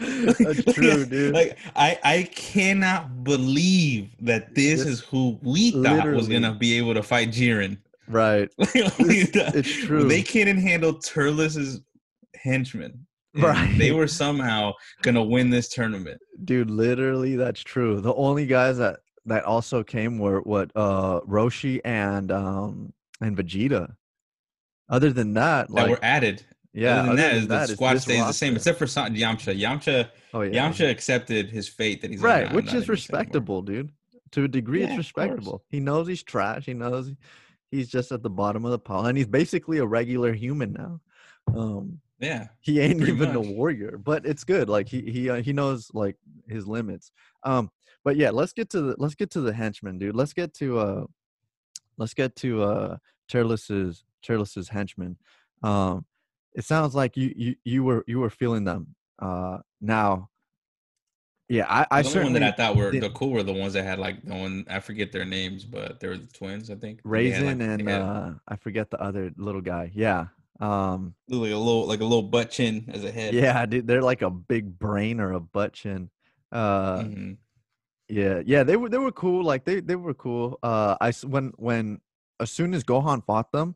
That's 0.00 0.64
true, 0.74 1.06
dude. 1.06 1.34
Like 1.34 1.56
I, 1.76 1.98
I 2.02 2.22
cannot 2.34 3.22
believe 3.22 4.10
that 4.22 4.52
this, 4.56 4.80
This- 4.80 4.88
is 4.88 5.00
who 5.02 5.38
we 5.40 5.70
thought 5.70 6.08
was 6.08 6.26
gonna 6.26 6.52
be 6.54 6.76
able 6.78 6.94
to 6.94 7.02
fight 7.02 7.28
Jiren. 7.30 7.78
right. 8.08 8.48
Like, 8.58 8.74
It's, 8.74 9.54
it's 9.54 9.72
true. 9.86 10.08
They 10.08 10.22
couldn't 10.22 10.58
handle 10.58 10.94
Turles's 10.94 11.80
henchmen. 12.34 13.06
Right. 13.42 13.76
They 13.78 13.92
were 13.92 14.06
somehow 14.08 14.72
gonna 15.02 15.22
win 15.24 15.50
this 15.50 15.68
tournament. 15.68 16.20
Dude, 16.44 16.70
literally 16.70 17.36
that's 17.36 17.60
true. 17.60 18.00
The 18.00 18.14
only 18.14 18.46
guys 18.46 18.78
that 18.78 19.00
that 19.26 19.44
also 19.44 19.82
came 19.82 20.18
were 20.18 20.40
what 20.40 20.70
uh 20.74 21.20
Roshi 21.22 21.80
and 21.84 22.30
um 22.32 22.92
and 23.20 23.36
Vegeta. 23.36 23.94
Other 24.88 25.12
than 25.12 25.34
that, 25.34 25.68
That 25.68 25.74
like 25.74 25.90
were 25.90 25.98
added. 26.02 26.44
yeah, 26.72 27.00
Other 27.00 27.02
than 27.02 27.08
other 27.10 27.16
that, 27.22 27.34
than 27.34 27.40
the 27.42 27.48
that, 27.48 27.62
it's 27.64 27.72
squad 27.72 28.00
stays 28.00 28.26
the 28.26 28.32
same, 28.32 28.54
except 28.56 28.78
for 28.78 28.84
Yamcha. 28.86 29.58
Yamcha, 29.58 30.08
oh 30.32 30.42
yeah, 30.42 30.68
Yamcha 30.68 30.88
accepted 30.90 31.50
his 31.50 31.68
fate 31.68 32.00
that 32.02 32.10
he's 32.10 32.20
right, 32.20 32.44
"Nah, 32.44 32.50
I'm 32.50 32.56
which 32.56 32.66
is 32.66 32.72
in 32.72 32.78
anymore." 32.78 32.92
respectable, 32.92 33.62
dude. 33.62 33.90
To 34.32 34.44
a 34.44 34.48
degree, 34.48 34.80
Yeah, 34.82 34.88
it's 34.88 34.98
respectable. 34.98 35.64
He 35.68 35.80
knows 35.80 36.06
he's 36.08 36.22
trash. 36.22 36.66
He 36.66 36.74
knows 36.74 37.12
he's 37.70 37.88
just 37.88 38.12
at 38.12 38.22
the 38.22 38.30
bottom 38.30 38.64
of 38.64 38.70
the 38.70 38.78
pile, 38.78 39.06
and 39.06 39.16
he's 39.16 39.26
basically 39.26 39.78
a 39.78 39.86
regular 39.86 40.32
human 40.32 40.72
now. 40.72 41.00
Um, 41.56 42.00
Yeah, 42.18 42.46
he 42.60 42.80
ain't 42.80 43.00
even 43.02 43.34
much. 43.34 43.36
a 43.36 43.40
warrior, 43.40 43.98
but 43.98 44.24
it's 44.24 44.44
good. 44.44 44.68
Like 44.68 44.88
he 44.88 45.02
he 45.02 45.28
uh, 45.28 45.42
he 45.42 45.52
knows 45.52 45.90
like 45.92 46.16
his 46.48 46.66
limits. 46.66 47.12
Um, 47.42 47.70
but 48.04 48.16
yeah, 48.16 48.30
let's 48.30 48.52
get 48.52 48.70
to 48.70 48.80
the 48.80 48.94
let's 48.98 49.14
get 49.14 49.30
to 49.32 49.40
the 49.40 49.52
henchman, 49.52 49.98
dude. 49.98 50.16
Let's 50.16 50.32
get 50.32 50.54
to 50.54 50.78
uh, 50.78 51.04
let's 51.98 52.14
get 52.14 52.34
to 52.36 52.62
uh, 52.62 52.96
Turles's 53.28 54.04
Turles's 54.22 54.68
henchman. 54.68 55.18
Um, 55.62 56.06
it 56.54 56.64
sounds 56.64 56.94
like 56.94 57.16
you 57.16 57.32
you 57.36 57.54
you 57.64 57.84
were 57.84 58.04
you 58.06 58.18
were 58.20 58.30
feeling 58.30 58.64
them. 58.64 58.94
Uh, 59.18 59.58
now, 59.80 60.30
yeah, 61.48 61.66
I 61.68 61.86
I 61.90 62.02
the 62.02 62.08
only 62.08 62.22
one 62.24 62.32
that 62.34 62.42
I 62.42 62.50
thought 62.52 62.76
were 62.76 62.90
did- 62.90 63.02
the 63.02 63.10
cool 63.10 63.30
were 63.30 63.42
the 63.42 63.52
ones 63.52 63.74
that 63.74 63.84
had 63.84 63.98
like 63.98 64.22
the 64.24 64.34
one 64.34 64.64
I 64.70 64.80
forget 64.80 65.12
their 65.12 65.24
names, 65.26 65.64
but 65.64 66.00
they 66.00 66.08
were 66.08 66.16
the 66.16 66.26
twins. 66.26 66.70
I 66.70 66.76
think 66.76 67.00
Raisin 67.04 67.58
like- 67.58 67.68
and 67.68 67.88
had 67.88 68.00
uh, 68.00 68.30
I 68.48 68.56
forget 68.56 68.90
the 68.90 69.00
other 69.02 69.32
little 69.36 69.60
guy. 69.60 69.90
Yeah. 69.94 70.26
Um, 70.58 71.14
like 71.28 71.50
a 71.52 71.56
little 71.56 71.86
like 71.86 72.00
a 72.00 72.04
little 72.04 72.22
butt 72.22 72.50
chin 72.50 72.88
as 72.92 73.04
a 73.04 73.10
head. 73.12 73.34
yeah, 73.34 73.66
dude, 73.66 73.86
they're 73.86 74.02
like 74.02 74.22
a 74.22 74.30
big 74.30 74.78
brain 74.78 75.20
or 75.20 75.32
a 75.32 75.40
butt 75.40 75.74
chin. 75.74 76.10
Uh, 76.52 77.00
Mhm. 77.00 77.36
Yeah, 78.08 78.40
yeah, 78.46 78.62
they 78.62 78.76
were 78.76 78.88
they 78.88 78.98
were 78.98 79.12
cool. 79.12 79.44
Like 79.44 79.64
they 79.64 79.80
they 79.80 79.96
were 79.96 80.14
cool. 80.14 80.58
Uh, 80.62 80.96
I 81.00 81.10
when 81.26 81.52
when 81.56 82.00
as 82.40 82.52
soon 82.52 82.72
as 82.72 82.84
Gohan 82.84 83.24
fought 83.26 83.50
them, 83.52 83.74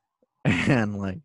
and 0.44 0.98
like 0.98 1.20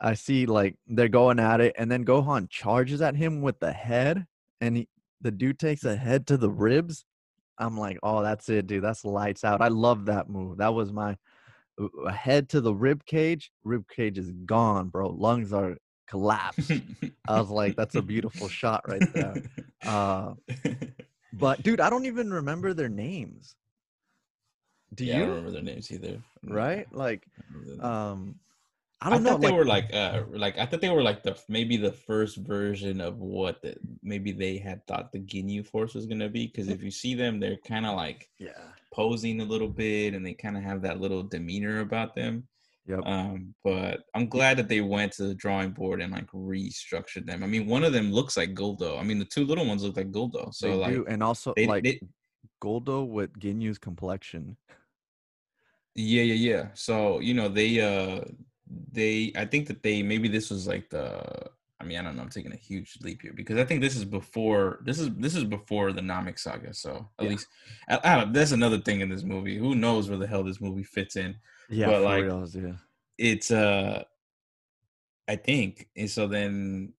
I 0.00 0.14
see 0.14 0.46
like 0.46 0.76
they're 0.86 1.08
going 1.08 1.38
at 1.38 1.60
it, 1.60 1.74
and 1.76 1.90
then 1.90 2.04
Gohan 2.04 2.48
charges 2.48 3.02
at 3.02 3.16
him 3.16 3.42
with 3.42 3.60
the 3.60 3.72
head, 3.72 4.26
and 4.60 4.76
he, 4.76 4.88
the 5.20 5.30
dude 5.30 5.58
takes 5.58 5.84
a 5.84 5.96
head 5.96 6.26
to 6.28 6.36
the 6.36 6.50
ribs. 6.50 7.04
I'm 7.58 7.76
like, 7.78 7.98
oh, 8.02 8.22
that's 8.22 8.48
it, 8.48 8.66
dude. 8.66 8.82
That's 8.82 9.04
lights 9.04 9.44
out. 9.44 9.60
I 9.60 9.68
love 9.68 10.06
that 10.06 10.28
move. 10.30 10.58
That 10.58 10.74
was 10.74 10.92
my 10.92 11.16
head 12.12 12.48
to 12.50 12.60
the 12.60 12.74
rib 12.74 13.04
cage. 13.04 13.50
Rib 13.64 13.84
cage 13.88 14.18
is 14.18 14.30
gone, 14.44 14.88
bro. 14.88 15.08
Lungs 15.10 15.52
are 15.52 15.76
collapsed. 16.06 16.72
I 17.28 17.40
was 17.40 17.50
like, 17.50 17.76
that's 17.76 17.94
a 17.94 18.02
beautiful 18.02 18.48
shot 18.48 18.82
right 18.88 19.12
there. 19.12 19.42
Uh, 19.84 20.34
but 21.32 21.62
dude, 21.62 21.80
I 21.80 21.90
don't 21.90 22.06
even 22.06 22.32
remember 22.32 22.74
their 22.74 22.88
names. 22.88 23.56
Do 24.94 25.04
yeah, 25.04 25.14
I 25.14 25.18
you? 25.18 25.24
don't 25.24 25.30
remember 25.36 25.50
their 25.52 25.62
names 25.62 25.90
either. 25.90 26.22
Right? 26.44 26.86
Like, 26.92 27.26
I 29.04 29.10
don't 29.10 29.18
remember 29.18 29.22
their 29.22 29.22
names. 29.22 29.24
I 29.24 29.30
know. 29.30 29.30
thought 29.30 29.40
they 29.40 29.52
were 29.52 29.64
like 29.64 29.94
uh 29.94 30.22
like 30.38 30.58
I 30.58 30.66
thought 30.66 30.80
they 30.80 30.90
were 30.90 31.02
like 31.02 31.22
the 31.22 31.36
maybe 31.48 31.76
the 31.76 31.92
first 31.92 32.36
version 32.36 33.00
of 33.00 33.18
what 33.18 33.60
the, 33.62 33.76
maybe 34.02 34.32
they 34.32 34.58
had 34.58 34.86
thought 34.86 35.12
the 35.12 35.18
Ginyu 35.18 35.66
Force 35.66 35.94
was 35.94 36.06
gonna 36.06 36.28
be 36.28 36.46
because 36.46 36.68
if 36.68 36.82
you 36.82 36.90
see 36.90 37.14
them 37.14 37.40
they're 37.40 37.58
kind 37.66 37.86
of 37.86 37.96
like 37.96 38.28
yeah, 38.38 38.50
posing 38.92 39.40
a 39.40 39.44
little 39.44 39.68
bit 39.68 40.14
and 40.14 40.24
they 40.24 40.34
kind 40.34 40.56
of 40.56 40.62
have 40.62 40.82
that 40.82 41.00
little 41.00 41.22
demeanor 41.22 41.80
about 41.80 42.14
them. 42.14 42.46
yep. 42.86 43.00
Um, 43.04 43.54
but 43.64 44.04
I'm 44.14 44.28
glad 44.28 44.58
that 44.58 44.68
they 44.68 44.80
went 44.80 45.12
to 45.12 45.24
the 45.24 45.34
drawing 45.34 45.70
board 45.70 46.00
and 46.00 46.12
like 46.12 46.30
restructured 46.30 47.26
them. 47.26 47.42
I 47.42 47.46
mean, 47.46 47.66
one 47.66 47.84
of 47.84 47.92
them 47.92 48.12
looks 48.12 48.36
like 48.36 48.54
Guldo. 48.54 49.00
I 49.00 49.02
mean, 49.02 49.18
the 49.18 49.24
two 49.24 49.44
little 49.44 49.66
ones 49.66 49.82
look 49.82 49.96
like 49.96 50.12
Guldo. 50.12 50.54
So 50.54 50.68
they 50.68 50.74
like 50.74 50.94
do, 50.94 51.06
and 51.06 51.22
also 51.22 51.54
they, 51.56 51.66
like 51.66 51.84
they 51.84 52.00
Guldo 52.62 53.08
with 53.08 53.32
Ginyu's 53.38 53.78
complexion. 53.78 54.56
Yeah, 55.94 56.22
yeah, 56.22 56.34
yeah. 56.34 56.68
So, 56.74 57.20
you 57.20 57.34
know, 57.34 57.48
they 57.48 57.80
uh 57.80 58.22
they 58.92 59.32
I 59.36 59.44
think 59.44 59.66
that 59.68 59.82
they 59.82 60.02
maybe 60.02 60.28
this 60.28 60.50
was 60.50 60.66
like 60.66 60.90
the 60.90 61.22
I 61.80 61.84
mean, 61.84 61.98
I 61.98 62.02
don't 62.02 62.14
know, 62.16 62.22
I'm 62.22 62.28
taking 62.28 62.52
a 62.52 62.56
huge 62.56 62.96
leap 63.02 63.22
here 63.22 63.32
because 63.34 63.58
I 63.58 63.64
think 63.64 63.80
this 63.80 63.96
is 63.96 64.04
before 64.04 64.78
this 64.84 65.00
is 65.00 65.10
this 65.16 65.34
is 65.34 65.44
before 65.44 65.92
the 65.92 66.00
Namek 66.00 66.38
saga. 66.38 66.72
So 66.72 67.08
at 67.18 67.24
Yeah. 67.24 67.30
least 67.30 67.46
I, 67.88 68.00
I 68.04 68.16
don't 68.20 68.32
that's 68.32 68.52
another 68.52 68.78
thing 68.78 69.00
in 69.00 69.08
this 69.08 69.24
movie. 69.24 69.58
Who 69.58 69.74
knows 69.74 70.08
where 70.08 70.18
the 70.18 70.26
hell 70.26 70.44
this 70.44 70.60
movie 70.60 70.84
fits 70.84 71.16
in. 71.16 71.34
Yeah, 71.70 71.86
But, 71.86 72.02
like, 72.02 72.24
yeah. 72.54 72.76
It's 73.18 73.50
uh 73.50 74.04
I 75.28 75.36
think. 75.36 75.88
And 75.96 76.10
so 76.10 76.26
then, 76.26 76.92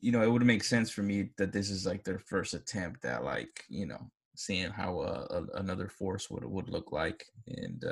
you 0.00 0.12
know, 0.12 0.22
it 0.22 0.30
would 0.30 0.44
make 0.44 0.64
sense 0.64 0.90
for 0.90 1.02
me 1.02 1.30
that 1.38 1.52
this 1.52 1.70
is 1.70 1.86
like 1.86 2.04
their 2.04 2.18
first 2.18 2.54
attempt 2.54 3.04
at 3.04 3.24
like, 3.24 3.64
you 3.68 3.86
know, 3.86 4.10
seeing 4.38 4.70
how 4.70 5.00
uh, 5.00 5.26
a, 5.30 5.58
another 5.58 5.88
force 5.88 6.30
would 6.30 6.44
would 6.44 6.68
look 6.68 6.92
like, 6.92 7.24
and 7.46 7.84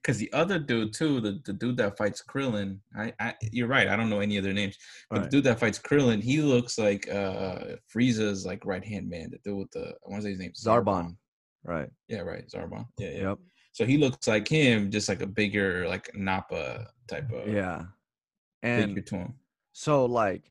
because 0.00 0.18
the 0.18 0.32
other 0.32 0.58
dude 0.58 0.92
too, 0.92 1.20
the, 1.20 1.40
the 1.44 1.52
dude 1.52 1.76
that 1.78 1.96
fights 1.96 2.22
Krillin, 2.26 2.78
I, 2.96 3.12
I 3.20 3.34
you're 3.52 3.68
right, 3.68 3.88
I 3.88 3.96
don't 3.96 4.10
know 4.10 4.20
any 4.20 4.38
other 4.38 4.52
names, 4.52 4.76
but 5.10 5.16
Right. 5.20 5.24
the 5.24 5.30
dude 5.36 5.44
that 5.44 5.60
fights 5.60 5.78
Krillin, 5.78 6.22
he 6.22 6.40
looks 6.40 6.78
like 6.78 7.08
uh 7.10 7.76
Frieza's 7.92 8.44
like 8.46 8.64
right 8.64 8.84
hand 8.84 9.08
man, 9.10 9.30
the 9.30 9.38
dude 9.44 9.58
with 9.58 9.70
the 9.72 9.88
I 10.04 10.08
want 10.10 10.22
to 10.22 10.26
say 10.26 10.30
his 10.30 10.38
name 10.40 10.52
Zarbon. 10.52 11.16
Right. 11.64 11.90
Yeah, 12.08 12.20
right, 12.20 12.48
Zarbon. 12.48 12.86
Yeah, 12.98 13.10
yeah. 13.10 13.28
Yep. 13.30 13.38
So 13.72 13.86
he 13.86 13.96
looks 13.98 14.26
like 14.28 14.48
him, 14.48 14.90
just 14.90 15.08
like 15.08 15.22
a 15.22 15.26
bigger 15.26 15.88
like 15.88 16.10
Nappa 16.14 16.88
type 17.08 17.30
of 17.32 17.46
Yeah. 17.48 17.78
figure 18.62 18.94
And 18.96 19.06
to 19.06 19.16
him. 19.16 19.34
so 19.72 20.04
like 20.06 20.50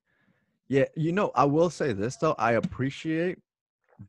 yeah, 0.68 0.86
you 0.96 1.12
know, 1.12 1.32
I 1.36 1.44
will 1.44 1.70
say 1.70 1.92
this 1.92 2.16
though, 2.16 2.36
I 2.40 2.54
appreciate 2.54 3.40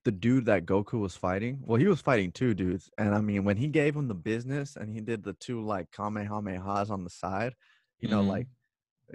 the 0.05 0.13
dude 0.13 0.47
that 0.47 0.67
Goku 0.67 1.01
was 1.01 1.17
fighting. 1.17 1.61
Well, 1.63 1.81
he 1.81 1.87
was 1.87 2.01
fighting 2.01 2.33
two 2.33 2.55
dudes. 2.55 2.91
And 2.99 3.15
I 3.15 3.21
mean, 3.21 3.45
when 3.45 3.57
he 3.57 3.69
gave 3.69 3.97
him 3.97 4.09
the 4.09 4.15
business 4.15 4.77
and 4.77 4.93
he 4.93 5.01
did 5.01 5.23
the 5.25 5.35
two 5.35 5.65
like 5.65 5.91
kamehamehas 5.91 6.91
on 6.91 7.05
the 7.05 7.11
side, 7.11 7.55
you 8.01 8.09
know, 8.09 8.23
Mhm. 8.23 8.29
like 8.29 8.49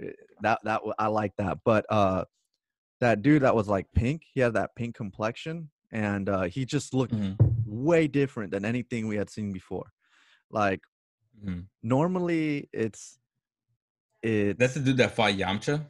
eh, 0.00 0.12
that 0.42 0.60
that 0.64 0.82
I 0.98 1.08
like 1.08 1.36
that. 1.36 1.58
But 1.64 1.86
uh 1.90 2.24
that 3.00 3.22
dude 3.22 3.42
that 3.42 3.54
was 3.54 3.68
like 3.68 3.92
pink, 3.94 4.24
he 4.32 4.40
had 4.40 4.54
that 4.54 4.74
pink 4.76 4.96
complexion 4.96 5.70
and 5.92 6.28
uh 6.28 6.42
he 6.44 6.64
just 6.66 6.94
looked 6.94 7.14
Mhm, 7.14 7.36
way 7.64 8.08
different 8.08 8.50
than 8.52 8.64
anything 8.64 9.08
we 9.08 9.16
had 9.16 9.30
seen 9.30 9.52
before. 9.52 9.92
Like 10.50 10.82
mhm. 11.34 11.68
normally 11.82 12.68
it's 12.72 13.18
it's 14.22 14.58
That's 14.58 14.74
the 14.74 14.80
dude 14.80 14.96
that 14.98 15.14
fought 15.14 15.32
Yamcha. 15.34 15.86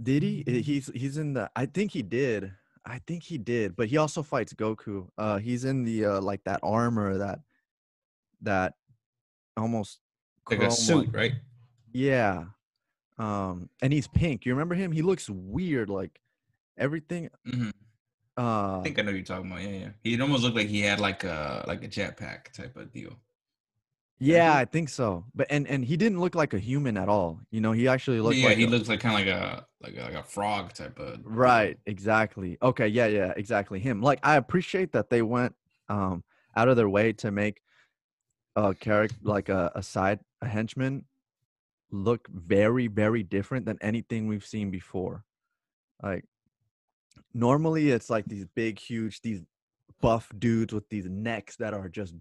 did 0.00 0.22
he 0.22 0.44
Eh, 0.46 0.60
he's 0.60 0.86
he's 0.94 1.16
in 1.16 1.32
the 1.34 1.50
i 1.56 1.66
think 1.66 1.92
he 1.92 2.02
did 2.02 2.52
i 2.88 2.98
think 3.06 3.22
he 3.22 3.38
did 3.38 3.76
but 3.76 3.86
he 3.88 3.96
also 3.96 4.22
fights 4.22 4.52
goku 4.54 5.06
uh 5.18 5.36
he's 5.38 5.64
in 5.64 5.84
the 5.84 6.04
uh 6.04 6.20
like 6.20 6.42
that 6.44 6.58
armor 6.62 7.18
that 7.18 7.40
that 8.40 8.74
almost 9.56 10.00
Like 10.50 10.62
a 10.62 10.70
suit, 10.70 11.10
right? 11.12 11.34
yeah 11.92 12.44
um 13.18 13.68
and 13.82 13.92
he's 13.92 14.08
pink 14.08 14.46
you 14.46 14.52
remember 14.52 14.74
him 14.74 14.92
he 14.92 15.02
looks 15.02 15.28
weird 15.28 15.88
like 15.90 16.20
everything 16.76 17.28
Mhm. 17.46 17.72
uh 18.36 18.78
I 18.78 18.82
think 18.84 18.98
I 18.98 19.02
know 19.02 19.10
you're 19.10 19.22
talking 19.24 19.50
about. 19.50 19.62
Yeah, 19.62 19.70
yeah. 19.70 19.90
He 20.04 20.20
almost 20.20 20.44
looked 20.44 20.54
like 20.56 20.68
he 20.68 20.80
had 20.80 21.00
like 21.00 21.24
a 21.24 21.64
like 21.66 21.82
a 21.82 21.88
jetpack 21.88 22.52
type 22.52 22.76
of 22.76 22.92
deal. 22.92 23.12
Yeah 24.18 24.56
i 24.56 24.64
think 24.64 24.88
so 24.88 25.24
but 25.34 25.46
and 25.50 25.66
and 25.68 25.84
he 25.84 25.96
didn't 25.96 26.20
look 26.20 26.34
like 26.34 26.52
a 26.52 26.58
human 26.58 26.96
at 26.96 27.08
all 27.08 27.40
you 27.50 27.60
know 27.60 27.72
he 27.72 27.86
actually 27.86 28.20
looked 28.20 28.36
yeah, 28.36 28.48
like 28.48 28.58
he 28.58 28.64
a- 28.64 28.68
looks 28.68 28.88
like 28.88 29.00
kind 29.00 29.14
of 29.14 29.26
like 29.26 29.42
a 29.42 29.66
like 29.80 29.96
a, 29.96 30.00
like 30.02 30.14
a 30.14 30.22
frog 30.22 30.72
type 30.72 30.98
of. 30.98 31.20
Right, 31.24 31.78
exactly. 31.86 32.58
Okay, 32.62 32.88
yeah, 32.88 33.06
yeah, 33.06 33.32
exactly. 33.36 33.78
Him. 33.78 34.02
Like 34.02 34.20
I 34.22 34.36
appreciate 34.36 34.92
that 34.92 35.10
they 35.10 35.22
went 35.22 35.54
um 35.88 36.24
out 36.56 36.68
of 36.68 36.76
their 36.76 36.88
way 36.88 37.12
to 37.14 37.30
make 37.30 37.60
a 38.56 38.74
character 38.74 39.16
like 39.22 39.48
a, 39.48 39.70
a 39.74 39.82
side 39.82 40.20
a 40.42 40.48
henchman 40.48 41.04
look 41.90 42.28
very, 42.28 42.86
very 42.86 43.22
different 43.22 43.66
than 43.66 43.78
anything 43.80 44.26
we've 44.26 44.44
seen 44.44 44.70
before. 44.70 45.24
Like 46.02 46.24
normally 47.32 47.90
it's 47.90 48.10
like 48.10 48.26
these 48.26 48.46
big, 48.54 48.78
huge, 48.78 49.20
these 49.22 49.42
buff 50.00 50.30
dudes 50.38 50.72
with 50.74 50.88
these 50.90 51.06
necks 51.06 51.56
that 51.56 51.72
are 51.72 51.88
just 51.88 52.14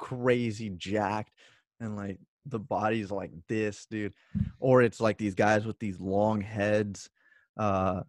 crazy 0.00 0.70
jacked 0.70 1.32
and 1.78 1.96
like 1.96 2.18
the 2.46 2.58
body's 2.58 3.10
like 3.10 3.30
this, 3.48 3.86
dude. 3.90 4.14
Or 4.58 4.82
it's 4.82 5.00
like 5.00 5.18
these 5.18 5.34
guys 5.34 5.66
with 5.66 5.78
these 5.78 6.00
long 6.00 6.40
heads. 6.40 7.08
Uh 7.56 8.02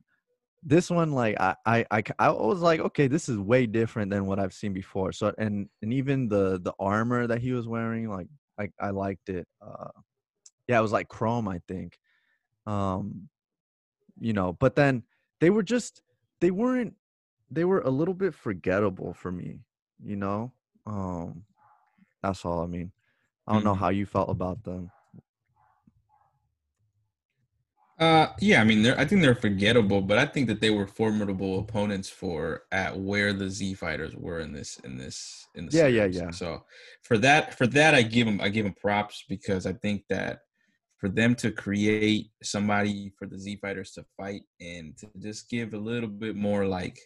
this 0.64 0.90
one 0.90 1.12
like 1.12 1.36
I, 1.40 1.56
I, 1.66 2.04
I 2.20 2.30
was 2.30 2.60
like 2.60 2.80
okay 2.80 3.08
this 3.08 3.28
is 3.30 3.38
way 3.38 3.66
different 3.66 4.12
than 4.12 4.28
what 4.28 4.40
i've 4.40 4.54
seen 4.54 4.74
before 4.74 5.12
so 5.12 5.34
and 5.38 5.68
and 5.82 5.94
even 5.94 6.28
the 6.28 6.60
the 6.62 6.74
armor 6.80 7.26
that 7.28 7.42
he 7.42 7.52
was 7.52 7.68
wearing 7.68 8.10
like 8.10 8.28
i 8.60 8.70
i 8.80 8.92
liked 8.92 9.30
it 9.30 9.48
uh 9.62 9.90
yeah 10.68 10.78
it 10.78 10.82
was 10.82 10.92
like 10.92 11.08
chrome 11.08 11.48
i 11.48 11.60
think 11.68 11.98
um 12.68 13.28
you 14.20 14.34
know 14.34 14.54
but 14.54 14.76
then 14.76 15.04
they 15.40 15.50
were 15.50 15.64
just 15.64 16.02
they 16.42 16.52
weren't 16.52 16.94
they 17.50 17.66
were 17.66 17.82
a 17.82 17.90
little 17.90 18.14
bit 18.14 18.36
forgettable 18.36 19.14
for 19.14 19.32
me 19.32 19.62
you 20.04 20.16
know 20.16 20.52
um 20.86 21.44
that's 22.22 22.46
all 22.46 22.62
i 22.62 22.68
mean 22.68 22.92
i 23.48 23.54
don't 23.54 23.64
know 23.64 23.74
Mhm. 23.74 23.80
how 23.80 23.90
you 23.90 24.06
felt 24.06 24.30
about 24.30 24.64
them 24.64 24.92
Uh, 28.00 28.34
yeah, 28.40 28.60
I 28.60 28.64
mean, 28.64 28.82
they're 28.82 29.00
I 29.00 29.06
think 29.06 29.22
they're 29.22 29.36
forgettable, 29.36 30.02
but 30.02 30.18
I 30.18 30.26
think 30.26 30.48
that 30.48 30.60
they 30.60 30.72
were 30.72 30.88
formidable 30.88 31.60
opponents 31.60 32.10
for 32.10 32.64
at 32.72 33.00
where 33.00 33.32
the 33.32 33.48
Z 33.48 33.76
fighters 33.76 34.16
were 34.16 34.40
in 34.40 34.52
this 34.54 34.80
in 34.80 34.98
this 34.98 35.46
in 35.54 35.68
the 35.68 35.78
Yeah, 35.78 35.86
yeah, 35.86 36.06
yeah. 36.06 36.32
So 36.32 36.66
for 37.04 37.20
that 37.20 37.54
for 37.56 37.68
that 37.68 37.94
I 37.94 38.02
give 38.02 38.26
them 38.26 38.42
I 38.42 38.50
give 38.50 38.66
them 38.66 38.74
props 38.74 39.24
because 39.30 39.68
I 39.68 39.74
think 39.74 40.06
that 40.10 40.40
for 40.98 41.10
them 41.10 41.36
to 41.36 41.52
create 41.52 42.32
somebody 42.42 43.12
for 43.20 43.28
the 43.28 43.38
Z 43.38 43.58
fighters 43.58 43.92
to 43.92 44.06
fight 44.18 44.44
and 44.60 44.98
to 44.98 45.08
just 45.20 45.48
give 45.48 45.76
a 45.76 45.78
little 45.78 46.10
bit 46.10 46.36
more 46.36 46.66
like 46.66 46.98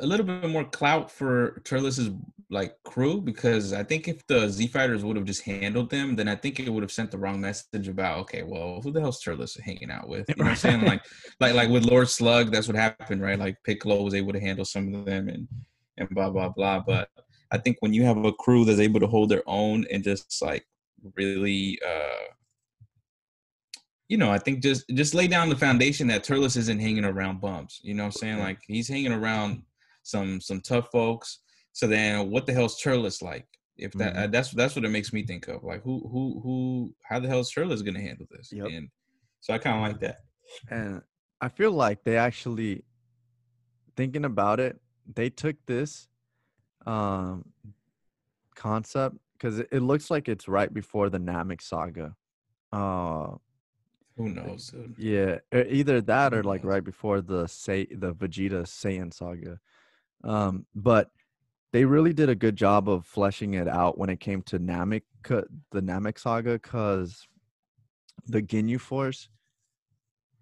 a 0.00 0.06
little 0.06 0.26
bit 0.26 0.48
more 0.48 0.64
clout 0.64 1.10
for 1.10 1.60
Turles's 1.64 2.10
like 2.50 2.76
crew 2.84 3.20
because 3.20 3.72
I 3.72 3.82
think 3.82 4.06
if 4.06 4.26
the 4.26 4.48
Z 4.48 4.68
fighters 4.68 5.04
would 5.04 5.16
have 5.16 5.24
just 5.24 5.42
handled 5.42 5.90
them, 5.90 6.16
then 6.16 6.28
I 6.28 6.36
think 6.36 6.60
it 6.60 6.70
would 6.70 6.82
have 6.82 6.92
sent 6.92 7.10
the 7.10 7.18
wrong 7.18 7.40
message 7.40 7.88
about 7.88 8.18
okay, 8.20 8.42
well, 8.42 8.80
who 8.82 8.92
the 8.92 9.00
hell's 9.00 9.20
Turles 9.20 9.56
hanging 9.64 9.90
out 9.90 10.08
with? 10.08 10.28
You 10.28 10.36
know 10.36 10.44
what 10.44 10.50
I'm 10.50 10.56
saying? 10.56 10.82
Like, 10.82 11.02
like, 11.40 11.54
like 11.54 11.68
with 11.68 11.84
Lord 11.84 12.08
Slug, 12.08 12.52
that's 12.52 12.68
what 12.68 12.76
happened, 12.76 13.22
right? 13.22 13.38
Like 13.38 13.62
Piccolo 13.64 14.02
was 14.02 14.14
able 14.14 14.32
to 14.32 14.40
handle 14.40 14.64
some 14.64 14.94
of 14.94 15.04
them 15.04 15.28
and 15.28 15.48
and 15.96 16.08
blah 16.10 16.30
blah 16.30 16.48
blah. 16.48 16.80
But 16.80 17.08
I 17.50 17.58
think 17.58 17.76
when 17.80 17.92
you 17.92 18.04
have 18.04 18.24
a 18.24 18.32
crew 18.32 18.64
that's 18.64 18.80
able 18.80 19.00
to 19.00 19.06
hold 19.06 19.28
their 19.28 19.42
own 19.46 19.86
and 19.92 20.02
just 20.02 20.42
like 20.42 20.66
really 21.16 21.78
uh 21.86 22.34
you 24.08 24.18
know, 24.18 24.30
I 24.30 24.38
think 24.38 24.62
just 24.62 24.84
just 24.90 25.14
lay 25.14 25.26
down 25.26 25.48
the 25.48 25.56
foundation 25.56 26.06
that 26.08 26.24
Turles 26.24 26.56
isn't 26.56 26.80
hanging 26.80 27.04
around 27.04 27.40
bumps. 27.40 27.80
You 27.82 27.94
know 27.94 28.04
what 28.04 28.14
I'm 28.14 28.20
saying? 28.20 28.38
Like 28.38 28.58
he's 28.66 28.88
hanging 28.88 29.12
around 29.12 29.62
some 30.04 30.40
some 30.40 30.60
tough 30.60 30.90
folks. 30.92 31.40
So 31.72 31.88
then 31.88 32.30
what 32.30 32.46
the 32.46 32.52
hell's 32.52 32.80
Turles 32.80 33.20
like? 33.20 33.48
If 33.76 33.90
that 33.94 34.14
Mhm. 34.14 34.18
uh, 34.22 34.26
that's 34.28 34.50
that's 34.52 34.76
what 34.76 34.84
it 34.84 34.90
makes 34.90 35.12
me 35.12 35.26
think 35.26 35.48
of. 35.48 35.64
Like 35.64 35.82
who 35.82 36.08
who 36.08 36.40
who 36.44 36.94
how 37.02 37.18
the 37.18 37.26
hell 37.26 37.40
is 37.40 37.50
Turles 37.50 37.82
gonna 37.82 38.00
handle 38.00 38.26
this? 38.30 38.52
Yep. 38.52 38.68
And 38.70 38.88
so 39.40 39.52
I 39.52 39.58
kinda 39.58 39.80
like 39.80 39.98
that. 40.00 40.18
and 40.70 41.02
i 41.40 41.48
feel 41.48 41.72
like 41.72 42.04
they 42.04 42.16
actually 42.16 42.84
thinking 43.96 44.24
about 44.24 44.60
it 44.60 44.80
they 45.18 45.28
took 45.28 45.56
this 45.66 46.08
um 46.86 47.44
concept 48.54 49.16
because 49.32 49.58
it, 49.58 49.68
it 49.72 49.80
looks 49.80 50.10
like 50.10 50.28
it's 50.28 50.48
right 50.48 50.72
before 50.72 51.08
the 51.10 51.18
namek 51.18 51.60
saga 51.60 52.14
uh 52.72 53.32
Who 54.16 54.28
knows, 54.28 54.68
dude? 54.70 54.94
Yeah, 54.96 55.38
either 55.52 56.00
that 56.02 56.32
or 56.34 56.42
like 56.44 56.62
right 56.64 56.84
before 56.84 57.20
the 57.20 57.46
say 57.48 57.86
the 57.86 58.14
Vegeta 58.14 58.62
Saiyan 58.64 59.12
saga. 59.12 59.58
Um, 60.24 60.66
but 60.74 61.10
they 61.72 61.84
really 61.84 62.12
did 62.12 62.28
a 62.28 62.34
good 62.34 62.56
job 62.56 62.88
of 62.88 63.04
fleshing 63.06 63.54
it 63.54 63.68
out 63.68 63.98
when 63.98 64.08
it 64.10 64.20
came 64.20 64.42
to 64.42 64.58
Namek, 64.58 65.02
the 65.22 65.46
Namek 65.74 66.18
saga, 66.18 66.52
because 66.54 67.26
the 68.26 68.40
Ginyu 68.42 68.80
Force 68.80 69.28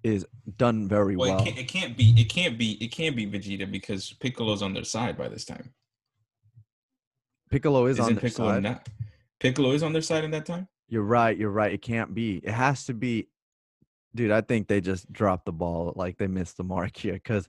is 0.05 0.27
done 0.57 0.89
very 0.89 1.17
Well, 1.17 1.37
well. 1.37 1.41
it, 1.41 1.45
can't, 1.47 1.59
it 1.59 1.69
can't 1.69 1.97
be. 1.97 2.15
It 2.21 2.29
can't 2.29 2.59
be. 2.59 2.73
It 2.85 2.89
can't 2.89 3.17
be 3.17 3.27
Vegeta 3.27 3.71
because 3.71 4.13
Piccolo's 4.21 4.63
on 4.63 4.75
their 4.75 4.85
side 4.85 5.17
by 5.17 5.29
this 5.29 5.45
time. 5.45 5.73
Piccolo 7.51 7.87
is 7.87 7.99
on 8.01 8.05
Isn't 8.07 8.15
their 8.17 8.31
Piccolo 8.31 8.49
side. 8.51 8.63
not? 8.63 8.89
Piccolo 9.41 9.73
is 9.73 9.83
on 9.83 9.93
their 9.93 10.03
side 10.03 10.25
in 10.25 10.31
that 10.33 10.47
time. 10.47 10.69
You're 10.89 11.03
right. 11.03 11.37
You're 11.37 11.51
right. 11.51 11.73
It 11.73 11.83
can't 11.83 12.15
be. 12.15 12.37
It 12.39 12.53
has 12.53 12.85
to 12.87 12.95
be. 12.95 13.29
Dude, 14.15 14.31
I 14.31 14.43
think 14.43 14.69
they 14.69 14.81
just 14.81 15.11
dropped 15.13 15.47
the 15.47 15.53
ball. 15.53 15.93
Like 15.97 16.19
they 16.19 16.27
missed 16.27 16.57
the 16.57 16.65
mark 16.65 16.97
here 16.97 17.15
because 17.15 17.49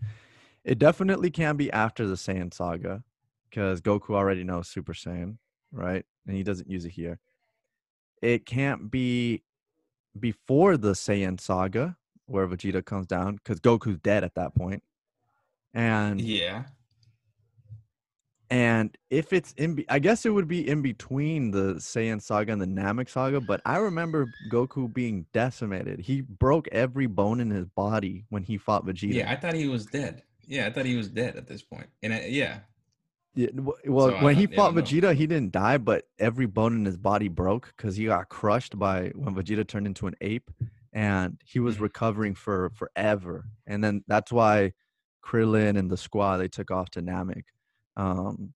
it 0.64 0.80
definitely 0.80 1.30
can 1.30 1.58
be 1.58 1.72
after 1.72 2.08
the 2.08 2.16
Saiyan 2.16 2.54
saga 2.54 3.04
because 3.50 3.82
Goku 3.82 4.16
already 4.16 4.44
knows 4.44 4.68
Super 4.68 4.94
Saiyan, 4.94 5.38
right? 5.72 6.06
And 6.26 6.36
he 6.36 6.44
doesn't 6.44 6.70
use 6.70 6.86
it 6.86 6.92
here. 6.92 7.20
It 8.22 8.46
can't 8.46 8.90
be 8.90 9.44
before 10.20 10.78
the 10.78 10.92
Saiyan 10.94 11.40
saga 11.40 11.98
where 12.26 12.48
Vegeta 12.48 12.84
comes 12.86 13.08
down 13.08 13.36
because 13.36 13.60
Goku's 13.60 14.00
dead 14.00 14.24
at 14.24 14.36
that 14.36 14.56
point. 14.56 14.82
And 15.74 16.22
Yeah. 16.22 16.64
and 18.50 18.96
if 19.10 19.34
it's 19.34 19.52
in, 19.54 19.74
be- 19.76 19.90
I 19.90 20.00
guess 20.00 20.26
it 20.26 20.30
would 20.30 20.48
be 20.48 20.68
in 20.68 20.82
between 20.82 21.52
the 21.52 21.76
Saiyan 21.76 22.22
saga 22.22 22.54
and 22.54 22.62
the 22.62 22.68
Namek 22.68 23.10
saga. 23.10 23.42
But 23.42 23.62
I 23.66 23.78
remember 23.78 24.28
Goku 24.52 24.92
being 24.94 25.26
decimated. 25.34 26.00
He 26.00 26.22
broke 26.22 26.68
every 26.72 27.08
bone 27.08 27.40
in 27.40 27.50
his 27.50 27.68
body 27.68 28.26
when 28.30 28.44
he 28.44 28.58
fought 28.58 28.86
Vegeta. 28.86 29.14
Yeah. 29.16 29.32
I 29.32 29.36
thought 29.36 29.56
he 29.56 29.68
was 29.68 29.86
dead. 29.88 30.24
Yeah, 30.48 30.68
I 30.68 30.72
thought 30.72 30.86
he 30.86 30.96
was 30.96 31.08
dead 31.10 31.36
at 31.36 31.48
this 31.48 31.62
point. 31.62 31.88
And 32.02 32.14
I, 32.14 32.26
yeah, 32.26 32.60
Yeah, 33.36 33.48
well, 33.56 34.10
So 34.10 34.24
when 34.24 34.36
he 34.36 34.46
don't- 34.46 34.54
yeah, 34.54 34.62
I 34.64 34.66
fought. 34.66 34.76
Vegeta, 34.76 35.16
he 35.16 35.26
didn't 35.26 35.52
die, 35.52 35.78
but 35.78 36.08
every 36.20 36.46
bone 36.46 36.76
in 36.76 36.86
his 36.86 36.98
body 36.98 37.28
broke 37.30 37.74
because 37.76 37.96
he 37.96 38.06
got 38.06 38.30
crushed 38.30 38.78
by 38.78 39.10
when 39.16 39.34
Vegeta 39.34 39.68
turned 39.68 39.88
into 39.88 40.06
an 40.08 40.16
ape, 40.22 40.52
and 40.92 41.42
he 41.44 41.60
was 41.60 41.78
Mhm. 41.78 41.82
recovering 41.82 42.36
for 42.36 42.70
forever. 42.72 43.46
And 43.66 43.84
then 43.84 44.04
that's 44.08 44.32
why 44.32 44.74
Krillin 45.24 45.78
and 45.80 45.90
the 45.90 45.98
squad 45.98 46.38
they 46.38 46.48
took 46.48 46.70
off 46.70 46.90
to 46.92 47.02
Namek. 47.02 47.46
Um, 47.98 48.54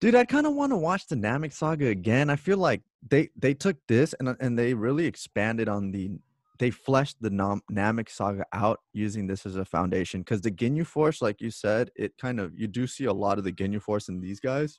dude, 0.00 0.14
I 0.14 0.24
kind 0.24 0.46
of 0.46 0.54
want 0.54 0.72
to 0.72 0.76
watch 0.76 1.06
the 1.06 1.14
Namek 1.16 1.52
saga 1.52 1.86
again. 1.86 2.30
I 2.30 2.36
feel 2.36 2.58
like 2.58 2.82
they 3.08 3.28
they 3.36 3.54
took 3.54 3.76
this 3.86 4.12
and 4.18 4.36
and 4.40 4.58
they 4.58 4.74
really 4.74 5.06
expanded 5.06 5.68
on 5.68 5.90
the. 5.92 6.18
They 6.60 6.70
fleshed 6.70 7.16
the 7.22 7.30
Nam- 7.30 7.62
Namek 7.72 8.10
saga 8.10 8.44
out 8.52 8.80
using 8.92 9.26
this 9.26 9.46
as 9.46 9.56
a 9.56 9.64
foundation 9.64 10.20
because 10.20 10.42
the 10.42 10.50
Ginyu 10.50 10.86
Force, 10.86 11.22
like 11.22 11.40
you 11.40 11.50
said, 11.50 11.90
it 11.96 12.12
kind 12.18 12.38
of 12.38 12.52
you 12.54 12.68
do 12.68 12.86
see 12.86 13.06
a 13.06 13.12
lot 13.12 13.38
of 13.38 13.44
the 13.44 13.52
Ginyu 13.52 13.80
Force 13.80 14.10
in 14.10 14.20
these 14.20 14.40
guys, 14.40 14.78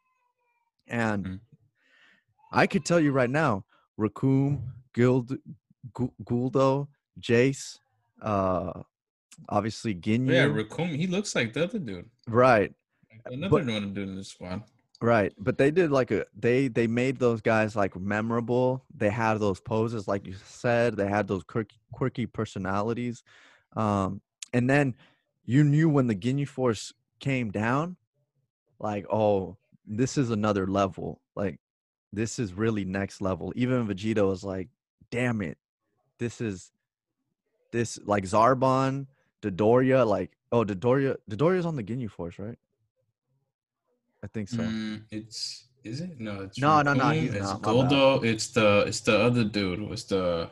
and 0.88 1.26
Mhm. 1.26 1.40
I 2.52 2.68
could 2.68 2.86
tell 2.86 3.00
you 3.00 3.12
right 3.12 3.30
now, 3.32 3.66
Recoome, 4.00 4.62
Guild, 4.94 5.36
Gu- 5.96 6.14
Guldo, 6.24 6.88
Jace, 7.20 7.80
uh, 8.22 8.84
obviously 9.50 9.96
Ginyu, 9.96 10.32
yeah. 10.34 10.46
Recoome. 10.46 10.96
He 10.96 11.08
looks 11.08 11.34
like 11.34 11.54
the 11.54 11.64
other 11.64 11.80
dude. 11.80 12.10
right? 12.28 12.72
Another 13.26 13.50
But- 13.50 13.66
one 13.74 13.94
dude 13.96 14.08
in 14.10 14.16
the 14.16 14.24
squad. 14.24 14.64
Right, 15.02 15.34
but 15.39 15.58
they 15.58 15.72
did 15.72 15.89
like 15.91 16.12
a 16.12 16.26
they 16.38 16.68
they 16.68 16.86
made 16.86 17.18
those 17.18 17.41
guys 17.41 17.76
like 17.76 17.95
memorable. 17.95 18.86
They 18.95 19.10
had 19.10 19.39
those 19.39 19.60
poses, 19.60 20.08
like 20.08 20.28
you 20.28 20.36
said. 20.45 20.95
They 20.95 21.08
had 21.08 21.28
those 21.28 21.43
quirky, 21.43 21.78
quirky 21.91 22.28
personalities, 22.28 23.24
um, 23.76 24.22
and 24.54 24.70
then 24.70 24.95
you 25.43 25.64
knew 25.64 25.89
when 25.89 26.06
the 26.06 26.14
Ginyu 26.16 26.47
Force 26.47 26.93
came 27.20 27.49
down, 27.49 27.95
like 28.80 29.08
oh, 29.12 29.58
this 29.88 30.20
is 30.20 30.30
another 30.30 30.68
level. 30.68 31.20
Like 31.36 31.60
this 32.14 32.38
is 32.38 32.54
really 32.54 32.86
next 32.86 33.22
level. 33.22 33.52
Even 33.56 33.88
Vegeta 33.88 34.28
was 34.28 34.43
like, 34.43 34.70
damn 35.10 35.41
it, 35.41 35.58
this 36.20 36.41
is 36.41 36.72
this 37.72 37.97
like 38.06 38.26
Zarbon, 38.26 39.08
Dodoria, 39.41 40.06
like 40.06 40.38
oh 40.52 40.64
Dodoria, 40.64 41.18
Dodoria's 41.28 41.66
on 41.66 41.76
the 41.76 41.84
Ginyu 41.84 42.12
Force, 42.12 42.38
right? 42.38 42.60
I 44.24 44.28
think 44.28 44.50
so. 44.50 44.58
Mm, 44.58 45.04
it's 45.12 45.68
is 45.84 46.02
it? 46.02 46.20
No, 46.20 46.42
it's 46.42 46.60
No, 46.60 46.82
no, 46.82 46.94
no, 46.94 47.10
he's 47.10 47.34
It's 47.34 47.44
not. 47.44 47.62
Guldo. 47.62 48.24
It's 48.24 48.48
the 48.50 48.84
it's 48.88 49.02
the 49.02 49.20
other 49.20 49.44
dude. 49.44 49.82
Was 49.82 50.06
the 50.06 50.52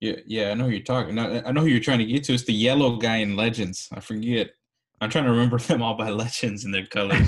yeah 0.00 0.16
yeah 0.26 0.50
I 0.50 0.54
know 0.54 0.64
who 0.64 0.70
you're 0.70 0.82
talking. 0.82 1.18
I, 1.18 1.50
know 1.50 1.60
who 1.60 1.66
you're 1.66 1.80
trying 1.80 1.98
to 1.98 2.06
get 2.06 2.24
to. 2.24 2.34
It's 2.34 2.44
the 2.44 2.54
yellow 2.54 2.96
guy 2.96 3.16
in 3.18 3.36
Legends. 3.36 3.88
I 3.92 4.00
forget. 4.00 4.50
I'm 5.00 5.10
trying 5.10 5.24
to 5.24 5.30
remember 5.30 5.58
them 5.68 5.82
all 5.82 5.94
by 5.94 6.10
legends 6.10 6.64
and 6.64 6.74
their 6.74 6.86
colors. 6.86 7.26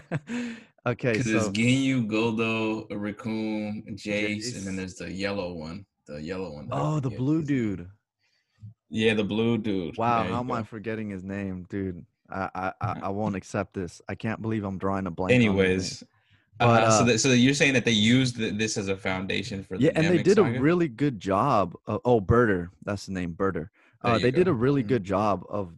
okay, 0.86 1.12
Because 1.12 1.24
there's 1.24 1.44
so 1.44 1.52
Ginyu, 1.52 2.06
Guldo, 2.06 2.86
Recoome, 2.90 3.82
Jace, 3.96 4.56
and 4.56 4.66
then 4.66 4.76
there's 4.76 4.96
the 4.96 5.10
yellow 5.10 5.54
one. 5.54 5.86
The 6.06 6.22
yellow 6.22 6.52
one. 6.52 6.68
oh, 6.70 7.00
the 7.00 7.10
blue 7.10 7.42
dude. 7.42 7.88
Yeah, 8.90 9.14
the 9.14 9.24
blue 9.24 9.56
dude. 9.56 9.96
Wow, 9.96 10.24
how 10.24 10.40
am 10.40 10.52
I 10.52 10.62
forgetting 10.62 11.08
his 11.08 11.24
name, 11.24 11.66
dude? 11.70 12.04
I 12.30 12.48
I 12.54 12.72
I, 12.80 13.00
I 13.04 13.08
won't 13.08 13.36
accept 13.36 13.74
this. 13.74 14.00
I 14.08 14.14
can't 14.14 14.40
believe 14.42 14.64
I'm 14.64 14.78
drawing 14.78 15.06
a 15.06 15.10
blank. 15.10 15.30
on 15.32 15.40
his 15.40 15.44
name. 15.46 15.58
Anyways, 15.58 16.04
But, 16.58 16.64
uh, 16.84 16.90
so 16.90 17.02
uh, 17.02 17.06
that, 17.06 17.18
so 17.18 17.28
you're 17.30 17.54
saying 17.54 17.74
that 17.74 17.84
they 17.84 17.90
used 17.90 18.36
th- 18.36 18.54
this 18.54 18.76
as 18.78 18.88
a 18.88 18.96
foundation 18.96 19.62
for 19.64 19.76
the 19.76 19.84
yeah, 19.84 19.90
and 19.96 20.06
they 20.06 20.18
Namek 20.18 20.24
did 20.24 20.38
a 20.38 20.42
really 20.44 20.88
good 20.88 21.18
job. 21.20 21.74
Of, 21.86 22.00
oh, 22.04 22.20
Burter, 22.20 22.70
that's 22.84 23.06
the 23.06 23.12
name, 23.12 23.32
Burter. 23.32 23.70
Uh, 24.02 24.18
they 24.18 24.30
did 24.30 24.48
a 24.48 24.52
really 24.52 24.84
Mhm. 24.84 24.88
good 24.88 25.04
job 25.04 25.44
of. 25.48 25.72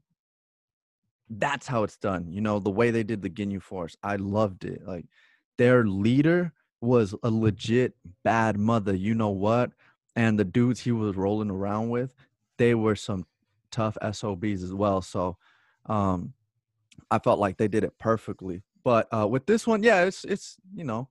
That's 1.28 1.66
how 1.66 1.82
it's 1.82 1.96
done. 1.96 2.30
You 2.30 2.40
know 2.40 2.60
the 2.60 2.70
way 2.70 2.90
they 2.90 3.02
did 3.02 3.22
the 3.22 3.30
Ginyu 3.30 3.60
Force. 3.60 3.96
I 4.02 4.16
loved 4.16 4.64
it. 4.64 4.86
Like 4.86 5.06
their 5.58 5.84
leader 5.84 6.52
was 6.80 7.14
a 7.22 7.30
legit 7.30 7.94
bad 8.22 8.58
mother. 8.58 8.94
You 8.94 9.14
know 9.14 9.30
what? 9.30 9.72
And 10.14 10.38
the 10.38 10.44
dudes 10.44 10.80
he 10.80 10.92
was 10.92 11.16
rolling 11.16 11.50
around 11.50 11.90
with, 11.90 12.14
they 12.58 12.74
were 12.74 12.94
some 12.94 13.26
tough 13.70 13.98
SOBs 14.12 14.62
as 14.62 14.72
well. 14.72 15.02
So, 15.02 15.36
um, 15.86 16.32
I 17.10 17.18
felt 17.18 17.38
like 17.38 17.56
they 17.56 17.68
did 17.68 17.84
it 17.84 17.98
perfectly. 17.98 18.62
But 18.84 19.08
uh, 19.12 19.26
with 19.26 19.46
this 19.46 19.66
one, 19.66 19.82
yeah, 19.82 20.04
it's 20.04 20.24
it's 20.24 20.56
you 20.74 20.84
know, 20.84 21.08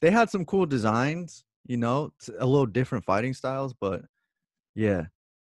they 0.00 0.10
had 0.10 0.30
some 0.30 0.44
cool 0.44 0.66
designs. 0.66 1.44
You 1.66 1.76
know, 1.76 2.12
a 2.38 2.46
little 2.46 2.66
different 2.66 3.04
fighting 3.04 3.34
styles, 3.34 3.74
but 3.74 4.02
yeah, 4.74 5.06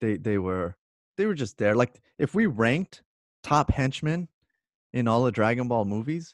they 0.01 0.17
they 0.17 0.39
were 0.39 0.75
they 1.17 1.25
were 1.25 1.35
just 1.35 1.57
there. 1.57 1.75
Like 1.75 2.01
if 2.17 2.33
we 2.33 2.47
ranked 2.47 3.03
top 3.43 3.71
henchmen 3.71 4.27
in 4.91 5.07
all 5.07 5.23
the 5.23 5.31
Dragon 5.31 5.67
Ball 5.67 5.85
movies, 5.85 6.33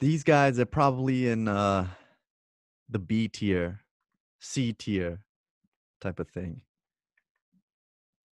these 0.00 0.24
guys 0.24 0.58
are 0.58 0.66
probably 0.66 1.28
in 1.28 1.46
uh 1.46 1.86
the 2.88 2.98
B 2.98 3.28
tier, 3.28 3.80
C 4.40 4.72
tier 4.72 5.20
type 6.00 6.18
of 6.18 6.28
thing. 6.28 6.62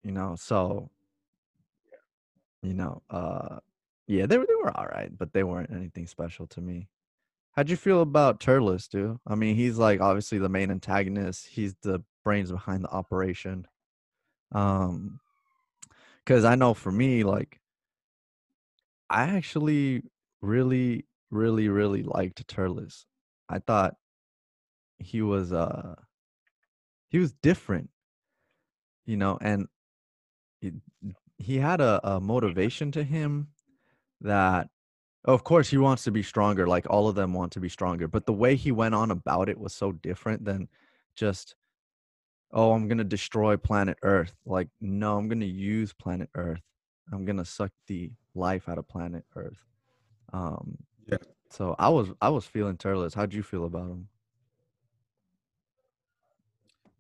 You 0.04 0.12
know, 0.12 0.36
so 0.38 0.92
you 2.62 2.74
know, 2.74 3.02
uh 3.10 3.60
yeah, 4.08 4.26
they 4.26 4.38
were 4.38 4.46
they 4.48 4.56
were 4.56 4.76
all 4.76 4.88
right, 4.88 5.16
but 5.16 5.34
they 5.34 5.44
weren't 5.44 5.72
anything 5.72 6.08
special 6.08 6.48
to 6.48 6.62
me. 6.62 6.88
How'd 7.52 7.70
you 7.70 7.78
feel 7.78 8.02
about 8.02 8.40
Turles, 8.40 8.88
dude? 8.88 9.20
I 9.28 9.36
mean, 9.36 9.56
he's 9.56 9.78
like 9.78 10.02
obviously 10.02 10.40
the 10.40 10.50
main 10.50 10.72
antagonist. 10.72 11.48
He's 11.48 11.76
the 11.84 12.04
brains 12.24 12.52
behind 12.52 12.84
the 12.84 12.90
operation. 12.90 13.68
Um, 14.52 15.20
because 16.20 16.46
I 16.46 16.56
know 16.56 16.74
for 16.74 16.92
me, 16.92 17.24
like, 17.24 17.60
I 19.10 19.24
actually 19.24 20.04
really, 20.42 21.06
really, 21.32 21.68
really 21.70 22.04
liked 22.04 22.48
Turles. 22.48 23.06
I 23.50 23.60
thought 23.60 23.96
he 25.00 25.22
was 25.22 25.52
uh 25.52 25.96
he 27.10 27.18
was 27.18 27.32
different, 27.32 27.90
you 29.06 29.18
know, 29.18 29.38
and 29.42 29.68
he 31.40 31.58
had 31.58 31.82
a, 31.82 32.00
a 32.08 32.20
motivation 32.20 32.92
to 32.92 33.04
him 33.04 33.48
that 34.22 34.70
of 35.26 35.44
course 35.44 35.70
he 35.70 35.78
wants 35.78 36.04
to 36.04 36.12
be 36.12 36.22
stronger 36.24 36.68
like 36.68 36.86
all 36.90 37.08
of 37.08 37.16
them 37.16 37.34
want 37.34 37.52
to 37.54 37.60
be 37.60 37.70
stronger 37.70 38.08
but 38.08 38.26
the 38.26 38.34
way 38.34 38.56
he 38.56 38.72
went 38.72 38.94
on 38.94 39.12
about 39.12 39.50
it 39.50 39.58
was 39.58 39.74
so 39.74 39.92
different 39.92 40.44
than 40.46 40.68
just 41.16 41.56
oh 42.52 42.72
i'm 42.74 42.88
going 42.88 42.98
to 42.98 43.04
destroy 43.04 43.56
planet 43.58 43.98
earth 44.04 44.34
like 44.46 44.68
no 44.82 45.18
i'm 45.18 45.28
going 45.28 45.40
to 45.40 45.46
use 45.46 45.94
planet 45.94 46.30
earth. 46.36 46.62
I'm 47.12 47.26
going 47.26 47.38
to 47.38 47.46
suck 47.46 47.72
the 47.88 48.12
life 48.36 48.70
out 48.70 48.78
of 48.78 48.88
planet 48.88 49.26
earth. 49.36 49.66
Um 50.32 50.78
Yeah. 51.08 51.18
so 51.50 51.76
i 51.80 51.90
was 51.90 52.10
i 52.22 52.30
was 52.30 52.46
feeling 52.46 52.78
turles 52.78 53.14
how'd 53.14 53.34
you 53.34 53.44
feel 53.44 53.66
about 53.66 53.90
him 53.90 54.08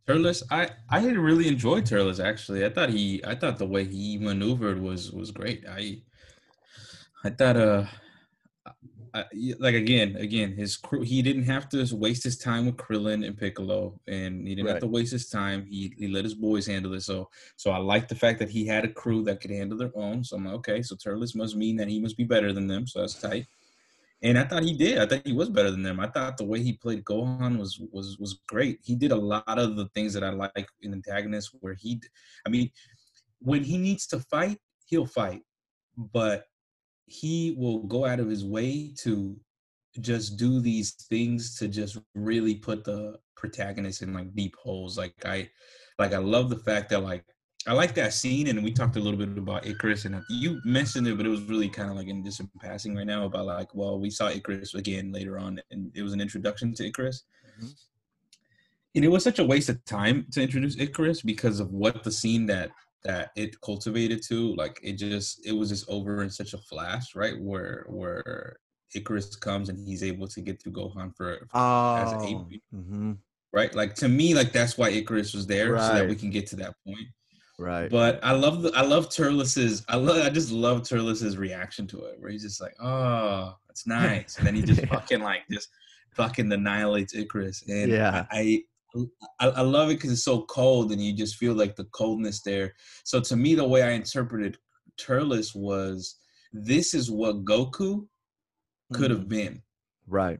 Turles, 0.09 0.43
I 0.49 0.69
I 0.89 0.99
had 1.01 1.17
really 1.17 1.47
enjoyed 1.47 1.85
Turles 1.85 2.19
actually. 2.19 2.65
I 2.65 2.69
thought 2.69 2.89
he 2.89 3.23
I 3.25 3.35
thought 3.35 3.57
the 3.59 3.67
way 3.67 3.83
he 3.85 4.17
maneuvered 4.17 4.81
was 4.81 5.11
was 5.11 5.31
great. 5.31 5.63
I 5.69 6.01
I 7.23 7.29
thought 7.29 7.57
uh 7.57 7.85
uh, 9.13 9.23
like 9.59 9.73
again, 9.75 10.15
again, 10.17 10.53
his 10.53 10.77
crew. 10.77 11.01
He 11.01 11.21
didn't 11.21 11.43
have 11.43 11.67
to 11.69 11.87
waste 11.95 12.23
his 12.23 12.37
time 12.37 12.67
with 12.67 12.77
Krillin 12.77 13.25
and 13.25 13.37
Piccolo, 13.37 13.99
and 14.07 14.47
he 14.47 14.53
didn't 14.55 14.67
Right. 14.67 14.73
have 14.73 14.81
to 14.81 14.87
waste 14.87 15.11
his 15.11 15.29
time. 15.29 15.65
He 15.65 15.93
he 15.97 16.07
let 16.07 16.25
his 16.25 16.35
boys 16.35 16.67
handle 16.67 16.93
it. 16.93 17.01
So 17.01 17.29
so 17.55 17.71
I 17.71 17.77
like 17.77 18.07
the 18.07 18.15
fact 18.15 18.39
that 18.39 18.49
he 18.49 18.65
had 18.67 18.85
a 18.85 18.93
crew 18.93 19.23
that 19.23 19.41
could 19.41 19.51
handle 19.51 19.77
their 19.77 19.91
own. 19.95 20.23
So 20.23 20.35
I'm 20.37 20.45
like, 20.45 20.55
okay, 20.55 20.81
so 20.83 20.95
Turles 20.95 21.35
must 21.35 21.55
mean 21.55 21.75
that 21.77 21.87
he 21.87 21.99
must 21.99 22.17
be 22.17 22.23
better 22.23 22.53
than 22.53 22.67
them. 22.67 22.85
So 22.87 23.01
that's 23.01 23.19
tight. 23.19 23.47
And 24.21 24.37
I 24.37 24.43
thought 24.43 24.63
he 24.63 24.73
did. 24.73 24.97
I 24.97 25.05
thought 25.05 25.25
he 25.25 25.33
was 25.33 25.49
better 25.49 25.71
than 25.71 25.83
them. 25.83 25.99
I 25.99 26.07
thought 26.07 26.37
the 26.37 26.43
way 26.43 26.61
he 26.61 26.73
played 26.73 27.05
Gohan 27.05 27.57
was 27.57 27.79
was 27.91 28.17
was 28.19 28.41
great. 28.47 28.79
He 28.83 28.95
did 28.95 29.11
a 29.11 29.15
lot 29.15 29.43
of 29.47 29.77
the 29.77 29.87
things 29.95 30.13
that 30.13 30.23
I 30.23 30.29
like 30.29 30.67
in 30.81 30.93
antagonists. 30.93 31.51
Where 31.61 31.73
he, 31.73 32.01
I 32.45 32.49
mean, 32.49 32.69
when 33.39 33.63
he 33.63 33.77
needs 33.77 34.07
to 34.07 34.19
fight, 34.19 34.57
he'll 34.87 35.05
fight, 35.05 35.41
but 35.97 36.45
he 37.05 37.55
will 37.57 37.79
go 37.83 38.05
out 38.05 38.19
of 38.19 38.29
his 38.29 38.45
way 38.45 38.93
to 38.99 39.39
just 40.01 40.37
do 40.37 40.59
these 40.59 40.91
things 41.09 41.57
to 41.57 41.67
just 41.67 41.97
really 42.13 42.55
put 42.55 42.83
the 42.83 43.17
protagonist 43.35 44.01
in 44.01 44.13
like 44.13 44.33
deep 44.35 44.55
holes. 44.61 44.97
Like 44.97 45.15
I, 45.25 45.49
like 45.97 46.13
I 46.13 46.17
love 46.17 46.49
the 46.49 46.59
fact 46.59 46.89
that 46.89 47.03
like 47.03 47.25
I 47.67 47.73
like 47.73 47.93
that 47.95 48.13
scene, 48.13 48.47
and 48.47 48.63
we 48.63 48.71
talked 48.71 48.95
a 48.95 48.99
little 48.99 49.19
bit 49.19 49.37
about 49.37 49.65
Icarus, 49.65 50.05
and 50.05 50.23
you 50.29 50.61
mentioned 50.63 51.07
it, 51.07 51.17
but 51.17 51.25
it 51.25 51.29
was 51.29 51.41
really 51.43 51.69
kind 51.69 51.89
of 51.89 51.97
like 51.97 52.07
in 52.07 52.23
just 52.23 52.39
in 52.39 52.49
passing 52.59 52.95
right 52.95 53.05
now 53.05 53.25
about 53.25 53.45
like, 53.45 53.75
well, 53.75 53.99
we 53.99 54.09
saw 54.09 54.29
Icarus 54.29 54.73
again 54.75 55.11
later 55.11 55.37
on, 55.37 55.61
and 55.69 55.91
it 55.93 56.01
was 56.01 56.13
an 56.13 56.21
introduction 56.21 56.73
to 56.75 56.87
Icarus. 56.87 57.25
Mhm. 57.59 57.75
And 58.95 59.05
it 59.05 59.09
was 59.09 59.23
such 59.23 59.39
a 59.39 59.43
waste 59.43 59.69
of 59.69 59.83
time 59.85 60.25
to 60.31 60.41
introduce 60.41 60.77
Icarus 60.79 61.21
because 61.21 61.59
of 61.59 61.71
what 61.71 62.03
the 62.03 62.11
scene 62.11 62.45
that 62.47 62.71
that 63.03 63.31
it 63.35 63.59
cultivated 63.61 64.21
to. 64.23 64.55
Like 64.55 64.79
it 64.81 64.93
just 64.93 65.45
it 65.45 65.51
was 65.51 65.69
just 65.69 65.87
over 65.89 66.23
in 66.23 66.29
such 66.29 66.53
a 66.53 66.57
flash, 66.57 67.13
right? 67.15 67.39
Where 67.39 67.85
where 67.87 68.57
Icarus 68.95 69.35
comes 69.35 69.69
and 69.69 69.77
he's 69.77 70.01
able 70.01 70.27
to 70.29 70.41
get 70.41 70.61
through 70.61 70.71
Gohan 70.73 71.15
for 71.15 71.47
as 71.53 72.11
an 72.13 72.19
Oh, 72.23 72.47
ape, 72.51 72.63
hmm 72.71 73.13
right? 73.53 73.73
Like 73.75 73.93
to 73.95 74.07
me, 74.07 74.33
like 74.33 74.51
that's 74.53 74.77
why 74.77 74.89
Icarus 74.89 75.33
was 75.33 75.45
there, 75.45 75.77
so 75.77 75.93
that 75.93 76.07
we 76.09 76.15
can 76.15 76.29
get 76.31 76.47
to 76.47 76.55
that 76.57 76.73
point. 76.85 77.07
Right. 77.59 77.89
But 77.89 78.19
I 78.23 78.31
love 78.31 78.61
the 78.63 78.71
I 78.75 78.81
love 78.81 79.09
Turles's 79.09 79.85
I 79.89 79.97
love 79.97 80.17
I 80.25 80.29
just 80.29 80.51
love 80.51 80.87
Turles's 80.87 81.37
reaction 81.37 81.85
to 81.87 82.05
it, 82.05 82.19
where 82.19 82.31
he's 82.31 82.43
just 82.43 82.61
like, 82.61 82.73
oh, 82.81 83.55
that's 83.67 83.85
nice, 83.85 84.37
and 84.37 84.47
then 84.47 84.55
he 84.55 84.61
just 84.63 84.81
Yeah. 84.81 84.87
fucking 84.93 85.21
like 85.21 85.41
just 85.51 85.69
fucking 86.15 86.51
annihilates 86.51 87.13
Icarus, 87.15 87.63
and 87.67 87.91
Yeah. 87.91 88.25
I. 88.31 88.63
I, 89.39 89.49
I 89.49 89.61
love 89.61 89.91
it 89.91 89.97
because 89.97 90.11
it's 90.11 90.23
so 90.23 90.41
cold 90.45 90.91
and 90.91 90.99
you 90.99 91.13
just 91.13 91.35
feel 91.35 91.53
like 91.53 91.75
the 91.75 91.83
coldness 91.91 92.41
there. 92.41 92.73
So 93.03 93.19
to 93.19 93.35
me, 93.35 93.53
the 93.53 93.63
way 93.67 93.83
I 93.83 93.91
interpreted 93.91 94.57
Turles 94.97 95.53
was 95.53 96.15
this 96.53 96.95
is 96.95 97.11
what 97.11 97.45
Goku 97.45 98.07
could 98.91 99.11
have 99.11 99.25
Mhm. 99.25 99.29
been 99.29 99.61
Right. 100.07 100.39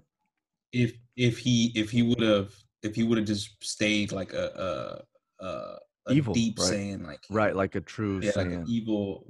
if 0.73 0.93
if 1.15 1.37
he 1.37 1.71
if 1.75 1.91
he 1.91 2.01
would 2.01 2.21
have 2.21 2.51
if 2.81 2.95
he 2.95 3.03
would 3.03 3.19
have 3.19 3.27
just 3.27 3.51
stayed 3.63 4.11
like 4.11 4.33
a 4.33 5.03
a, 5.39 5.45
a, 5.45 5.77
Evil, 6.15 6.33
deep 6.33 6.57
right. 6.59 6.71
Saiyan 6.71 7.05
like 7.05 7.21
Right. 7.29 7.55
Like 7.55 7.75
a 7.75 7.81
true 7.81 8.19
yeah 8.23 8.31
like 8.35 8.47
an 8.47 8.65
evil 8.67 9.25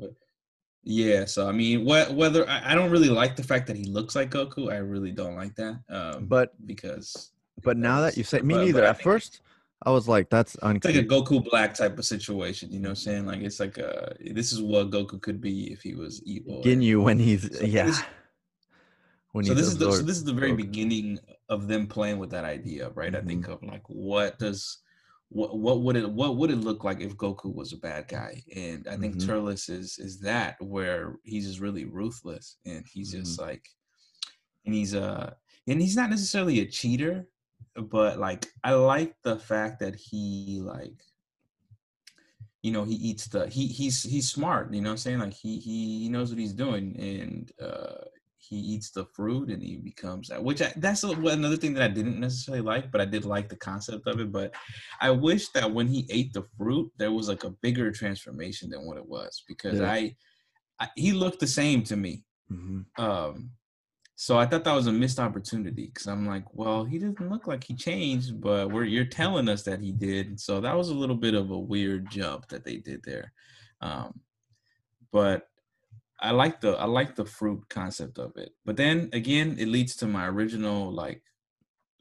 yeah 0.83 1.25
so 1.25 1.47
I 1.47 1.51
mean 1.51 1.81
wh- 1.85 2.15
whether 2.15 2.47
I, 2.49 2.71
I 2.71 2.75
don't 2.75 2.89
really 2.89 3.09
like 3.09 3.35
the 3.35 3.43
fact 3.43 3.67
that 3.67 3.75
he 3.75 3.83
looks 3.85 4.15
like 4.15 4.31
Goku 4.31 4.71
I 4.71 4.77
really 4.77 5.11
don't 5.11 5.35
like 5.35 5.55
that 5.55 5.79
um 5.89 6.25
But 6.27 6.53
because 6.65 7.31
but 7.63 7.75
now 7.77 7.99
that 8.01 8.15
you 8.17 8.23
say 8.23 8.39
me 8.41 8.53
but- 8.53 8.65
neither. 8.65 8.81
but 8.81 8.89
At 8.89 9.01
first, 9.01 9.41
I 9.83 9.91
was 9.91 10.07
like, 10.09 10.29
"That's 10.29 10.55
it's 10.55 10.85
like 10.85 10.95
a. 10.95 11.03
Goku 11.03 11.43
Black 11.49 11.73
type 11.73 11.97
of 11.99 12.05
situation 12.05 12.71
you 12.71 12.79
know 12.79 12.89
what 12.89 12.99
I'm 12.99 13.03
saying 13.07 13.25
like 13.25 13.41
it's 13.41 13.59
like 13.59 13.77
uh 13.79 14.09
this 14.33 14.51
is 14.53 14.61
what 14.61 14.89
Goku 14.91 15.21
could 15.21 15.39
be 15.41 15.71
if 15.73 15.81
he 15.81 15.93
was 15.95 16.21
evil 16.23 16.61
Ginyu 16.63 17.03
when 17.03 17.19
he's 17.19 17.43
So 17.57 17.65
yeah. 17.65 17.85
this- 17.87 18.01
when 19.33 19.45
so 19.45 19.53
he's 19.53 19.61
this 19.63 19.67
is 19.73 19.77
the, 19.77 19.91
so 19.91 20.01
this 20.01 20.17
is 20.17 20.23
the 20.23 20.33
very 20.33 20.53
Goku. 20.53 20.57
beginning 20.57 21.19
of 21.49 21.67
them 21.67 21.87
playing 21.87 22.17
with 22.19 22.29
that 22.31 22.45
idea, 22.45 22.89
right? 22.95 23.13
I 23.15 23.21
think 23.21 23.45
Mm-hmm. 23.45 23.65
of 23.65 23.71
like 23.73 23.83
what 23.87 24.39
does 24.39 24.79
what 25.29 25.57
what 25.59 25.81
would 25.81 25.95
it 25.95 26.09
what 26.09 26.37
would 26.37 26.49
it 26.51 26.57
look 26.57 26.83
like 26.83 27.01
if 27.01 27.15
Goku 27.15 27.53
was 27.53 27.71
a 27.73 27.77
bad 27.77 28.07
guy? 28.07 28.43
And 28.55 28.87
I 28.87 28.97
think 28.97 29.15
Mhm. 29.15 29.25
Turles 29.25 29.69
is 29.69 29.97
is 29.99 30.19
that 30.21 30.55
where 30.59 31.17
he's 31.23 31.47
just 31.47 31.59
really 31.59 31.85
ruthless 31.85 32.57
and 32.65 32.85
he's 32.91 33.11
just 33.11 33.39
Mm-hmm. 33.39 33.45
like 33.45 33.65
and 34.65 34.73
he's 34.75 34.95
uh 34.95 35.33
and 35.67 35.81
he's 35.81 35.95
not 35.95 36.09
necessarily 36.09 36.59
a 36.61 36.65
cheater, 36.65 37.27
but 37.75 38.17
like 38.19 38.47
I 38.63 38.73
like 38.73 39.15
the 39.23 39.37
fact 39.37 39.79
that 39.79 39.95
he 39.95 40.61
like 40.63 41.03
you 42.61 42.71
know 42.71 42.83
he 42.83 42.95
eats 42.95 43.27
the 43.27 43.47
he 43.47 43.67
he's 43.67 44.03
he's 44.03 44.29
smart 44.29 44.73
you 44.73 44.81
know 44.81 44.89
what 44.89 44.93
i'm 44.93 44.97
saying 44.97 45.19
like 45.19 45.33
he 45.33 45.59
he, 45.59 45.99
he 45.99 46.09
knows 46.09 46.29
what 46.29 46.39
he's 46.39 46.53
doing 46.53 46.93
and 46.99 47.51
uh 47.61 48.03
he 48.49 48.57
eats 48.57 48.89
the 48.91 49.05
fruit 49.05 49.49
and 49.49 49.61
he 49.61 49.77
becomes 49.77 50.27
that 50.27 50.43
which 50.43 50.61
I, 50.61 50.73
that's 50.77 51.03
a, 51.03 51.09
another 51.09 51.55
thing 51.57 51.73
that 51.75 51.83
i 51.83 51.87
didn't 51.87 52.19
necessarily 52.19 52.61
like 52.63 52.91
but 52.91 53.01
i 53.01 53.05
did 53.05 53.25
like 53.25 53.47
the 53.49 53.55
concept 53.55 54.07
of 54.07 54.19
it 54.19 54.31
but 54.31 54.53
i 55.01 55.09
wish 55.11 55.49
that 55.49 55.71
when 55.71 55.87
he 55.87 56.07
ate 56.09 56.33
the 56.33 56.45
fruit 56.57 56.91
there 56.97 57.11
was 57.11 57.29
like 57.29 57.43
a 57.43 57.51
bigger 57.61 57.91
transformation 57.91 58.69
than 58.69 58.85
what 58.85 58.97
it 58.97 59.05
was 59.05 59.43
because 59.47 59.79
Yeah. 59.79 59.91
I, 59.91 60.15
I 60.79 60.89
he 60.95 61.11
looked 61.11 61.39
the 61.39 61.47
same 61.47 61.83
to 61.83 61.95
me 61.95 62.23
Mhm. 62.51 62.85
um 62.97 63.51
so 64.15 64.37
I 64.37 64.45
thought 64.45 64.65
that 64.65 64.75
was 64.75 64.87
a 64.87 64.91
missed 64.91 65.17
opportunity 65.17 65.85
because 65.85 66.05
I'm 66.05 66.27
like, 66.27 66.43
well, 66.51 66.83
he 66.83 66.99
doesn't 66.99 67.29
look 67.31 67.47
like 67.47 67.63
he 67.63 67.73
changed, 67.73 68.41
but 68.41 68.69
we're 68.69 68.83
you're 68.83 69.05
telling 69.05 69.47
us 69.47 69.63
that 69.63 69.79
he 69.79 69.93
did. 69.93 70.37
So 70.41 70.59
that 70.59 70.75
was 70.75 70.89
a 70.89 70.93
little 70.93 71.15
bit 71.15 71.35
of 71.35 71.51
a 71.51 71.57
weird 71.57 72.09
jump 72.11 72.49
that 72.49 72.65
they 72.65 72.75
did 72.75 73.01
there. 73.05 73.31
Um, 73.79 74.19
but 75.13 75.48
I 76.21 76.31
like 76.31 76.59
the 76.61 76.71
I 76.71 76.85
like 76.85 77.15
the 77.15 77.25
fruit 77.25 77.63
concept 77.69 78.17
of 78.19 78.31
it. 78.35 78.51
But 78.65 78.77
then 78.77 79.09
again, 79.13 79.55
it 79.59 79.67
leads 79.67 79.95
to 79.97 80.05
my 80.07 80.27
original 80.27 80.91
like 80.91 81.21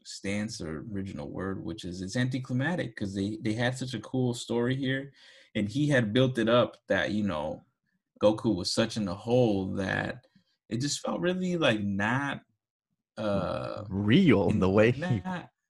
stance 0.03 0.59
or 0.61 0.85
original 0.93 1.29
word, 1.29 1.63
which 1.63 1.85
is 1.85 2.01
it's 2.01 2.15
anticlimactic 2.17 2.95
because 2.95 3.13
they 3.15 3.37
they 3.41 3.53
had 3.53 3.77
such 3.77 3.93
a 3.93 3.99
cool 3.99 4.33
story 4.33 4.75
here, 4.75 5.11
and 5.55 5.69
he 5.69 5.87
had 5.87 6.13
built 6.13 6.37
it 6.37 6.49
up 6.49 6.77
that 6.87 7.11
you 7.11 7.23
know 7.23 7.63
Goku 8.21 8.55
was 8.55 8.71
such 8.73 8.97
in 8.97 9.05
the 9.05 9.15
hole 9.15 9.73
that 9.75 10.25
it 10.69 10.81
just 10.81 10.99
felt 10.99 11.21
really 11.21 11.57
like 11.57 11.81
not 11.83 12.41
uh 13.17 13.83
Real 13.89 14.49
in- 14.49 14.59
the 14.59 14.69
way 14.69 14.91
he 14.91 15.21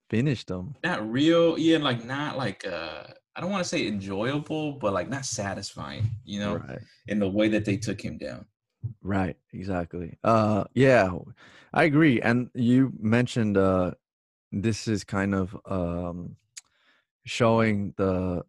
finished 0.08 0.48
them. 0.48 0.74
not 0.84 1.08
real 1.10 1.58
yeah 1.58 1.78
like 1.78 2.04
not 2.04 2.36
like 2.36 2.66
uh 2.66 3.04
i 3.40 3.42
don't 3.42 3.52
want 3.52 3.64
to 3.64 3.68
say 3.68 3.86
enjoyable 3.88 4.72
but 4.72 4.92
like 4.92 5.08
not 5.08 5.24
satisfying 5.24 6.04
you 6.26 6.38
know 6.38 6.56
Right. 6.56 6.78
in 7.08 7.18
the 7.18 7.28
way 7.28 7.48
that 7.48 7.64
they 7.64 7.78
took 7.78 7.98
him 7.98 8.18
down 8.18 8.44
Right, 9.02 9.36
exactly. 9.52 10.18
Uh 10.24 10.64
yeah, 10.74 11.10
I 11.72 11.84
agree. 11.84 12.20
And 12.20 12.50
you 12.54 12.92
mentioned 12.98 13.56
uh 13.56 13.92
this 14.52 14.88
is 14.88 15.04
kind 15.04 15.34
of 15.34 15.56
um 15.66 16.36
showing 17.24 17.94
the 17.96 18.42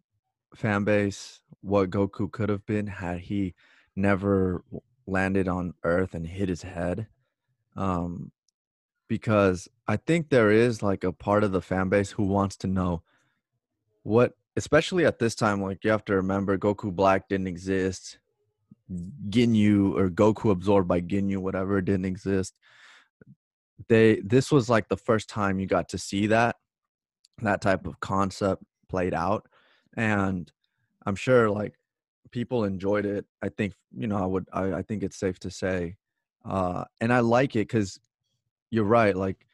fan 0.54 0.84
base 0.84 1.40
what 1.62 1.90
Goku 1.90 2.30
could 2.30 2.50
have 2.50 2.66
been 2.66 2.86
had 2.86 3.20
he 3.20 3.54
never 3.96 4.64
landed 5.06 5.48
on 5.48 5.74
Earth 5.84 6.14
and 6.14 6.26
hit 6.26 6.48
his 6.50 6.62
head. 6.62 7.06
Um 7.76 8.30
because 9.08 9.68
I 9.88 9.96
think 9.96 10.28
there 10.30 10.50
is 10.50 10.82
like 10.82 11.04
a 11.04 11.12
part 11.12 11.44
of 11.44 11.52
the 11.52 11.62
fan 11.62 11.88
base 11.88 12.10
who 12.10 12.24
wants 12.24 12.56
to 12.58 12.66
know 12.66 13.02
what 14.02 14.34
especially 14.56 15.06
at 15.06 15.18
this 15.18 15.34
time 15.34 15.62
like 15.62 15.84
you 15.84 15.90
have 15.90 16.04
to 16.06 16.16
remember 16.16 16.58
Goku 16.58 16.92
Black 16.92 17.28
didn't 17.28 17.46
exist. 17.46 18.18
Ginyu 19.30 19.96
or 19.96 20.10
Goku 20.10 20.50
absorbed 20.50 20.88
by 20.88 21.00
Ginyu, 21.00 21.38
whatever 21.38 21.80
didn't 21.80 22.04
exist. 22.04 22.54
They 23.88 24.20
this 24.20 24.52
was 24.52 24.68
like 24.68 24.88
the 24.88 24.96
first 24.96 25.28
time 25.28 25.58
you 25.58 25.66
got 25.66 25.88
to 25.90 25.98
see 25.98 26.26
that 26.28 26.56
that 27.38 27.62
type 27.62 27.86
of 27.86 28.00
concept 28.00 28.62
played 28.88 29.14
out, 29.14 29.48
and 29.96 30.50
I'm 31.06 31.16
sure 31.16 31.50
like 31.50 31.74
people 32.30 32.64
enjoyed 32.64 33.06
it. 33.06 33.24
I 33.40 33.48
think 33.48 33.74
you 33.96 34.06
know 34.06 34.18
I 34.18 34.26
would 34.26 34.48
I, 34.52 34.72
I 34.74 34.82
think 34.82 35.02
it's 35.02 35.18
safe 35.18 35.38
to 35.40 35.50
say, 35.50 35.96
uh, 36.44 36.84
and 37.00 37.12
I 37.12 37.20
like 37.20 37.56
it 37.56 37.68
because 37.68 37.98
you're 38.70 38.84
right. 38.84 39.16
Like 39.16 39.46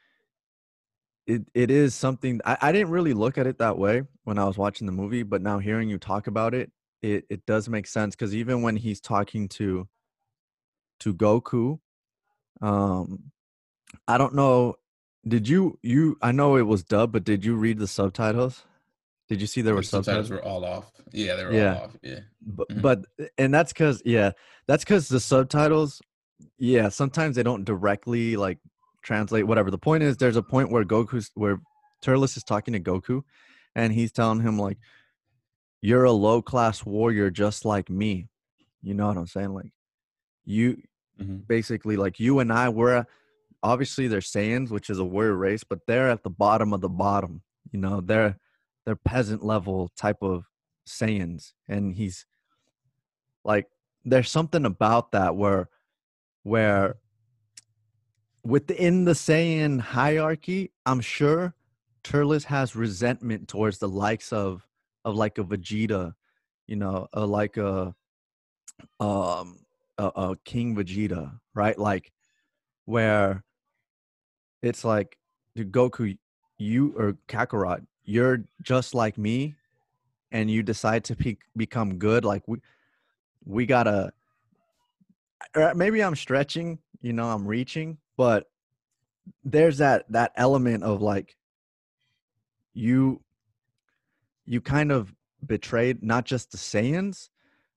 it 1.29 1.43
it 1.55 1.71
is 1.71 1.95
something 1.95 2.41
I, 2.45 2.57
I 2.61 2.73
didn't 2.73 2.91
really 2.91 3.13
look 3.13 3.39
at 3.39 3.47
it 3.47 3.59
that 3.59 3.79
way 3.79 4.03
when 4.25 4.39
I 4.39 4.45
was 4.47 4.59
watching 4.59 4.87
the 4.87 4.93
movie, 4.93 5.23
but 5.23 5.43
now 5.43 5.59
hearing 5.59 5.89
you 5.89 5.99
talk 5.99 6.27
about 6.27 6.55
it, 6.55 6.73
it 7.03 7.25
it 7.31 7.47
does 7.47 7.69
make 7.69 7.87
sense 7.87 8.17
because 8.17 8.35
even 8.35 8.63
when 8.63 8.77
he's 8.77 9.01
talking 9.01 9.49
to 9.51 9.87
to 11.01 11.15
Goku, 11.15 11.79
um, 12.61 13.31
I 14.09 14.19
don't 14.19 14.35
know. 14.35 14.75
Did 15.27 15.49
you 15.49 15.79
you? 15.83 16.17
I 16.23 16.33
know 16.33 16.57
it 16.57 16.63
was 16.63 16.83
dubbed, 16.83 17.13
but 17.13 17.25
did 17.25 17.45
you 17.45 17.55
read 17.57 17.79
the 17.79 17.87
subtitles? 17.87 18.65
Did 19.29 19.43
you 19.43 19.47
see 19.47 19.61
there 19.61 19.75
were 19.75 19.83
subtitles 19.83 20.29
subtitles? 20.29 20.31
were 20.31 20.45
all 20.45 20.65
off 20.65 20.91
yeah 21.13 21.37
they 21.37 21.45
were 21.45 21.53
Yeah. 21.53 21.75
all 21.75 21.85
off 21.85 21.97
yeah 22.03 22.21
But, 22.41 22.69
Mhm. 22.71 22.83
but 22.83 23.05
and 23.37 23.53
that's 23.53 23.73
because 23.75 24.01
yeah, 24.07 24.33
that's 24.67 24.85
because 24.85 25.09
the 25.09 25.21
subtitles, 25.21 26.01
yeah, 26.59 26.89
sometimes 26.89 27.37
they 27.37 27.43
don't 27.43 27.65
directly 27.65 28.37
like 28.37 28.59
translate 29.09 29.47
whatever. 29.47 29.71
The 29.71 29.79
point 29.79 30.03
is, 30.03 30.19
there's 30.19 30.37
a 30.37 30.43
point 30.43 30.71
where 30.71 30.85
Goku's 30.85 31.31
where 31.35 31.61
Turles 32.03 32.37
is 32.37 32.45
talking 32.45 32.75
to 32.75 32.81
Goku, 32.81 33.23
and 33.75 33.93
he's 33.93 34.13
telling 34.13 34.41
him 34.41 34.59
like, 34.59 34.77
"You're 35.81 36.05
a 36.05 36.13
low 36.13 36.43
class 36.43 36.85
warrior 36.85 37.31
just 37.31 37.65
like 37.65 37.89
me." 37.89 38.29
You 38.83 38.93
know 38.95 39.09
what 39.09 39.17
I'm 39.17 39.27
saying? 39.27 39.55
Like, 39.55 39.73
you 40.45 40.83
Mhm. 41.19 41.47
basically 41.49 41.97
like 41.97 42.21
you 42.21 42.39
and 42.39 42.53
I 42.53 42.69
we're 42.69 43.05
obviously 43.63 44.07
they're 44.07 44.21
Saiyans, 44.21 44.71
which 44.71 44.89
is 44.91 44.99
a 44.99 45.05
warrior 45.05 45.35
race, 45.35 45.65
but 45.65 45.81
they're 45.87 46.11
at 46.11 46.23
the 46.23 46.31
bottom 46.31 46.73
of 46.73 46.81
the 46.81 46.89
bottom. 46.89 47.43
You 47.73 47.81
know, 47.81 48.01
they're 48.01 48.39
they're 48.85 48.95
peasant 48.97 49.43
level 49.43 49.91
type 49.97 50.19
of 50.23 50.45
Saiyans, 50.87 51.55
and 51.67 51.95
he's 51.95 52.27
like, 53.45 53.67
there's 54.05 54.31
something 54.31 54.65
about 54.67 55.13
that 55.13 55.35
where 55.35 55.71
where 56.43 56.97
within 58.45 59.05
the 59.05 59.13
Saiyan 59.13 59.81
hierarchy, 59.81 60.73
I'm 60.87 61.01
sure 61.01 61.55
Turles 62.03 62.45
has 62.45 62.77
resentment 62.77 63.49
towards 63.49 63.79
the 63.79 63.89
likes 63.89 64.33
of 64.33 64.67
of 65.05 65.15
like 65.15 65.39
a 65.39 65.45
Vegeta, 65.45 66.15
you 66.67 66.77
know, 66.77 67.09
a, 67.13 67.25
like 67.27 67.57
a 67.57 67.95
um 69.01 69.59
a, 69.99 70.07
a 70.15 70.37
King 70.45 70.77
Vegeta, 70.77 71.39
right? 71.55 71.79
Like 71.79 72.13
where 72.85 73.45
it's 74.63 74.85
like, 74.85 75.19
dude, 75.55 75.73
Goku, 75.73 76.17
you 76.59 76.95
or 76.97 77.17
Kakarot, 77.29 77.87
you're 78.05 78.45
just 78.63 78.95
like 78.95 79.19
me, 79.19 79.55
and 80.33 80.51
you 80.51 80.63
decide 80.63 81.05
to 81.05 81.17
be, 81.17 81.39
become 81.57 81.99
good. 81.99 82.25
Like 82.25 82.43
we 82.47 82.59
we 83.45 83.67
gotta. 83.67 84.13
Maybe 85.75 86.03
I'm 86.03 86.17
stretching, 86.17 86.79
you 87.01 87.13
know, 87.13 87.31
I'm 87.31 87.47
reaching, 87.47 87.97
but 88.19 88.51
there's 89.45 89.79
that 89.79 90.05
that 90.11 90.33
element 90.35 90.83
of 90.83 91.01
like 91.01 91.37
you 92.75 93.23
you 94.45 94.61
kind 94.61 94.91
of 94.93 95.15
betrayed 95.47 96.03
not 96.03 96.25
just 96.25 96.51
the 96.51 96.59
Saiyans, 96.59 97.29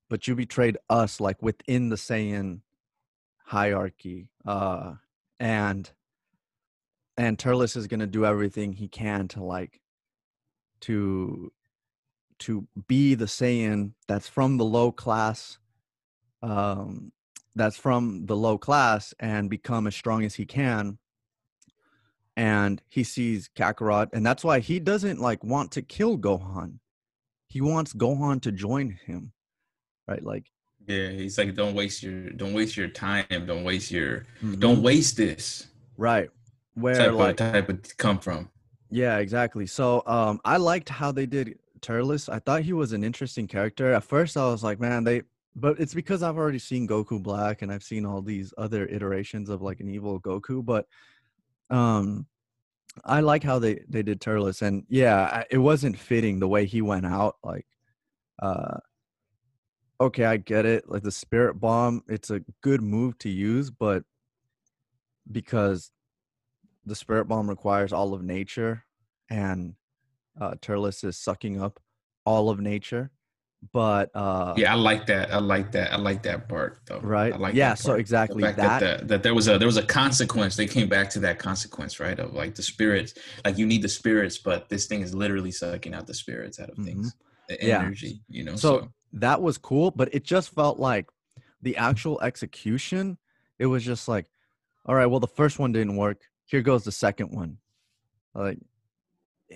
but 0.09 0.27
you 0.27 0.35
betrayed 0.35 0.77
us 0.89 1.21
like 1.21 1.41
within 1.41 1.89
the 1.89 1.95
Saiyan 1.95 2.61
hierarchy. 3.45 4.29
Uh 4.45 4.95
and 5.39 5.89
and 7.17 7.37
Turles 7.37 7.75
is 7.75 7.87
gonna 7.87 8.07
do 8.07 8.25
everything 8.25 8.73
he 8.73 8.87
can 8.87 9.27
to 9.29 9.43
like 9.43 9.79
to 10.81 11.53
to 12.39 12.67
be 12.87 13.13
the 13.13 13.25
Saiyan 13.25 13.91
that's 14.07 14.27
from 14.27 14.57
the 14.57 14.65
low 14.65 14.91
class 14.91 15.59
um 16.41 17.11
that's 17.55 17.77
from 17.77 18.25
the 18.25 18.35
low 18.35 18.57
class 18.57 19.13
and 19.19 19.49
become 19.49 19.87
as 19.87 19.95
strong 19.95 20.23
as 20.23 20.35
he 20.35 20.45
can 20.45 20.97
and 22.37 22.81
he 22.87 23.03
sees 23.03 23.49
Kakarot, 23.55 24.09
and 24.13 24.25
that's 24.25 24.43
why 24.43 24.59
he 24.59 24.79
doesn't 24.79 25.19
like 25.19 25.43
want 25.43 25.71
to 25.73 25.81
kill 25.81 26.17
Gohan. 26.17 26.79
He 27.47 27.61
wants 27.61 27.93
Gohan 27.93 28.41
to 28.43 28.51
join 28.51 28.97
him, 29.05 29.33
right? 30.07 30.23
Like, 30.23 30.45
yeah, 30.87 31.09
he's 31.09 31.37
like, 31.37 31.53
don't 31.53 31.75
waste 31.75 32.01
your, 32.01 32.29
don't 32.31 32.53
waste 32.53 32.77
your 32.77 32.87
time, 32.87 33.25
don't 33.29 33.63
waste 33.63 33.91
your, 33.91 34.25
mm-hmm. 34.41 34.59
don't 34.59 34.81
waste 34.81 35.17
this, 35.17 35.67
right? 35.97 36.29
Where 36.75 36.95
type 36.95 37.13
like 37.13 37.41
of, 37.41 37.51
type 37.51 37.69
of 37.69 37.97
come 37.97 38.19
from? 38.19 38.49
Yeah, 38.89 39.17
exactly. 39.17 39.67
So, 39.67 40.03
um, 40.05 40.39
I 40.45 40.57
liked 40.57 40.89
how 40.89 41.11
they 41.11 41.25
did 41.25 41.59
Turles. 41.81 42.29
I 42.29 42.39
thought 42.39 42.61
he 42.61 42.73
was 42.73 42.93
an 42.93 43.03
interesting 43.03 43.47
character. 43.47 43.93
At 43.93 44.03
first, 44.03 44.37
I 44.37 44.45
was 44.45 44.63
like, 44.63 44.79
man, 44.79 45.03
they, 45.03 45.23
but 45.55 45.79
it's 45.79 45.93
because 45.93 46.23
I've 46.23 46.37
already 46.37 46.59
seen 46.59 46.87
Goku 46.87 47.21
Black 47.21 47.61
and 47.61 47.71
I've 47.71 47.83
seen 47.83 48.05
all 48.05 48.21
these 48.21 48.53
other 48.57 48.85
iterations 48.87 49.49
of 49.49 49.61
like 49.61 49.79
an 49.79 49.89
evil 49.89 50.19
Goku, 50.19 50.63
but 50.63 50.87
um 51.71 52.27
i 53.05 53.21
like 53.21 53.43
how 53.43 53.57
they 53.57 53.81
they 53.87 54.03
did 54.03 54.19
turles 54.19 54.61
and 54.61 54.83
yeah 54.89 55.43
it 55.49 55.57
wasn't 55.57 55.97
fitting 55.97 56.39
the 56.39 56.47
way 56.47 56.65
he 56.65 56.81
went 56.81 57.05
out 57.05 57.37
like 57.43 57.65
uh 58.41 58.77
okay 59.99 60.25
i 60.25 60.35
get 60.35 60.65
it 60.65 60.89
like 60.89 61.03
the 61.03 61.11
spirit 61.11 61.59
bomb 61.59 62.03
it's 62.09 62.29
a 62.29 62.41
good 62.61 62.81
move 62.81 63.17
to 63.17 63.29
use 63.29 63.71
but 63.71 64.03
because 65.31 65.91
the 66.85 66.95
spirit 66.95 67.25
bomb 67.25 67.49
requires 67.49 67.93
all 67.93 68.13
of 68.13 68.23
nature 68.23 68.83
and 69.29 69.75
uh 70.39 70.55
turles 70.61 71.03
is 71.03 71.17
sucking 71.17 71.61
up 71.61 71.79
all 72.25 72.49
of 72.49 72.59
nature 72.59 73.09
but 73.73 74.09
uh 74.15 74.53
yeah 74.57 74.71
i 74.71 74.75
like 74.75 75.05
that 75.05 75.31
i 75.31 75.37
like 75.37 75.71
that 75.71 75.93
i 75.93 75.95
like 75.95 76.23
that 76.23 76.49
part 76.49 76.79
though 76.87 76.99
right 76.99 77.33
I 77.33 77.37
like 77.37 77.53
that. 77.53 77.57
yeah 77.57 77.73
so 77.75 77.93
exactly 77.93 78.41
that 78.41 78.57
that, 78.57 78.79
that 78.79 79.07
that 79.07 79.23
there 79.23 79.35
was 79.35 79.47
a 79.47 79.57
there 79.57 79.67
was 79.67 79.77
a 79.77 79.85
consequence 79.85 80.55
they 80.55 80.65
came 80.65 80.89
back 80.89 81.09
to 81.11 81.19
that 81.19 81.37
consequence 81.37 81.99
right 81.99 82.17
of 82.17 82.33
like 82.33 82.55
the 82.55 82.63
spirits 82.63 83.13
like 83.45 83.57
you 83.57 83.65
need 83.65 83.83
the 83.83 83.89
spirits 83.89 84.39
but 84.39 84.67
this 84.69 84.87
thing 84.87 85.01
is 85.01 85.13
literally 85.13 85.51
sucking 85.51 85.93
out 85.93 86.07
the 86.07 86.13
spirits 86.13 86.59
out 86.59 86.69
of 86.69 86.75
mm-hmm. 86.75 86.85
things 86.85 87.15
the 87.47 87.61
energy 87.61 88.21
yeah. 88.29 88.39
you 88.39 88.43
know 88.43 88.55
so, 88.55 88.79
so 88.79 88.87
that 89.13 89.41
was 89.41 89.57
cool 89.57 89.91
but 89.91 90.13
it 90.13 90.23
just 90.23 90.53
felt 90.53 90.79
like 90.79 91.07
the 91.61 91.77
actual 91.77 92.19
execution 92.21 93.17
it 93.59 93.67
was 93.67 93.85
just 93.85 94.07
like 94.07 94.25
all 94.87 94.95
right 94.95 95.05
well 95.05 95.19
the 95.19 95.27
first 95.27 95.59
one 95.59 95.71
didn't 95.71 95.95
work 95.97 96.21
here 96.45 96.61
goes 96.61 96.83
the 96.83 96.91
second 96.91 97.27
one 97.27 97.57
like 98.33 98.57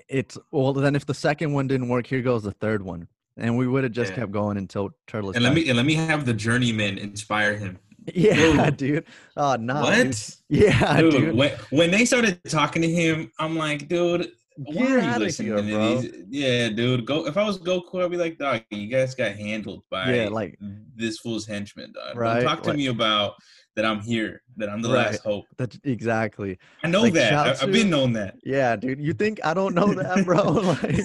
it's 0.09 0.37
well 0.51 0.73
then 0.73 0.95
if 0.95 1.05
the 1.05 1.13
second 1.13 1.53
one 1.53 1.67
didn't 1.67 1.89
work 1.89 2.05
here 2.05 2.21
goes 2.21 2.43
the 2.43 2.51
third 2.51 2.83
one 2.83 3.07
and 3.37 3.57
we 3.57 3.67
would 3.67 3.83
have 3.83 3.93
just 3.93 4.11
yeah. 4.11 4.19
kept 4.19 4.31
going 4.31 4.57
until 4.57 4.91
Turtle. 5.07 5.31
And 5.31 5.43
let 5.43 5.53
me 5.53 5.67
and 5.67 5.77
let 5.77 5.85
me 5.85 5.95
have 5.95 6.25
the 6.25 6.33
journeyman 6.33 6.97
inspire 6.97 7.55
him. 7.57 7.79
Yeah, 8.13 8.69
dude. 8.75 9.05
Oh 9.35 9.55
no. 9.55 9.73
Nah, 9.73 9.81
what? 9.81 10.03
Dude. 10.03 10.17
Yeah, 10.49 11.01
dude. 11.01 11.11
dude. 11.11 11.35
When, 11.35 11.51
when 11.71 11.91
they 11.91 12.05
started 12.05 12.39
talking 12.47 12.81
to 12.81 12.89
him, 12.89 13.31
I'm 13.39 13.57
like, 13.57 13.87
dude, 13.87 14.31
why 14.57 14.85
are 14.85 14.99
you 14.99 15.19
listening 15.19 15.57
here, 15.67 16.01
to 16.01 16.01
these? 16.01 16.23
Yeah, 16.29 16.69
dude. 16.69 17.05
Go. 17.05 17.25
If 17.25 17.35
I 17.37 17.43
was 17.43 17.59
Goku, 17.59 18.03
I'd 18.03 18.11
be 18.11 18.17
like, 18.17 18.37
dog, 18.37 18.61
you 18.69 18.87
guys 18.87 19.15
got 19.15 19.33
handled 19.33 19.83
by 19.89 20.13
yeah, 20.13 20.29
like 20.29 20.57
this 20.95 21.19
fool's 21.19 21.45
henchman, 21.45 21.93
dog. 21.93 22.15
Right. 22.15 22.35
Don't 22.35 22.43
talk 22.43 22.63
to 22.63 22.69
like, 22.69 22.77
me 22.77 22.87
about 22.87 23.33
that 23.75 23.85
I'm 23.85 23.99
here, 24.01 24.41
that 24.57 24.69
I'm 24.69 24.81
the 24.81 24.89
right. 24.89 25.11
last 25.11 25.23
hope. 25.23 25.45
That 25.57 25.77
exactly. 25.83 26.57
I 26.83 26.87
know 26.87 27.01
like, 27.01 27.13
that. 27.13 27.33
I, 27.33 27.55
have 27.55 27.71
been 27.71 27.89
known 27.89 28.13
that. 28.13 28.37
Yeah, 28.43 28.75
dude. 28.75 29.01
You 29.01 29.13
think 29.13 29.39
I 29.43 29.53
don't 29.53 29.75
know 29.75 29.93
that, 29.93 30.25
bro? 30.25 30.43
like, 30.43 30.99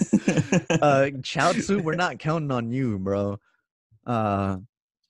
uh, 0.81 1.11
Chiaotzu, 1.21 1.83
we're 1.83 1.97
not 1.97 2.19
counting 2.19 2.51
on 2.51 2.71
you, 2.71 2.99
bro. 2.99 3.39
Uh, 4.07 4.59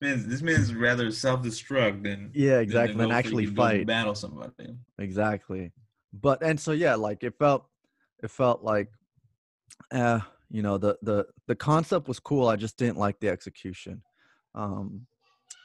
this 0.00 0.08
man's, 0.08 0.26
this 0.26 0.42
man's 0.42 0.74
rather 0.74 1.10
self-destruct 1.10 2.02
than 2.02 2.30
yeah, 2.34 2.60
exactly, 2.60 2.96
than, 2.96 3.08
than 3.08 3.16
actually 3.16 3.46
fight, 3.46 3.86
battle 3.86 4.14
somebody. 4.14 4.74
Exactly. 4.98 5.72
But 6.12 6.42
and 6.42 6.58
so 6.58 6.72
yeah, 6.72 6.94
like 6.94 7.22
it 7.22 7.34
felt, 7.38 7.66
it 8.22 8.30
felt 8.30 8.62
like, 8.62 8.88
uh, 9.92 10.20
you 10.50 10.62
know, 10.62 10.78
the 10.78 10.96
the 11.02 11.26
the 11.46 11.54
concept 11.54 12.08
was 12.08 12.18
cool. 12.18 12.48
I 12.48 12.56
just 12.56 12.78
didn't 12.78 12.96
like 12.96 13.20
the 13.20 13.28
execution. 13.28 14.02
Um, 14.54 15.06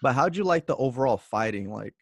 but 0.05 0.13
how'd 0.13 0.35
you 0.35 0.43
like 0.43 0.67
the 0.67 0.75
overall 0.75 1.17
fighting, 1.17 1.73
like 1.73 1.95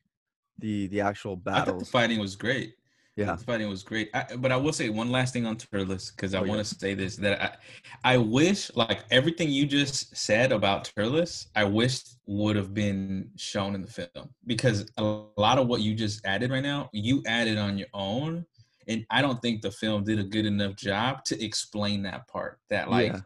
the 0.59 0.87
the 0.87 0.99
actual 0.99 1.39
thought 1.41 1.65
the 1.67 1.85
fighting 1.85 2.19
was 2.19 2.35
great. 2.35 2.73
Yeah, 3.15 3.35
the 3.35 3.45
fighting 3.45 3.69
was 3.69 3.81
great. 3.81 4.09
I, 4.13 4.25
but 4.35 4.51
I 4.51 4.57
will 4.57 4.73
say 4.73 4.89
one 4.89 5.09
last 5.09 5.31
thing 5.31 5.45
on 5.45 5.55
Turles 5.55 6.11
because 6.11 6.33
I 6.33 6.39
oh, 6.39 6.43
want 6.43 6.59
to 6.59 6.65
say 6.65 6.95
this 6.95 7.15
that 7.15 7.41
I 7.41 8.15
I 8.15 8.17
wish 8.17 8.69
like 8.75 9.05
everything 9.09 9.49
you 9.49 9.65
just 9.65 10.17
said 10.17 10.51
about 10.51 10.91
Turles, 10.93 11.47
I 11.55 11.63
wish 11.63 12.01
would 12.25 12.57
have 12.57 12.73
been 12.73 13.29
shown 13.37 13.73
in 13.73 13.81
the 13.81 13.87
film 13.87 14.27
because 14.47 14.91
a 14.97 15.03
lot 15.37 15.57
of 15.57 15.67
what 15.67 15.79
you 15.79 15.95
just 15.95 16.25
added 16.25 16.51
right 16.51 16.61
now, 16.61 16.89
you 16.91 17.23
added 17.25 17.57
on 17.57 17.77
your 17.77 17.87
own, 17.93 18.45
and 18.89 19.05
I 19.11 19.21
don't 19.21 19.41
think 19.41 19.61
the 19.61 19.71
film 19.71 20.03
did 20.03 20.19
a 20.19 20.25
good 20.25 20.45
enough 20.45 20.75
job 20.75 21.23
to 21.27 21.41
explain 21.41 22.03
that 22.03 22.27
part. 22.27 22.59
That 22.69 22.91
like 22.91 23.13
yeah. 23.13 23.21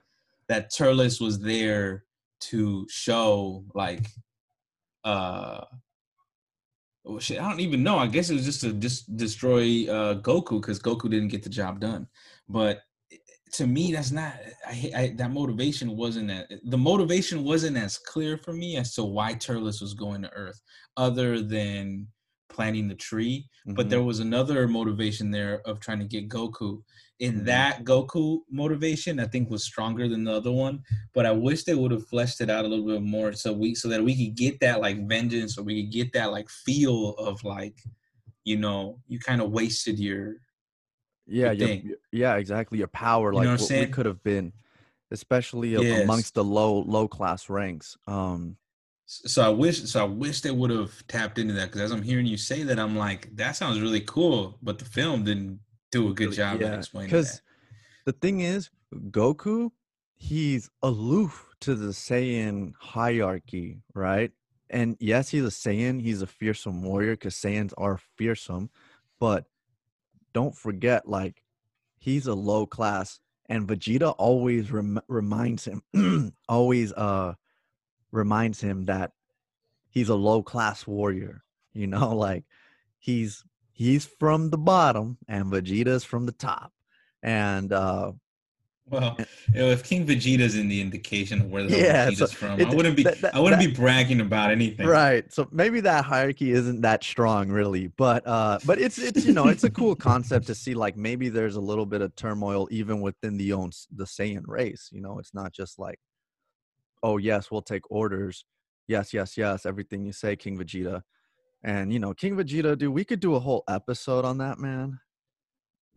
that 0.49 0.71
Turles 0.71 1.19
was 1.19 1.39
there 1.39 2.03
to 2.41 2.86
show 2.91 3.65
like 3.73 4.05
uh 5.07 5.65
well, 7.07 7.19
shit, 7.19 7.39
I 7.41 7.49
don't 7.49 7.61
even 7.61 7.83
know. 7.83 7.97
I 7.97 8.07
guess 8.07 8.29
it 8.29 8.33
was 8.33 8.45
just 8.45 8.61
to 8.61 8.73
just 8.73 9.15
destroy 9.15 9.87
uh, 9.89 10.19
Goku 10.19 10.61
because 10.61 10.79
Goku 10.79 11.09
didn't 11.09 11.29
get 11.29 11.41
the 11.41 11.49
job 11.49 11.79
done. 11.79 12.07
But 12.49 12.81
to 13.53 13.65
me, 13.65 13.93
that's 13.93 14.11
not. 14.11 14.33
I, 14.65 14.91
I, 14.95 15.13
that 15.15 15.31
motivation 15.31 15.95
wasn't 15.95 16.27
that. 16.27 16.47
The 16.65 16.77
motivation 16.77 17.45
wasn't 17.45 17.77
as 17.77 17.97
clear 17.97 18.37
for 18.37 18.51
me 18.51 18.75
as 18.75 18.93
to 18.95 19.03
why 19.03 19.33
Turles 19.33 19.79
was 19.79 19.93
going 19.93 20.21
to 20.23 20.33
Earth, 20.33 20.61
other 20.97 21.41
than 21.41 22.07
planting 22.49 22.89
the 22.89 22.95
tree. 22.95 23.47
Mm-hmm. 23.65 23.75
But 23.75 23.89
there 23.89 24.03
was 24.03 24.19
another 24.19 24.67
motivation 24.67 25.31
there 25.31 25.61
of 25.65 25.79
trying 25.79 25.99
to 25.99 26.05
get 26.05 26.27
Goku 26.27 26.81
in 27.20 27.36
mm-hmm. 27.36 27.45
that 27.45 27.84
Goku 27.84 28.39
motivation, 28.51 29.20
I 29.20 29.26
think 29.26 29.49
was 29.49 29.63
stronger 29.63 30.07
than 30.07 30.24
the 30.24 30.34
other 30.34 30.51
one. 30.51 30.84
But 31.13 31.26
I 31.26 31.32
wish 31.32 31.63
they 31.63 31.76
would 31.76 31.91
have 31.91 32.07
fleshed 32.07 32.41
it 32.41 32.49
out 32.49 32.65
a 32.65 32.68
little 32.68 32.86
bit 32.86 33.01
more 33.01 33.34
so 33.34 33.53
we 33.53 33.76
so 33.76 33.88
that 33.89 34.03
we 34.03 34.15
could 34.15 34.36
get 34.36 34.59
that 34.59 34.82
like 34.82 35.07
vengeance 35.07 35.57
or 35.57 35.63
we 35.63 35.84
could 35.84 35.91
get 35.91 36.13
that 36.13 36.32
like 36.32 36.49
feel 36.49 37.11
of 37.15 37.43
like, 37.43 37.82
you 38.43 38.57
know, 38.57 38.99
you 39.07 39.20
kind 39.20 39.41
of 39.41 39.51
wasted 39.51 39.99
your 39.99 40.36
yeah, 41.30 41.51
your, 41.51 41.95
yeah, 42.11 42.36
exactly. 42.36 42.78
Your 42.78 42.88
power, 42.88 43.34
like 43.34 43.43
you 43.43 43.49
know 43.49 43.57
what, 43.57 43.70
what 43.70 43.80
we 43.80 43.88
could 43.88 44.05
have 44.05 44.24
been, 44.24 44.53
especially 45.11 45.70
yes. 45.70 46.03
amongst 46.03 46.36
the 46.36 46.43
low 46.43 46.80
low 46.80 47.07
class 47.07 47.49
ranks. 47.49 47.97
Um, 48.07 48.55
so 49.05 49.41
I 49.41 49.49
wish, 49.49 49.84
so 49.84 50.01
I 50.01 50.07
wish 50.07 50.41
they 50.41 50.51
would 50.51 50.70
have 50.70 51.05
tapped 51.07 51.38
into 51.38 51.53
that 51.53 51.65
because 51.65 51.82
as 51.82 51.91
I'm 51.91 52.01
hearing 52.01 52.26
you 52.26 52.38
say 52.38 52.63
that, 52.63 52.80
I'm 52.80 52.95
like, 52.97 53.34
that 53.38 53.55
sounds 53.55 53.80
really 53.80 54.01
cool, 54.01 54.57
but 54.61 54.80
the 54.80 54.86
film 54.86 55.24
didn't 55.24 55.59
do 55.91 56.09
a 56.09 56.13
good 56.13 56.31
job 56.33 56.61
yeah, 56.61 56.75
explaining 56.75 57.09
Because 57.09 57.41
the 58.05 58.11
thing 58.13 58.41
is, 58.41 58.69
Goku, 58.93 59.71
he's 60.15 60.69
aloof 60.81 61.53
to 61.61 61.75
the 61.75 61.88
Saiyan 61.88 62.73
hierarchy, 62.79 63.81
right? 63.93 64.31
And 64.69 64.97
yes, 64.99 65.29
he's 65.29 65.43
a 65.43 65.47
Saiyan. 65.47 66.01
He's 66.01 66.21
a 66.21 66.27
fearsome 66.27 66.83
warrior 66.83 67.13
because 67.13 67.35
Saiyans 67.35 67.73
are 67.77 67.99
fearsome. 68.17 68.69
but 69.19 69.45
don't 70.33 70.55
forget 70.55 71.07
like 71.07 71.41
he's 71.97 72.27
a 72.27 72.33
low 72.33 72.65
class 72.67 73.19
and 73.49 73.67
Vegeta 73.67 74.13
always 74.19 74.71
rem- 74.71 75.01
reminds 75.07 75.65
him 75.65 75.81
always 76.47 76.93
uh 76.93 77.33
reminds 78.11 78.61
him 78.61 78.85
that 78.85 79.13
he's 79.89 80.09
a 80.09 80.15
low 80.15 80.43
class 80.43 80.85
warrior 80.85 81.43
you 81.73 81.88
know 81.88 82.15
like 82.27 82.43
he's 82.99 83.43
he's 83.78 84.05
from 84.05 84.49
the 84.49 84.57
bottom 84.57 85.17
and 85.28 85.45
Vegeta's 85.45 86.03
from 86.03 86.25
the 86.25 86.32
top 86.32 86.71
and 87.21 87.71
uh 87.71 88.11
well, 88.89 89.17
if 89.53 89.84
King 89.84 90.07
Vegeta's 90.07 90.55
in 90.55 90.69
the 90.69 90.80
indication 90.80 91.41
of 91.41 91.51
where 91.51 91.63
the 91.63 91.78
yeah, 91.78 92.09
Vegeta's 92.09 92.19
so 92.19 92.28
from, 92.28 92.59
it, 92.59 92.69
I 92.69 92.73
wouldn't 92.73 92.95
be 92.95 93.03
that, 93.03 93.19
that, 93.19 93.36
I 93.36 93.39
wouldn't 93.39 93.61
that, 93.61 93.67
be 93.67 93.75
bragging 93.75 94.21
about 94.21 94.49
anything. 94.49 94.88
Right. 94.88 95.32
So 95.32 95.45
maybe 95.51 95.82
that 95.82 96.05
hierarchy 96.05 96.51
isn't 96.51 96.80
that 96.82 97.03
strong 97.03 97.49
really, 97.49 97.88
but 97.88 98.25
uh 98.25 98.59
but 98.65 98.80
it's 98.80 98.97
it's 98.97 99.25
you 99.25 99.34
know, 99.34 99.47
it's 99.47 99.65
a 99.65 99.69
cool 99.69 99.95
concept 99.95 100.47
to 100.47 100.55
see 100.55 100.73
like 100.73 100.95
maybe 100.95 101.28
there's 101.28 101.57
a 101.57 101.61
little 101.61 101.86
bit 101.86 102.01
of 102.01 102.15
turmoil 102.15 102.67
even 102.71 103.01
within 103.01 103.38
the 103.38 103.51
own 103.53 103.71
the 103.93 104.05
Saiyan 104.05 104.47
race, 104.47 104.89
you 104.91 105.01
know, 105.01 105.19
it's 105.19 105.34
not 105.34 105.51
just 105.51 105.78
like 105.78 105.99
oh 107.03 107.17
yes, 107.17 107.51
we'll 107.51 107.61
take 107.61 107.91
orders. 107.91 108.45
Yes, 108.88 109.13
yes, 109.13 109.38
yes, 109.38 109.65
everything 109.65 110.05
you 110.05 110.13
say 110.13 110.38
King 110.38 110.57
Vegeta. 110.57 111.01
And 111.68 111.93
you 111.93 111.99
know, 111.99 112.13
King 112.13 112.36
Vegeta, 112.36 112.76
dude, 112.76 112.93
we 112.93 113.03
could 113.03 113.20
do 113.20 113.36
a 113.36 113.39
whole 113.39 113.63
episode 113.68 114.26
on 114.26 114.39
that 114.39 114.57
man 114.57 114.99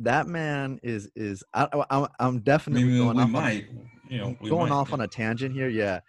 that 0.01 0.27
man 0.27 0.81
is 0.83 1.11
is 1.14 1.45
I, 1.55 1.68
I, 1.91 2.09
I'm 2.18 2.41
definitely 2.41 2.97
going 2.97 3.16
we 3.16 3.23
off 3.23 3.31
might, 3.31 3.68
on, 3.68 3.91
you 4.09 4.18
know, 4.18 4.37
going 4.43 4.71
might, 4.71 4.75
off 4.75 4.89
yeah. 4.89 4.95
on 4.95 5.01
a 5.03 5.07
tangent 5.07 5.55
here, 5.55 5.68
yeah. 5.68 6.01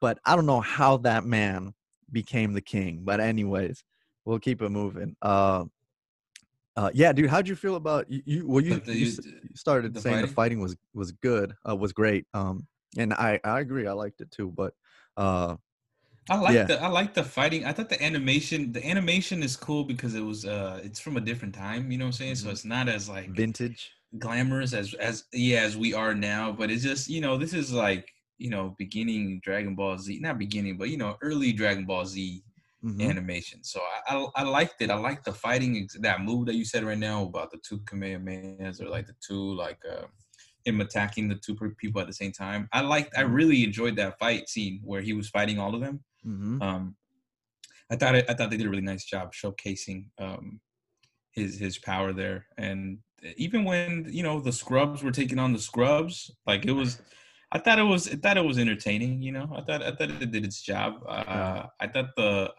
But 0.00 0.18
I 0.24 0.36
don't 0.36 0.46
know 0.46 0.60
how 0.60 0.98
that 0.98 1.24
man 1.24 1.72
became 2.12 2.52
the 2.52 2.60
king. 2.60 3.00
But 3.04 3.20
anyways, 3.20 3.82
we'll 4.24 4.38
keep 4.38 4.60
it 4.60 4.68
moving. 4.68 5.16
Uh, 5.22 5.64
uh, 6.76 6.90
yeah, 6.94 7.12
dude, 7.12 7.30
how'd 7.30 7.48
you 7.48 7.56
feel 7.56 7.76
about 7.76 8.10
you? 8.10 8.22
you 8.24 8.48
well, 8.48 8.62
you, 8.62 8.80
the, 8.80 8.94
you 8.94 9.10
started 9.54 9.96
saying 9.98 10.16
fighting? 10.16 10.28
the 10.28 10.34
fighting 10.34 10.60
was 10.60 10.76
was 10.92 11.12
good, 11.12 11.54
uh, 11.68 11.76
was 11.76 11.92
great. 11.92 12.26
Um, 12.34 12.66
and 12.96 13.14
I 13.14 13.40
I 13.44 13.60
agree, 13.60 13.86
I 13.86 13.92
liked 13.92 14.20
it 14.20 14.30
too. 14.32 14.52
But 14.54 14.74
uh, 15.16 15.56
I 16.30 16.36
like 16.36 16.54
yeah. 16.54 16.64
the 16.64 16.82
I 16.82 16.88
like 16.88 17.14
the 17.14 17.24
fighting. 17.24 17.64
I 17.64 17.72
thought 17.72 17.88
the 17.88 18.02
animation 18.02 18.72
the 18.72 18.86
animation 18.86 19.42
is 19.42 19.56
cool 19.56 19.84
because 19.84 20.14
it 20.14 20.20
was 20.24 20.44
uh 20.44 20.80
it's 20.82 21.00
from 21.00 21.16
a 21.16 21.20
different 21.20 21.54
time, 21.54 21.90
you 21.90 21.98
know 21.98 22.04
what 22.04 22.08
I'm 22.08 22.12
saying? 22.12 22.34
Mm-hmm. 22.34 22.46
So 22.46 22.52
it's 22.52 22.64
not 22.64 22.88
as 22.88 23.08
like 23.08 23.30
vintage 23.30 23.92
glamorous 24.18 24.72
as 24.72 24.94
as 24.94 25.24
yeah 25.32 25.60
as 25.60 25.76
we 25.76 25.94
are 25.94 26.14
now, 26.14 26.52
but 26.52 26.70
it's 26.70 26.82
just, 26.82 27.08
you 27.08 27.20
know, 27.20 27.36
this 27.36 27.54
is 27.54 27.72
like, 27.72 28.12
you 28.36 28.50
know, 28.50 28.74
beginning 28.78 29.40
Dragon 29.42 29.74
Ball 29.74 29.98
Z, 29.98 30.18
not 30.20 30.38
beginning, 30.38 30.76
but 30.76 30.90
you 30.90 30.98
know, 30.98 31.16
early 31.22 31.52
Dragon 31.52 31.86
Ball 31.86 32.04
Z 32.04 32.42
mm-hmm. 32.84 33.00
animation. 33.00 33.64
So 33.64 33.80
I, 33.80 34.14
I, 34.14 34.26
I 34.36 34.42
liked 34.42 34.82
it. 34.82 34.90
I 34.90 34.96
liked 34.96 35.24
the 35.24 35.32
fighting 35.32 35.88
that 36.00 36.22
move 36.22 36.46
that 36.46 36.56
you 36.56 36.64
said 36.64 36.84
right 36.84 36.98
now 36.98 37.22
about 37.22 37.50
the 37.50 37.58
two 37.58 37.78
Kamehamehas 37.80 38.82
or 38.82 38.88
like 38.88 39.06
the 39.06 39.16
two 39.26 39.54
like 39.54 39.78
uh 39.90 40.06
him 40.64 40.82
attacking 40.82 41.28
the 41.28 41.36
two 41.36 41.56
people 41.78 42.02
at 42.02 42.06
the 42.06 42.12
same 42.12 42.32
time. 42.32 42.68
I 42.74 42.82
liked 42.82 43.16
I 43.16 43.22
mm-hmm. 43.22 43.32
really 43.32 43.64
enjoyed 43.64 43.96
that 43.96 44.18
fight 44.18 44.48
scene 44.50 44.80
where 44.84 45.00
he 45.00 45.14
was 45.14 45.30
fighting 45.30 45.58
all 45.58 45.74
of 45.74 45.80
them 45.80 46.00
Mm-hmm. 46.26 46.62
Um, 46.62 46.96
I 47.90 47.96
thought 47.96 48.14
it, 48.14 48.26
I 48.28 48.34
thought 48.34 48.50
they 48.50 48.56
did 48.56 48.66
a 48.66 48.70
really 48.70 48.82
nice 48.82 49.04
job 49.04 49.32
showcasing 49.32 50.06
um, 50.18 50.60
his 51.32 51.58
his 51.58 51.78
power 51.78 52.12
there, 52.12 52.46
and 52.56 52.98
even 53.36 53.64
when 53.64 54.06
you 54.10 54.22
know 54.22 54.40
the 54.40 54.52
scrubs 54.52 55.02
were 55.02 55.10
taking 55.10 55.38
on 55.38 55.52
the 55.52 55.58
scrubs, 55.58 56.30
like 56.46 56.64
it 56.64 56.72
was. 56.72 57.00
I 57.50 57.58
thought 57.58 57.78
it 57.78 57.84
was 57.84 58.12
I 58.12 58.16
thought 58.16 58.36
it 58.36 58.44
was 58.44 58.58
entertaining. 58.58 59.22
You 59.22 59.32
know, 59.32 59.50
I 59.56 59.62
thought 59.62 59.82
I 59.82 59.92
thought 59.92 60.10
it 60.10 60.30
did 60.30 60.44
its 60.44 60.60
job. 60.60 61.02
Uh, 61.08 61.64
I 61.80 61.86
thought 61.86 62.14
the 62.14 62.52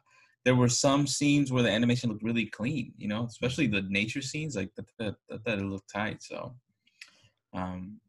there 0.45 0.55
were 0.55 0.67
some 0.67 1.05
scenes 1.05 1.51
where 1.51 1.61
the 1.61 1.69
animation 1.69 2.09
looked 2.09 2.23
really 2.23 2.47
clean. 2.47 2.93
You 2.97 3.07
know, 3.07 3.25
especially 3.25 3.67
the 3.67 3.83
nature 3.83 4.23
scenes. 4.23 4.55
Like 4.55 4.71
that, 4.97 5.15
that, 5.45 5.59
it 5.59 5.63
looked 5.63 5.91
tight. 5.93 6.23
So, 6.23 6.55
um, 7.53 7.99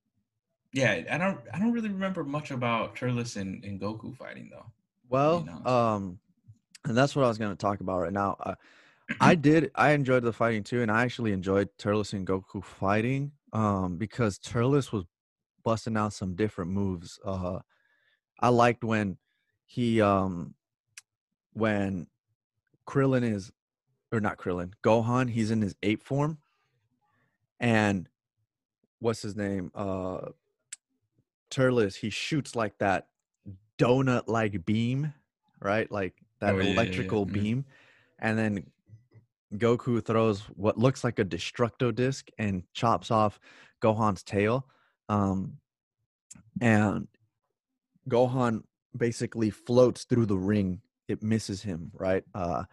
yeah, 0.72 1.02
I 1.10 1.18
don't 1.18 1.40
I 1.52 1.58
don't 1.58 1.72
really 1.72 1.90
remember 1.90 2.24
much 2.24 2.50
about 2.50 2.96
Turles 2.96 3.36
and, 3.36 3.62
and 3.62 3.78
Goku 3.78 4.16
fighting 4.16 4.48
though. 4.50 4.72
Well, 5.10 5.40
you 5.40 5.52
know? 5.52 5.70
um, 5.70 6.18
and 6.86 6.96
that's 6.96 7.14
what 7.14 7.24
I 7.24 7.28
was 7.28 7.36
going 7.36 7.50
to 7.50 7.56
talk 7.56 7.80
about 7.80 8.00
right 8.00 8.12
now. 8.12 8.36
Uh, 8.40 8.54
I 9.20 9.34
did. 9.34 9.70
I 9.74 9.90
enjoyed 9.90 10.22
the 10.22 10.32
fighting 10.32 10.62
too, 10.62 10.82
and 10.82 10.90
I 10.90 11.02
actually 11.02 11.32
enjoyed 11.32 11.68
Turles 11.76 12.12
and 12.12 12.26
Goku 12.26 12.64
fighting 12.64 13.32
um, 13.52 13.96
because 13.98 14.38
Turles 14.38 14.92
was 14.92 15.04
busting 15.64 15.96
out 15.96 16.12
some 16.12 16.36
different 16.36 16.70
moves. 16.70 17.18
Uh, 17.24 17.58
I 18.38 18.48
liked 18.48 18.84
when 18.84 19.18
he 19.66 20.00
um, 20.00 20.54
when 21.52 22.06
Krillin 22.86 23.30
is 23.30 23.50
or 24.12 24.20
not 24.20 24.38
Krillin, 24.38 24.72
Gohan. 24.82 25.28
He's 25.28 25.50
in 25.50 25.60
his 25.60 25.74
ape 25.82 26.02
form, 26.02 26.38
and 27.58 28.08
what's 29.00 29.22
his 29.22 29.36
name? 29.36 29.72
Uh, 29.74 30.30
Turles. 31.50 31.96
He 31.96 32.10
shoots 32.10 32.54
like 32.54 32.78
that 32.78 33.08
donut 33.80 34.24
like 34.26 34.64
beam, 34.66 35.12
right? 35.60 35.90
Like 35.90 36.14
that 36.40 36.54
oh, 36.54 36.58
electrical 36.58 37.20
yeah, 37.20 37.24
yeah. 37.24 37.32
Mm-hmm. 37.32 37.42
beam. 37.42 37.64
And 38.18 38.38
then 38.38 38.66
Goku 39.54 40.04
throws 40.04 40.40
what 40.54 40.78
looks 40.78 41.02
like 41.02 41.18
a 41.18 41.24
destructo 41.24 41.94
disc 41.94 42.28
and 42.38 42.62
chops 42.74 43.10
off 43.10 43.40
Gohan's 43.82 44.22
tail. 44.22 44.66
Um, 45.08 45.58
and 46.60 47.08
Gohan 48.08 48.62
basically 48.96 49.50
floats 49.50 50.04
through 50.04 50.26
the 50.26 50.36
ring. 50.36 50.80
It 51.08 51.22
misses 51.22 51.62
him, 51.62 51.90
right? 51.94 52.22
Uh, 52.34 52.64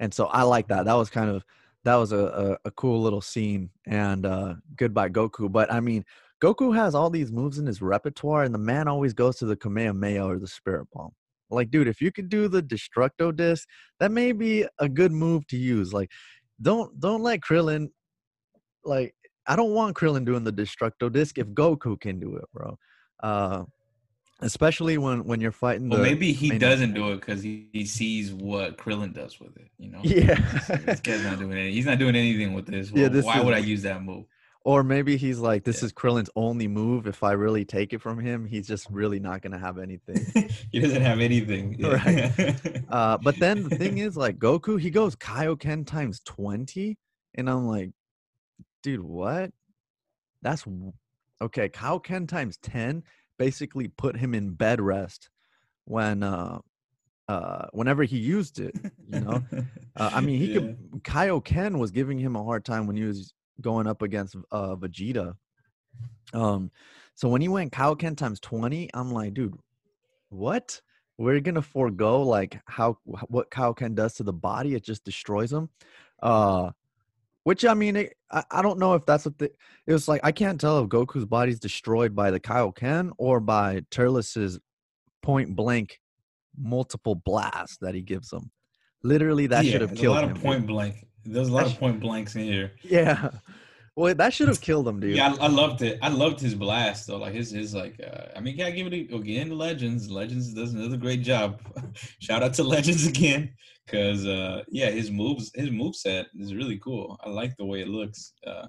and 0.00 0.12
so 0.12 0.26
I 0.26 0.42
like 0.42 0.68
that. 0.68 0.84
That 0.84 0.94
was 0.94 1.08
kind 1.08 1.30
of 1.30 1.44
that 1.84 1.94
was 1.94 2.10
a, 2.10 2.58
a, 2.64 2.68
a 2.68 2.70
cool 2.72 3.00
little 3.00 3.20
scene. 3.20 3.70
And 3.86 4.26
uh, 4.26 4.54
goodbye 4.76 5.08
Goku. 5.08 5.50
But 5.50 5.72
I 5.72 5.80
mean, 5.80 6.04
Goku 6.42 6.74
has 6.74 6.94
all 6.94 7.10
these 7.10 7.32
moves 7.32 7.58
in 7.58 7.66
his 7.66 7.80
repertoire, 7.80 8.42
and 8.42 8.54
the 8.54 8.58
man 8.58 8.88
always 8.88 9.14
goes 9.14 9.36
to 9.36 9.46
the 9.46 9.56
Kamehameha 9.56 10.24
or 10.24 10.38
the 10.38 10.46
Spirit 10.46 10.88
Bomb. 10.92 11.12
Like, 11.50 11.70
dude, 11.70 11.88
if 11.88 12.00
you 12.00 12.12
could 12.12 12.28
do 12.28 12.48
the 12.48 12.62
Destructo 12.62 13.34
Disc, 13.34 13.68
that 14.00 14.10
may 14.10 14.32
be 14.32 14.66
a 14.78 14.88
good 14.88 15.12
move 15.12 15.46
to 15.48 15.56
use. 15.56 15.92
Like, 15.92 16.10
don't 16.60 16.98
don't 16.98 17.22
let 17.22 17.40
Krillin. 17.40 17.90
Like, 18.84 19.14
I 19.46 19.56
don't 19.56 19.72
want 19.72 19.96
Krillin 19.96 20.24
doing 20.24 20.44
the 20.44 20.52
Destructo 20.52 21.10
Disc 21.10 21.38
if 21.38 21.46
Goku 21.48 21.98
can 22.00 22.18
do 22.18 22.36
it, 22.36 22.44
bro. 22.52 22.78
Uh, 23.22 23.64
especially 24.40 24.98
when 24.98 25.24
when 25.24 25.40
you're 25.40 25.52
fighting. 25.52 25.88
Well, 25.88 26.02
maybe 26.02 26.32
he 26.32 26.58
doesn't 26.58 26.94
do 26.94 27.12
it 27.12 27.16
because 27.16 27.42
he, 27.42 27.68
he 27.72 27.84
sees 27.84 28.32
what 28.32 28.76
Krillin 28.76 29.14
does 29.14 29.40
with 29.40 29.56
it. 29.56 29.70
You 29.78 29.90
know. 29.92 30.00
Yeah. 30.02 30.34
this 30.84 31.00
guy's 31.00 31.22
not 31.22 31.38
doing 31.38 31.52
anything. 31.52 31.72
He's 31.72 31.86
not 31.86 31.98
doing 31.98 32.16
anything 32.16 32.54
with 32.54 32.66
this. 32.66 32.90
Well, 32.96 33.02
yeah. 33.02 33.08
This 33.08 33.24
why 33.24 33.38
is, 33.38 33.44
would 33.44 33.54
I 33.54 33.58
use 33.58 33.82
that 33.82 34.02
move? 34.02 34.26
Or 34.66 34.82
maybe 34.82 35.16
he's 35.16 35.38
like, 35.38 35.62
this 35.62 35.80
yeah. 35.80 35.86
is 35.86 35.92
Krillin's 35.92 36.28
only 36.34 36.66
move. 36.66 37.06
If 37.06 37.22
I 37.22 37.32
really 37.32 37.64
take 37.64 37.92
it 37.92 38.02
from 38.02 38.18
him, 38.18 38.44
he's 38.44 38.66
just 38.66 38.90
really 38.90 39.20
not 39.20 39.40
going 39.40 39.52
to 39.52 39.60
have 39.60 39.78
anything. 39.78 40.50
he 40.72 40.80
doesn't 40.80 41.02
have 41.02 41.20
anything. 41.20 41.76
Right. 41.86 42.56
uh, 42.88 43.16
but 43.18 43.38
then 43.38 43.62
the 43.62 43.76
thing 43.76 43.98
is, 43.98 44.16
like, 44.16 44.38
Goku, 44.38 44.80
he 44.80 44.90
goes 44.90 45.14
Kaioken 45.14 45.86
times 45.86 46.20
20. 46.24 46.98
And 47.36 47.48
I'm 47.48 47.68
like, 47.68 47.92
dude, 48.82 49.04
what? 49.04 49.52
That's 50.42 50.64
okay. 51.40 51.68
Kaioken 51.68 52.26
times 52.26 52.56
10 52.56 53.04
basically 53.38 53.86
put 53.86 54.16
him 54.16 54.34
in 54.34 54.54
bed 54.54 54.80
rest 54.80 55.30
when, 55.84 56.24
uh, 56.24 56.58
uh, 57.28 57.66
whenever 57.70 58.02
he 58.02 58.18
used 58.18 58.58
it, 58.58 58.74
you 59.12 59.20
know, 59.20 59.44
uh, 59.94 60.10
I 60.12 60.20
mean, 60.20 60.40
he 60.40 60.46
yeah. 60.46 60.58
could. 60.58 60.78
Kaioken 61.04 61.78
was 61.78 61.92
giving 61.92 62.18
him 62.18 62.34
a 62.34 62.42
hard 62.42 62.64
time 62.64 62.88
when 62.88 62.96
he 62.96 63.04
was 63.04 63.32
going 63.60 63.86
up 63.86 64.02
against 64.02 64.36
uh, 64.50 64.76
Vegeta. 64.76 65.34
Um, 66.34 66.70
so 67.14 67.28
when 67.28 67.40
he 67.40 67.48
went 67.48 67.72
Kaioken 67.72 68.16
times 68.16 68.40
20, 68.40 68.90
I'm 68.92 69.12
like, 69.12 69.34
dude, 69.34 69.58
what? 70.28 70.80
We're 71.18 71.40
gonna 71.40 71.62
forego 71.62 72.22
like 72.22 72.60
how 72.66 72.98
what 73.04 73.50
Kaioken 73.50 73.94
does 73.94 74.14
to 74.14 74.22
the 74.22 74.34
body, 74.34 74.74
it 74.74 74.84
just 74.84 75.02
destroys 75.02 75.50
him. 75.50 75.70
Uh 76.22 76.72
which 77.46 77.64
I 77.64 77.74
mean, 77.74 77.94
it, 77.94 78.16
I, 78.28 78.42
I 78.50 78.60
don't 78.60 78.80
know 78.80 78.94
if 78.94 79.06
that's 79.06 79.24
what 79.24 79.38
the 79.38 79.52
it 79.86 79.92
was 79.92 80.08
like. 80.08 80.20
I 80.24 80.32
can't 80.32 80.60
tell 80.60 80.80
if 80.80 80.88
Goku's 80.88 81.24
body's 81.24 81.60
destroyed 81.60 82.12
by 82.12 82.32
the 82.32 82.40
Kaioken 82.40 83.12
or 83.18 83.38
by 83.38 83.82
Turles's 83.92 84.58
point 85.22 85.54
blank 85.54 86.00
multiple 86.58 87.14
blasts 87.14 87.78
that 87.82 87.94
he 87.94 88.02
gives 88.02 88.32
him. 88.32 88.50
Literally, 89.04 89.46
that 89.46 89.64
yeah, 89.64 89.70
should 89.70 89.80
have 89.82 89.94
killed 89.94 90.16
him. 90.16 90.24
A 90.24 90.26
lot 90.26 90.36
of 90.36 90.42
point 90.42 90.66
blank. 90.66 91.05
There's 91.26 91.48
a 91.48 91.52
lot 91.52 91.66
of 91.66 91.78
point 91.78 92.00
blanks 92.00 92.34
in 92.34 92.42
here. 92.42 92.72
Yeah. 92.82 93.30
Well, 93.96 94.14
that 94.14 94.34
should 94.34 94.48
have 94.48 94.60
killed 94.60 94.86
him, 94.86 95.00
dude. 95.00 95.16
Yeah, 95.16 95.34
I, 95.40 95.46
I, 95.46 95.48
loved 95.48 95.80
it. 95.80 95.98
I 96.02 96.08
loved 96.08 96.38
his 96.38 96.54
blast 96.54 97.06
though. 97.06 97.16
Like 97.16 97.32
his 97.32 97.50
his 97.50 97.74
like. 97.74 97.98
Uh, 97.98 98.26
I 98.36 98.40
mean, 98.40 98.56
gotta 98.58 98.72
give 98.72 98.92
it 98.92 99.12
again 99.12 99.56
Legends. 99.56 100.10
Legends 100.10 100.52
does 100.52 100.74
another 100.74 100.98
great 100.98 101.22
job. 101.22 101.62
Shout 102.20 102.42
out 102.42 102.52
to 102.54 102.62
Legends 102.62 103.06
again, 103.06 103.54
because 103.86 104.26
uh, 104.26 104.64
yeah, 104.68 104.90
his 104.90 105.10
moves 105.10 105.50
his 105.54 105.70
move 105.70 105.96
set 105.96 106.26
is 106.38 106.54
really 106.54 106.78
cool. 106.78 107.18
I 107.24 107.30
like 107.30 107.56
the 107.56 107.64
way 107.64 107.80
it 107.80 107.88
looks. 107.88 108.34
Uh, 108.46 108.66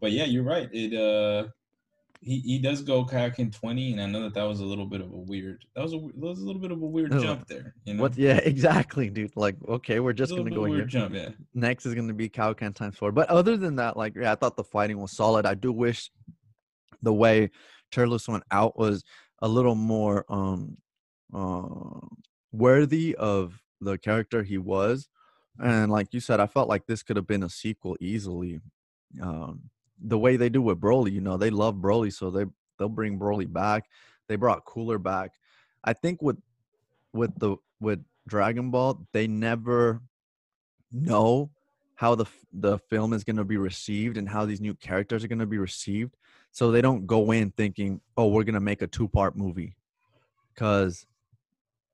but 0.00 0.12
yeah, 0.12 0.24
you're 0.24 0.44
right. 0.44 0.68
It 0.72 0.94
uh, 0.94 1.48
he, 2.20 2.40
he 2.40 2.58
does 2.58 2.82
go 2.82 3.04
Kaioken 3.04 3.54
20, 3.54 3.92
and 3.92 4.00
I 4.00 4.06
know 4.06 4.22
that 4.22 4.34
that 4.34 4.44
was 4.44 4.60
a 4.60 4.64
little 4.64 4.86
bit 4.86 5.00
of 5.00 5.12
a 5.12 5.16
weird. 5.16 5.64
That 5.74 5.82
was 5.82 5.92
a 5.92 5.98
that 5.98 6.16
was 6.16 6.40
a 6.40 6.44
little 6.44 6.60
bit 6.60 6.72
of 6.72 6.82
a 6.82 6.86
weird 6.86 7.12
jump 7.12 7.46
there. 7.46 7.74
You 7.84 7.94
know, 7.94 8.02
What? 8.02 8.16
Yeah, 8.16 8.36
exactly, 8.44 9.10
dude. 9.10 9.36
Like, 9.36 9.56
okay, 9.68 10.00
we're 10.00 10.12
just 10.12 10.34
gonna 10.36 10.50
go 10.50 10.64
bit 10.64 10.74
here. 10.74 10.84
jump. 10.84 11.14
Yeah, 11.14 11.30
Next 11.54 11.86
is 11.86 11.94
gonna 11.94 12.14
be 12.14 12.28
Kaioken 12.28 12.74
times 12.74 12.96
four. 12.96 13.12
But 13.12 13.28
other 13.28 13.56
than 13.56 13.76
that, 13.76 13.96
like, 13.96 14.14
yeah, 14.16 14.32
I 14.32 14.34
thought 14.34 14.56
the 14.56 14.64
fighting 14.64 14.98
was 14.98 15.12
solid. 15.12 15.46
I 15.46 15.54
do 15.54 15.72
wish 15.72 16.10
the 17.02 17.12
way 17.12 17.50
Turles 17.92 18.28
went 18.28 18.44
out 18.50 18.78
was 18.78 19.04
a 19.40 19.48
little 19.48 19.74
more 19.74 20.24
um 20.28 20.78
uh, 21.34 22.00
worthy 22.52 23.14
of 23.16 23.60
the 23.80 23.98
character 23.98 24.42
he 24.42 24.58
was. 24.58 25.08
And 25.58 25.90
like 25.90 26.12
you 26.12 26.20
said, 26.20 26.40
I 26.40 26.46
felt 26.46 26.68
like 26.68 26.86
this 26.86 27.02
could 27.02 27.16
have 27.16 27.26
been 27.26 27.42
a 27.42 27.48
sequel 27.50 27.96
easily. 28.00 28.60
Um, 29.22 29.70
the 30.02 30.18
way 30.18 30.36
they 30.36 30.48
do 30.48 30.62
with 30.62 30.80
Broly, 30.80 31.12
you 31.12 31.20
know, 31.20 31.36
they 31.36 31.50
love 31.50 31.76
Broly, 31.76 32.12
so 32.12 32.30
they 32.30 32.44
they'll 32.78 32.88
bring 32.88 33.18
Broly 33.18 33.50
back. 33.50 33.84
They 34.28 34.36
brought 34.36 34.64
Cooler 34.64 34.98
back. 34.98 35.32
I 35.84 35.92
think 35.92 36.22
with 36.22 36.38
with 37.12 37.38
the 37.38 37.56
with 37.80 38.04
Dragon 38.28 38.70
Ball, 38.70 39.06
they 39.12 39.26
never 39.26 40.02
know 40.92 41.50
how 41.94 42.14
the 42.14 42.26
the 42.52 42.78
film 42.90 43.12
is 43.12 43.24
going 43.24 43.36
to 43.36 43.44
be 43.44 43.56
received 43.56 44.16
and 44.16 44.28
how 44.28 44.44
these 44.44 44.60
new 44.60 44.74
characters 44.74 45.24
are 45.24 45.28
going 45.28 45.38
to 45.38 45.46
be 45.46 45.58
received. 45.58 46.16
So 46.52 46.70
they 46.70 46.80
don't 46.80 47.06
go 47.06 47.30
in 47.32 47.50
thinking, 47.50 48.00
"Oh, 48.16 48.28
we're 48.28 48.44
going 48.44 48.54
to 48.54 48.60
make 48.60 48.82
a 48.82 48.86
two-part 48.86 49.36
movie." 49.36 49.76
Cuz 50.56 51.06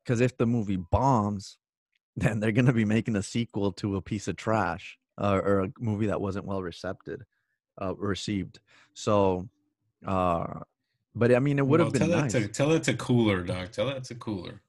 cuz 0.05 0.21
if 0.21 0.37
the 0.37 0.47
movie 0.47 0.77
bombs, 0.77 1.59
then 2.17 2.41
they're 2.41 2.53
going 2.53 2.67
to 2.67 2.73
be 2.73 2.85
making 2.85 3.17
a 3.17 3.23
sequel 3.23 3.73
to 3.73 3.97
a 3.97 4.03
piece 4.03 4.29
of 4.29 4.37
trash 4.37 4.99
uh, 5.19 5.41
or 5.43 5.61
a 5.61 5.73
movie 5.79 6.07
that 6.07 6.21
wasn't 6.21 6.45
well 6.45 6.63
received 6.63 7.25
uh 7.83 7.95
received. 7.97 8.61
So 8.95 9.49
uh 10.07 10.61
but 11.15 11.35
I 11.35 11.39
mean 11.41 11.59
it 11.59 11.67
would 11.67 11.81
have 11.81 11.87
Well, 11.93 11.93
been 11.93 12.11
tell 12.11 12.21
nice. 12.21 12.33
That 12.33 12.41
to, 12.41 12.49
tell 12.49 12.69
that 12.71 12.85
to 12.85 12.95
Cooler, 12.95 13.43
Doc. 13.43 13.73
Tell 13.73 13.87
that 13.87 14.05
to 14.05 14.15
Cooler. 14.15 14.61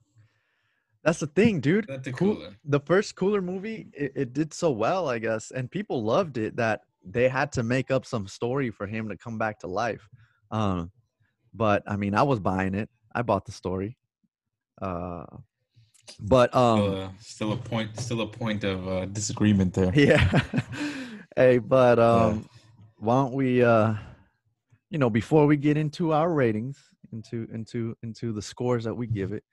That's 1.04 1.20
the 1.20 1.28
thing, 1.28 1.60
dude. 1.60 1.88
To 2.04 2.12
Cool- 2.14 2.48
the 2.66 2.80
first 2.80 3.16
cooler 3.16 3.42
movie 3.42 3.88
it, 3.94 4.12
it 4.16 4.34
did 4.34 4.54
so 4.54 4.72
well 4.72 5.10
i 5.10 5.20
guess 5.20 5.52
and 5.52 5.70
people 5.70 5.98
loved 6.04 6.38
it 6.38 6.56
that 6.56 6.82
they 7.18 7.28
had 7.28 7.52
to 7.52 7.62
make 7.76 7.92
up 7.92 8.06
some 8.06 8.26
story 8.28 8.70
for 8.72 8.88
him 8.88 9.10
to 9.10 9.18
come 9.18 9.38
back 9.38 9.60
to 9.60 9.68
life 9.68 10.08
um 10.52 10.90
but 11.54 11.84
i 11.94 11.96
mean 11.98 12.14
i 12.16 12.24
was 12.24 12.40
buying 12.40 12.74
it 12.74 12.90
i 13.14 13.22
bought 13.22 13.46
the 13.46 13.52
story 13.52 13.98
uh 14.82 15.26
but 16.22 16.48
um 16.56 16.80
Still, 16.80 16.96
uh, 17.04 17.10
still 17.20 17.52
a 17.54 17.58
point. 17.58 17.90
Still 18.00 18.22
a 18.22 18.28
point 18.28 18.64
of 18.64 18.88
uh, 18.88 19.06
disagreement 19.20 19.74
there. 19.74 19.92
yeah 20.10 20.24
hey 21.36 21.58
but 21.76 22.00
um 22.00 22.48
why 23.04 23.16
don't 23.16 23.34
we 23.34 23.62
uh 23.64 23.94
you 24.90 24.98
know 24.98 25.10
before 25.10 25.46
we 25.46 25.58
get 25.58 25.76
into 25.76 26.14
our 26.14 26.32
ratings 26.32 26.78
into 27.12 27.48
into 27.52 27.96
into 28.02 28.32
the 28.32 28.42
scores 28.42 28.86
that 28.86 28.94
we 28.96 29.06
give 29.08 29.34
it 29.34 29.44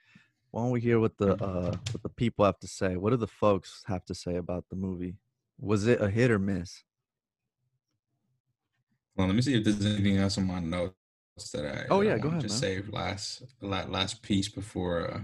why 0.52 0.62
don't 0.62 0.70
we 0.70 0.80
hear 0.80 1.00
what 1.00 1.16
the 1.18 1.32
uh 1.42 1.72
what 1.92 2.02
the 2.02 2.08
people 2.08 2.44
have 2.44 2.58
to 2.60 2.68
say 2.68 2.96
what 2.96 3.10
do 3.10 3.16
the 3.16 3.26
folks 3.26 3.82
have 3.86 4.04
to 4.04 4.14
say 4.14 4.36
about 4.36 4.64
the 4.70 4.76
movie 4.76 5.16
was 5.58 5.86
it 5.88 6.00
a 6.00 6.08
hit 6.08 6.30
or 6.30 6.38
miss 6.38 6.84
Well, 9.16 9.26
let 9.26 9.34
me 9.36 9.42
see 9.42 9.54
if 9.56 9.64
there's 9.64 9.84
anything 9.84 10.16
else 10.16 10.38
on 10.38 10.46
my 10.46 10.60
notes 10.60 10.94
that 11.52 11.66
I. 11.66 11.86
Oh, 11.90 12.00
yeah, 12.00 12.16
go 12.16 12.28
ahead, 12.28 12.42
Just 12.42 12.62
man. 12.62 12.70
save 12.70 12.88
last 12.90 13.42
last 13.60 14.22
piece 14.22 14.48
before. 14.48 15.10
Uh, 15.10 15.20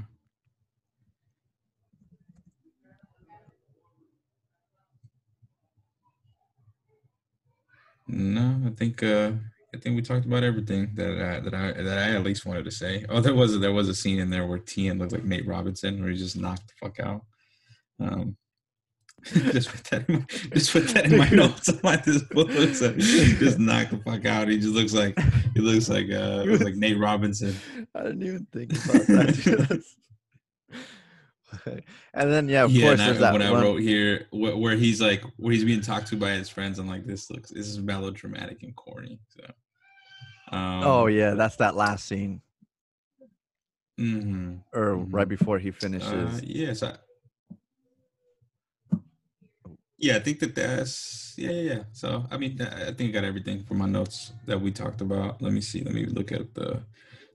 no, 8.08 8.60
I 8.66 8.70
think 8.70 9.02
uh, 9.02 9.32
I 9.74 9.78
think 9.78 9.96
we 9.96 10.02
talked 10.02 10.26
about 10.26 10.42
everything 10.42 10.90
that 10.94 11.10
I, 11.10 11.40
that 11.40 11.54
I 11.54 11.72
that 11.82 11.98
I 11.98 12.14
at 12.14 12.22
least 12.22 12.46
wanted 12.46 12.64
to 12.64 12.70
say. 12.70 13.04
Oh, 13.08 13.20
there 13.20 13.34
was 13.34 13.54
a, 13.54 13.58
there 13.58 13.72
was 13.72 13.88
a 13.88 13.94
scene 13.94 14.18
in 14.18 14.30
there 14.30 14.46
where 14.46 14.58
Tien 14.58 14.98
looked 14.98 15.12
like 15.12 15.24
Nate 15.24 15.46
Robinson, 15.46 16.00
where 16.00 16.10
he 16.10 16.16
just 16.16 16.36
knocked 16.36 16.68
the 16.68 16.74
fuck 16.80 17.00
out. 17.00 17.22
Um, 18.00 18.36
just 19.24 19.70
put 19.70 19.84
that 19.84 20.08
in 20.08 20.14
my, 20.14 20.24
just 20.54 20.72
put 20.72 20.88
that 20.88 21.06
in 21.06 21.18
my 21.18 21.28
notes. 21.32 21.68
I'm 21.68 21.80
like 21.82 22.04
this 22.04 22.22
book 22.22 22.48
looks 22.48 22.80
like 22.80 22.96
just 22.96 23.58
knock 23.58 23.90
the 23.90 23.98
fuck 23.98 24.24
out. 24.24 24.48
He 24.48 24.58
just 24.58 24.74
looks 24.74 24.94
like 24.94 25.18
he 25.54 25.60
looks 25.60 25.88
like 25.88 26.10
uh 26.10 26.42
looks 26.44 26.62
like 26.62 26.76
Nate 26.76 26.98
Robinson. 26.98 27.56
i 27.94 28.02
didn't 28.04 28.22
even 28.22 28.46
think 28.52 28.72
about 28.72 29.06
that 29.08 29.82
and 32.14 32.32
then 32.32 32.48
yeah 32.48 32.64
of 32.64 32.72
yeah, 32.72 32.82
course 32.82 32.92
and 32.94 33.02
I, 33.02 33.06
there's 33.06 33.18
that 33.20 33.32
when 33.32 33.42
I 33.42 33.50
wrote 33.52 33.80
here 33.80 34.26
where, 34.30 34.56
where 34.56 34.76
he's 34.76 35.00
like 35.00 35.22
where 35.36 35.52
he's 35.52 35.64
being 35.64 35.80
talked 35.80 36.08
to 36.08 36.16
by 36.16 36.30
his 36.32 36.48
friends, 36.48 36.78
I'm 36.78 36.88
like 36.88 37.06
this 37.06 37.30
looks 37.30 37.50
this 37.50 37.66
is 37.68 37.78
melodramatic 37.80 38.62
and 38.62 38.74
corny. 38.76 39.20
So 39.28 39.44
um, 40.52 40.82
oh 40.84 41.06
yeah 41.06 41.34
that's 41.34 41.56
that 41.56 41.76
last 41.76 42.06
scene 42.06 42.40
mhm. 43.98 44.60
or 44.72 44.96
right 44.96 45.26
Mhm. 45.26 45.28
before 45.28 45.58
he 45.58 45.70
Uh, 45.70 45.72
finishes 45.72 46.42
yes, 46.42 46.82
I, 46.82 46.96
yeah, 49.98 50.16
I 50.16 50.20
think 50.20 50.40
that 50.40 50.54
that's 50.54 51.34
yeah, 51.38 51.50
yeah. 51.50 51.72
yeah. 51.74 51.82
So 51.92 52.24
I 52.30 52.36
mean, 52.36 52.60
I 52.60 52.88
I 52.88 52.92
think 52.92 53.10
I 53.10 53.12
got 53.12 53.24
everything 53.24 53.62
from 53.64 53.78
my 53.78 53.86
notes 53.86 54.32
that 54.46 54.60
we 54.60 54.70
talked 54.70 55.00
about. 55.00 55.40
Let 55.40 55.52
me 55.52 55.60
see. 55.60 55.82
Let 55.82 55.94
me 55.94 56.06
look 56.06 56.32
at 56.32 56.54
the 56.54 56.82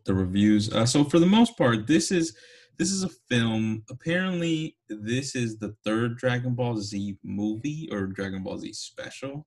the 0.06 0.14
reviews. 0.14 0.72
Uh, 0.72 0.86
so 0.86 1.04
for 1.04 1.20
the 1.20 1.26
most 1.26 1.58
part, 1.58 1.88
this 1.88 2.12
is 2.12 2.36
this 2.82 2.92
is 2.92 3.04
a 3.04 3.10
film. 3.30 3.84
Apparently, 3.92 4.76
this 4.90 5.36
is 5.36 5.58
the 5.60 5.76
third 5.86 6.18
Dragon 6.18 6.56
Ball 6.56 6.78
Z 6.78 7.16
movie 7.24 7.88
or 7.92 8.08
Dragon 8.08 8.42
Ball 8.42 8.58
Z 8.58 8.74
special. 8.74 9.46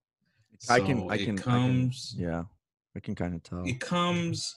i 0.70 0.78
can 0.78 0.99
i 1.11 1.16
can 1.18 1.37
I 1.39 1.43
can- 1.43 1.91
yeah 2.16 2.43
i 2.97 3.01
can 3.07 3.14
kind 3.22 3.35
of 3.35 3.43
tell 3.43 3.62
it 3.72 3.80
comes 3.80 4.55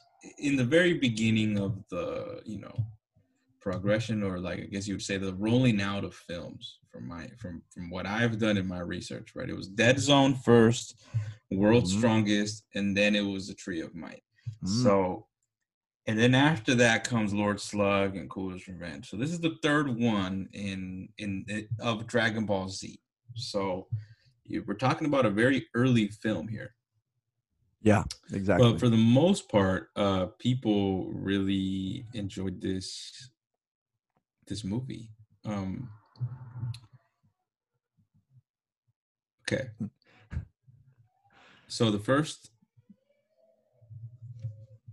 in 0.48 0.56
the 0.62 0.64
very 0.78 0.94
beginning 1.08 1.52
of 1.66 1.72
the 1.94 2.06
you 2.46 2.60
know 2.66 2.78
progression 3.60 4.18
or 4.28 4.34
like 4.48 4.60
i 4.60 4.68
guess 4.72 4.88
you 4.88 4.94
would 4.94 5.02
say 5.10 5.18
the 5.18 5.34
rolling 5.48 5.82
out 5.82 6.04
of 6.06 6.14
films 6.30 6.64
from 6.92 7.04
my 7.14 7.24
from 7.42 7.54
from 7.74 7.90
what 7.90 8.06
i've 8.06 8.38
done 8.46 8.58
in 8.62 8.68
my 8.76 8.80
research 8.80 9.28
right 9.36 9.50
it 9.50 9.58
was 9.62 9.68
dead 9.84 9.98
zone 10.00 10.34
first 10.52 10.88
world's 11.52 11.92
Mhm. 11.94 11.98
strongest 11.98 12.56
and 12.78 12.96
then 13.00 13.12
it 13.16 13.26
was 13.34 13.44
the 13.48 13.56
tree 13.64 13.82
of 13.88 13.92
might 14.06 14.24
Mm. 14.64 14.84
so 14.84 15.28
and 16.08 16.18
then 16.18 16.34
after 16.34 16.74
that 16.76 17.08
comes 17.08 17.34
lord 17.34 17.60
slug 17.60 18.16
and 18.16 18.30
cooler's 18.30 18.68
revenge. 18.68 19.10
So 19.10 19.18
this 19.18 19.32
is 19.32 19.40
the 19.40 19.58
third 19.62 20.00
one 20.00 20.50
in 20.54 21.10
in 21.18 21.46
it, 21.48 21.68
of 21.80 22.08
dragon 22.08 22.46
ball 22.46 22.70
z. 22.70 23.00
So 23.36 23.88
you, 24.46 24.64
we're 24.66 24.76
talking 24.76 25.08
about 25.08 25.26
a 25.26 25.30
very 25.30 25.68
early 25.76 26.08
film 26.08 26.48
here. 26.48 26.74
Yeah 27.82 28.04
exactly. 28.34 28.72
But 28.72 28.80
for 28.80 28.90
the 28.90 28.98
most 28.98 29.50
part, 29.50 29.90
uh, 29.96 30.28
people 30.40 31.12
really 31.12 32.06
enjoyed 32.14 32.62
this 32.62 33.30
this 34.48 34.64
movie. 34.64 35.10
Um, 35.46 35.90
okay, 39.44 39.68
so 41.68 41.92
the 41.92 42.00
first 42.00 42.52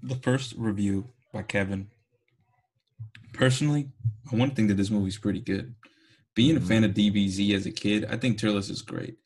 the 0.05 0.17
first 0.17 0.55
review 0.57 1.09
by 1.33 1.43
Kevin. 1.43 1.89
Personally, 3.33 3.89
I 4.31 4.37
want 4.37 4.53
to 4.53 4.57
think 4.57 4.69
that 4.69 4.75
this 4.77 4.91
movie's 4.91 5.19
pretty 5.19 5.41
good. 5.41 5.75
Being 6.35 6.57
a 6.57 6.61
fan 6.61 6.85
of 6.85 6.93
DBZ 6.93 7.55
as 7.55 7.67
a 7.67 7.71
kid, 7.71 8.05
I 8.11 8.17
think 8.17 8.39
Turles 8.39 8.71
is 8.71 8.83
great. 8.83 9.17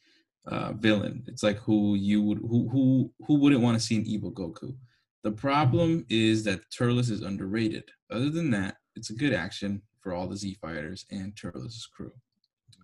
Uh, 0.47 0.73
villain. 0.73 1.25
It's 1.27 1.43
like 1.43 1.59
who 1.59 1.95
you 1.95 2.23
would 2.23 2.39
who 2.39 2.69
who 2.71 3.13
who 3.27 3.35
wouldn't 3.35 3.61
want 3.61 3.79
to 3.79 3.85
see 3.85 3.97
an 3.97 4.07
evil 4.07 4.33
Goku. 4.33 4.75
The 5.23 5.33
problem 5.33 6.07
is 6.09 6.45
that 6.45 6.61
Turles 6.71 7.11
is 7.11 7.23
underrated. 7.23 7.85
Other 8.11 8.31
than 8.31 8.51
that, 8.53 8.77
it's 8.97 9.11
a 9.11 9.15
good 9.15 9.35
action 9.35 9.83
for 10.01 10.15
all 10.15 10.27
the 10.27 10.37
Z 10.37 10.57
fighters 10.63 11.05
and 11.11 11.37
Turles' 11.37 11.89
crew. 11.95 12.13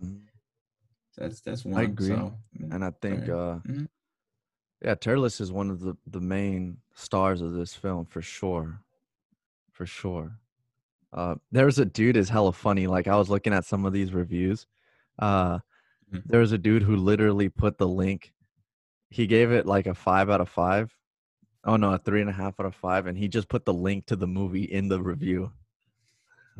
Mhm. 0.03 0.21
That's 1.17 1.41
that's 1.41 1.65
one. 1.65 1.79
I 1.79 1.83
agree. 1.85 2.09
So, 2.09 2.37
and 2.71 2.83
I 2.83 2.91
think 3.01 3.25
Fair. 3.25 3.35
uh 3.35 3.59
Mhm. 3.61 3.87
Yeah, 4.85 4.95
Turles 4.95 5.41
is 5.41 5.51
one 5.51 5.69
of 5.71 5.79
the 5.81 5.97
the 6.07 6.21
main 6.21 6.77
stars 6.93 7.41
of 7.41 7.53
this 7.53 7.73
film 7.73 8.05
for 8.05 8.21
sure. 8.21 8.79
For 9.73 9.85
sure. 9.85 10.39
Uh 11.11 11.35
there's 11.51 11.79
a 11.79 11.85
dude 11.85 12.15
is 12.17 12.29
hella 12.29 12.53
funny. 12.53 12.87
Like 12.87 13.07
I 13.07 13.17
was 13.17 13.29
looking 13.29 13.53
at 13.53 13.65
some 13.65 13.85
of 13.85 13.91
these 13.93 14.13
reviews. 14.13 14.67
Uh 15.19 15.59
Mhm. 16.13 16.21
there 16.27 16.39
was 16.39 16.51
a 16.51 16.57
dude 16.59 16.83
who 16.83 16.95
literally 16.97 17.49
put 17.49 17.79
the 17.79 17.87
link. 17.87 18.31
He 19.09 19.25
gave 19.25 19.51
it 19.51 19.65
like 19.65 19.87
a 19.87 19.95
five 19.95 20.29
out 20.29 20.39
of 20.39 20.49
five. 20.49 20.95
Oh 21.63 21.77
no, 21.77 21.93
a 21.93 21.97
three 21.97 22.21
and 22.21 22.29
a 22.29 22.33
half 22.33 22.59
out 22.59 22.67
of 22.67 22.75
five, 22.75 23.07
and 23.07 23.17
he 23.17 23.27
just 23.27 23.49
put 23.49 23.65
the 23.65 23.73
link 23.73 24.05
to 24.05 24.15
the 24.15 24.27
movie 24.27 24.65
in 24.65 24.87
the 24.87 25.01
review. 25.01 25.51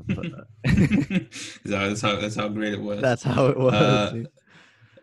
But, 0.08 0.26
uh, 0.34 0.44
that's 1.64 2.02
how 2.02 2.16
that's 2.16 2.36
how 2.36 2.48
great 2.50 2.74
it 2.74 2.82
was. 2.90 3.02
That's 3.02 3.22
how 3.24 3.46
it 3.48 3.58
was. 3.58 3.74
Uh. 3.76 4.24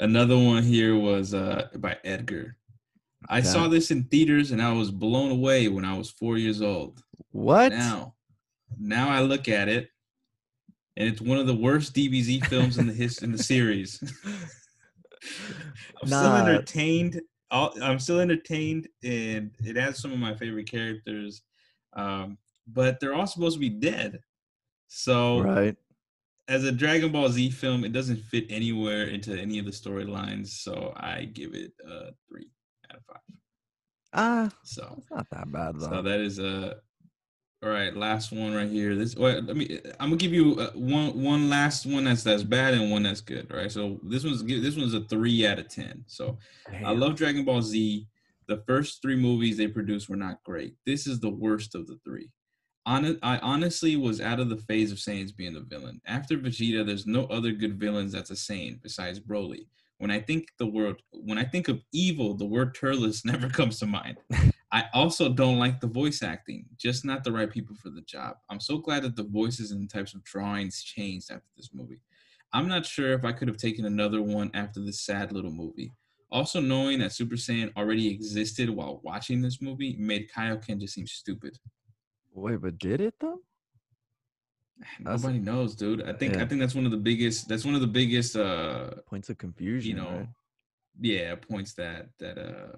Another 0.01 0.37
one 0.37 0.65
here 0.65 0.97
was 0.99 1.33
uh, 1.35 1.69
by 1.77 1.97
Edgar. 2.03 2.57
I 3.29 3.41
saw 3.41 3.69
this 3.69 3.91
in 3.91 4.05
theaters 4.05 4.51
and 4.51 4.61
I 4.61 4.73
was 4.73 4.91
blown 4.91 5.31
away 5.31 5.69
when 5.69 5.85
I 5.85 5.97
was 5.97 6.11
four 6.11 6.39
years 6.39 6.63
old. 6.63 7.03
what? 7.31 7.73
Now, 7.73 8.15
now 8.79 9.09
I 9.09 9.21
look 9.21 9.49
at 9.49 9.69
it, 9.69 9.89
and 10.97 11.09
it's 11.09 11.21
one 11.21 11.39
of 11.39 11.47
the 11.47 11.55
worst 11.55 11.95
DBZ 11.95 12.47
films 12.47 12.79
in 12.79 12.87
the 12.87 12.93
his 12.93 13.19
in 13.23 13.33
the 13.33 13.43
series. 13.43 14.03
I'm 16.03 16.09
still 16.09 16.37
entertained. 16.37 17.21
I'm 17.51 17.99
still 17.99 18.21
entertained, 18.21 18.89
and 19.05 19.51
it 19.61 19.77
has 19.77 19.99
some 19.99 20.13
of 20.13 20.19
my 20.19 20.35
favorite 20.35 20.71
characters. 20.71 21.43
Um, 21.95 22.39
but 22.67 23.01
they're 23.01 23.15
all 23.15 23.27
supposed 23.27 23.57
to 23.57 23.61
be 23.61 23.69
dead. 23.69 24.21
So 24.89 25.41
right. 25.41 25.77
As 26.49 26.65
a 26.65 26.73
Dragon 26.73 27.13
Ball 27.13 27.29
Z 27.29 27.51
film, 27.51 27.85
it 27.85 27.93
doesn't 27.93 28.21
fit 28.25 28.47
anywhere 28.51 29.05
into 29.05 29.39
any 29.39 29.59
of 29.59 29.65
the 29.65 29.71
storylines. 29.71 30.49
So 30.49 30.93
I 30.97 31.27
give 31.27 31.55
it 31.55 31.73
a 31.89 32.11
three 32.29 32.49
five. 33.13 33.37
Ah, 34.15 34.47
uh, 34.47 34.51
so 34.63 34.95
it's 34.99 35.11
not 35.11 35.27
that 35.31 35.51
bad 35.51 35.81
though. 35.81 35.89
So 35.89 36.03
that 36.03 36.21
is 36.21 36.39
a 36.39 36.77
all 37.63 37.71
right, 37.71 37.97
last 37.97 38.33
one 38.33 38.53
right 38.53 38.69
here. 38.69 38.97
This 38.97 39.15
well, 39.15 39.41
let 39.41 39.57
me. 39.57 39.79
I'm 40.01 40.09
gonna 40.09 40.17
give 40.17 40.33
you 40.33 40.59
uh, 40.59 40.71
one 40.75 41.23
one 41.23 41.49
last 41.49 41.87
one 41.87 42.05
that's 42.05 42.25
that's 42.25 42.43
bad 42.43 42.75
and 42.75 42.91
one 42.91 43.05
that's 43.05 43.21
good. 43.21 43.49
Right. 43.53 43.71
So 43.71 44.01
this 44.03 44.25
one's 44.25 44.43
this 44.43 44.77
one's 44.77 44.95
a 44.95 45.03
three 45.03 45.47
out 45.47 45.61
of 45.61 45.69
ten. 45.69 46.03
So 46.09 46.39
Damn. 46.71 46.87
I 46.87 46.91
love 46.91 47.15
Dragon 47.15 47.45
Ball 47.45 47.63
Z. 47.63 48.09
The 48.49 48.65
first 48.67 49.01
three 49.01 49.15
movies 49.15 49.57
they 49.57 49.69
produced 49.69 50.09
were 50.09 50.17
not 50.17 50.43
great. 50.43 50.75
This 50.85 51.07
is 51.07 51.21
the 51.21 51.31
worst 51.31 51.77
of 51.77 51.87
the 51.87 52.01
three. 52.05 52.31
Hon- 52.85 53.21
I 53.23 53.39
honestly 53.39 53.95
was 53.95 54.21
out 54.21 54.41
of 54.41 54.49
the 54.49 54.57
phase 54.57 54.91
of 54.91 54.99
Saiyans 54.99 55.35
being 55.35 55.55
the 55.55 55.61
villain. 55.61 56.01
After 56.05 56.37
Vegeta, 56.37 56.85
there's 56.85 57.07
no 57.07 57.27
other 57.27 57.53
good 57.53 57.79
villains 57.79 58.11
that's 58.11 58.33
a 58.33 58.35
Saiyan 58.35 58.83
besides 58.83 59.21
Broly. 59.21 59.67
When 59.99 60.11
I 60.11 60.21
think 60.21 60.49
the 60.59 60.67
word, 60.67 61.03
when 61.13 61.39
I 61.39 61.45
think 61.45 61.69
of 61.69 61.81
evil, 61.93 62.35
the 62.35 62.45
word 62.45 62.75
Turles 62.75 63.23
never 63.25 63.49
comes 63.49 63.79
to 63.79 63.87
mind. 63.87 64.19
I 64.73 64.85
also 64.95 65.29
don't 65.29 65.59
like 65.59 65.81
the 65.81 65.87
voice 65.87 66.23
acting, 66.23 66.65
just 66.77 67.05
not 67.05 67.25
the 67.25 67.33
right 67.33 67.51
people 67.51 67.77
for 67.77 67.91
the 67.91 68.01
job. 68.01 68.37
I'm 68.49 68.61
so 68.61 68.79
glad 68.79 69.03
that 69.05 69.17
the 69.17 69.25
voices 69.25 69.71
and 69.71 69.83
the 69.83 69.93
types 69.93 70.15
of 70.15 70.25
drawings 70.25 70.83
changed 70.83 71.31
after 71.31 71.49
this 71.57 71.71
movie. 71.75 72.01
I'm 72.55 72.69
not 72.69 72.87
sure 72.87 73.13
if 73.13 73.25
I 73.25 73.33
could 73.33 73.49
have 73.49 73.57
taken 73.57 73.85
another 73.85 74.23
one 74.23 74.51
after 74.55 74.81
this 74.81 75.01
sad 75.01 75.33
little 75.33 75.51
movie. 75.51 75.93
Also, 76.31 76.61
knowing 76.61 76.99
that 77.01 77.13
Super 77.13 77.35
Saiyan 77.37 77.73
already 77.77 78.09
existed 78.09 78.71
while 78.71 79.01
watching 79.03 79.43
this 79.43 79.61
movie 79.61 79.95
made 79.99 80.31
Kaioken 80.31 80.81
just 80.81 80.95
seem 80.95 81.07
stupid. 81.07 81.59
Wait, 82.33 82.61
but 82.61 82.79
did 82.79 83.03
it 83.03 83.15
though? 83.21 83.41
Nobody 85.01 85.39
that's, 85.39 85.47
knows, 85.47 85.75
dude. 85.75 86.03
I 86.03 86.13
think 86.13 86.35
yeah. 86.35 86.43
I 86.43 86.47
think 86.47 86.61
that's 86.61 86.75
one 86.75 86.85
of 86.85 86.91
the 86.91 86.97
biggest. 86.97 87.49
That's 87.49 87.65
one 87.65 87.75
of 87.75 87.81
the 87.81 87.87
biggest 87.87 88.37
uh 88.37 88.91
points 89.07 89.29
of 89.29 89.39
confusion. 89.39 89.97
You 89.97 90.03
know, 90.03 90.11
right? 90.11 90.29
yeah, 91.01 91.35
points 91.37 91.75
that 91.75 92.09
that 92.19 92.39
uh 92.39 92.77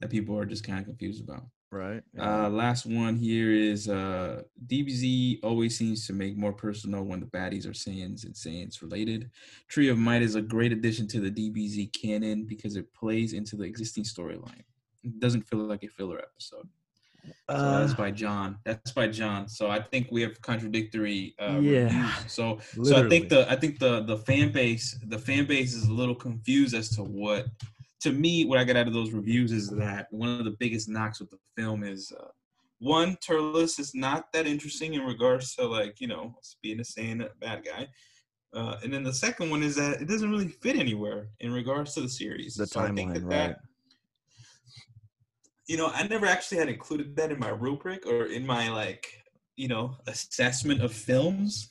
that 0.00 0.10
people 0.10 0.38
are 0.38 0.46
just 0.46 0.64
kind 0.64 0.78
of 0.78 0.84
confused 0.84 1.22
about. 1.22 1.44
Right. 1.74 2.02
Yeah. 2.14 2.44
Uh, 2.44 2.50
last 2.50 2.86
one 2.86 3.16
here 3.16 3.50
is 3.50 3.88
uh, 3.88 4.42
DBZ 4.68 5.40
always 5.42 5.76
seems 5.76 6.06
to 6.06 6.12
make 6.12 6.36
more 6.36 6.52
personal 6.52 7.02
when 7.02 7.18
the 7.18 7.26
baddies 7.26 7.66
are 7.66 7.70
Saiyans 7.70 8.24
and 8.24 8.32
Saiyans 8.32 8.80
related. 8.80 9.28
Tree 9.66 9.88
of 9.88 9.98
Might 9.98 10.22
is 10.22 10.36
a 10.36 10.40
great 10.40 10.70
addition 10.70 11.08
to 11.08 11.20
the 11.20 11.32
DBZ 11.32 11.92
canon 12.00 12.44
because 12.44 12.76
it 12.76 12.94
plays 12.94 13.32
into 13.32 13.56
the 13.56 13.64
existing 13.64 14.04
storyline. 14.04 14.62
It 15.02 15.18
doesn't 15.18 15.48
feel 15.48 15.60
like 15.60 15.82
a 15.82 15.88
filler 15.88 16.20
episode. 16.20 16.68
So 17.50 17.56
uh, 17.56 17.80
that's 17.80 17.94
by 17.94 18.10
John. 18.10 18.58
That's 18.64 18.92
by 18.92 19.08
John. 19.08 19.48
So 19.48 19.70
I 19.70 19.80
think 19.80 20.08
we 20.10 20.22
have 20.22 20.40
contradictory 20.40 21.34
uh, 21.38 21.58
yeah, 21.60 21.84
reviews. 21.84 22.14
So 22.26 22.58
literally. 22.76 22.90
so 22.90 23.06
I 23.06 23.08
think 23.08 23.28
the 23.28 23.50
I 23.50 23.56
think 23.56 23.78
the 23.78 24.02
the 24.02 24.18
fan 24.18 24.52
base 24.52 24.98
the 25.06 25.18
fan 25.18 25.46
base 25.46 25.74
is 25.74 25.84
a 25.84 25.92
little 25.92 26.14
confused 26.14 26.74
as 26.74 26.88
to 26.96 27.02
what 27.02 27.46
to 28.04 28.12
me, 28.12 28.44
what 28.44 28.58
I 28.58 28.64
got 28.64 28.76
out 28.76 28.86
of 28.86 28.92
those 28.92 29.12
reviews 29.12 29.50
is 29.50 29.70
that 29.70 30.08
one 30.10 30.28
of 30.28 30.44
the 30.44 30.56
biggest 30.60 30.90
knocks 30.90 31.20
with 31.20 31.30
the 31.30 31.38
film 31.56 31.82
is 31.82 32.12
uh, 32.12 32.26
one, 32.78 33.16
Turles 33.16 33.78
is 33.78 33.94
not 33.94 34.30
that 34.34 34.46
interesting 34.46 34.92
in 34.92 35.00
regards 35.02 35.54
to 35.54 35.66
like 35.66 36.00
you 36.02 36.06
know 36.06 36.34
being 36.62 36.80
a 36.80 36.82
Saiyan 36.82 37.26
bad 37.40 37.64
guy, 37.64 37.88
uh, 38.52 38.76
and 38.82 38.92
then 38.92 39.02
the 39.02 39.12
second 39.12 39.50
one 39.50 39.62
is 39.62 39.76
that 39.76 40.02
it 40.02 40.08
doesn't 40.08 40.30
really 40.30 40.48
fit 40.48 40.76
anywhere 40.76 41.28
in 41.40 41.50
regards 41.50 41.94
to 41.94 42.02
the 42.02 42.08
series. 42.08 42.56
The 42.56 42.66
so 42.66 42.80
timeline, 42.80 43.14
that 43.14 43.48
right? 43.48 43.56
You 45.66 45.76
know, 45.76 45.88
I 45.88 46.06
never 46.06 46.26
actually 46.26 46.58
had 46.58 46.68
included 46.68 47.16
that 47.16 47.32
in 47.32 47.38
my 47.38 47.48
rubric 47.48 48.06
or 48.06 48.26
in 48.26 48.46
my 48.46 48.70
like 48.70 49.06
you 49.56 49.68
know 49.68 49.96
assessment 50.06 50.82
of 50.82 50.92
films. 50.92 51.70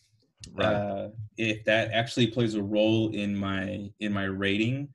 Right. 0.52 0.66
Uh, 0.66 1.10
if 1.38 1.64
that 1.66 1.92
actually 1.92 2.28
plays 2.28 2.56
a 2.56 2.62
role 2.62 3.10
in 3.10 3.36
my 3.36 3.90
in 4.00 4.12
my 4.12 4.26
rating 4.26 4.90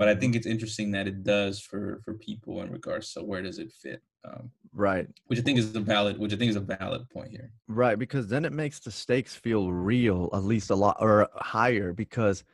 but 0.00 0.08
I 0.08 0.14
think 0.14 0.34
it's 0.34 0.46
interesting 0.46 0.90
that 0.92 1.06
it 1.06 1.24
does 1.24 1.60
for 1.60 2.00
for 2.06 2.14
people 2.14 2.62
in 2.62 2.70
regards 2.70 3.12
to 3.12 3.22
where 3.22 3.42
does 3.42 3.58
it 3.58 3.70
fit. 3.70 4.00
Um, 4.24 4.50
right. 4.72 5.06
Which 5.26 5.38
I 5.38 5.42
think 5.42 5.58
is 5.58 5.76
a 5.76 5.80
valid, 5.80 6.16
which 6.16 6.32
I 6.32 6.36
think 6.36 6.48
is 6.48 6.56
a 6.56 6.60
valid 6.60 7.06
point 7.10 7.32
here. 7.32 7.52
Right, 7.68 7.98
because 7.98 8.26
then 8.26 8.46
it 8.46 8.52
makes 8.54 8.80
the 8.80 8.90
stakes 8.90 9.34
feel 9.34 9.70
real, 9.70 10.30
at 10.32 10.42
least 10.42 10.70
a 10.70 10.74
lot 10.74 10.96
or 11.00 11.28
higher. 11.34 11.92
Because 11.92 12.44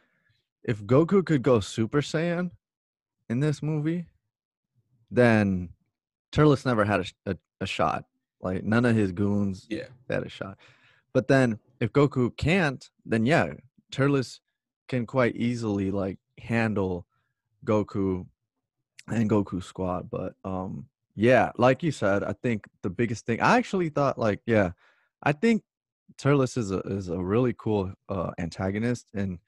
if 0.65 0.83
Goku 0.83 1.25
could 1.25 1.43
go 1.43 1.61
Super 1.61 2.01
Saiyan 2.01 2.51
in 3.29 3.39
this 3.39 3.63
movie, 3.63 4.07
then 5.13 5.69
Turles 6.37 6.67
never 6.67 6.85
had 6.85 7.01
a, 7.01 7.31
a, 7.31 7.37
a 7.63 7.67
shot. 7.67 8.05
Like 8.43 8.63
none 8.63 8.85
of 8.85 8.95
his 8.95 9.11
goons 9.11 9.67
yeah. 9.71 9.87
had 10.11 10.23
a 10.23 10.29
shot. 10.29 10.59
But 11.15 11.29
then 11.29 11.59
if 11.81 11.95
Goku 11.95 12.37
can't, 12.37 12.87
then 13.07 13.25
yeah, 13.25 13.55
Turles 13.91 14.43
can 14.87 15.07
quite 15.07 15.35
easily 15.37 15.91
like 15.91 16.19
handle 16.39 17.07
Goku 17.65 18.27
and 19.09 19.31
Goku 19.31 19.65
squad. 19.65 20.11
But 20.11 20.35
um 20.45 20.89
yeah, 21.15 21.53
like 21.57 21.83
you 21.83 21.91
said, 21.91 22.23
I 22.23 22.35
think 22.35 22.67
the 22.83 22.91
biggest 22.91 23.25
thing 23.25 23.41
I 23.41 23.57
actually 23.57 23.89
thought 23.89 24.19
like, 24.19 24.41
yeah, 24.45 24.73
I 25.23 25.33
think 25.33 25.63
Turles 26.19 26.59
is 26.59 26.71
a 26.71 26.81
is 26.81 27.09
a 27.09 27.19
really 27.19 27.55
cool 27.57 27.95
uh 28.11 28.33
antagonist 28.39 29.07
and 29.15 29.39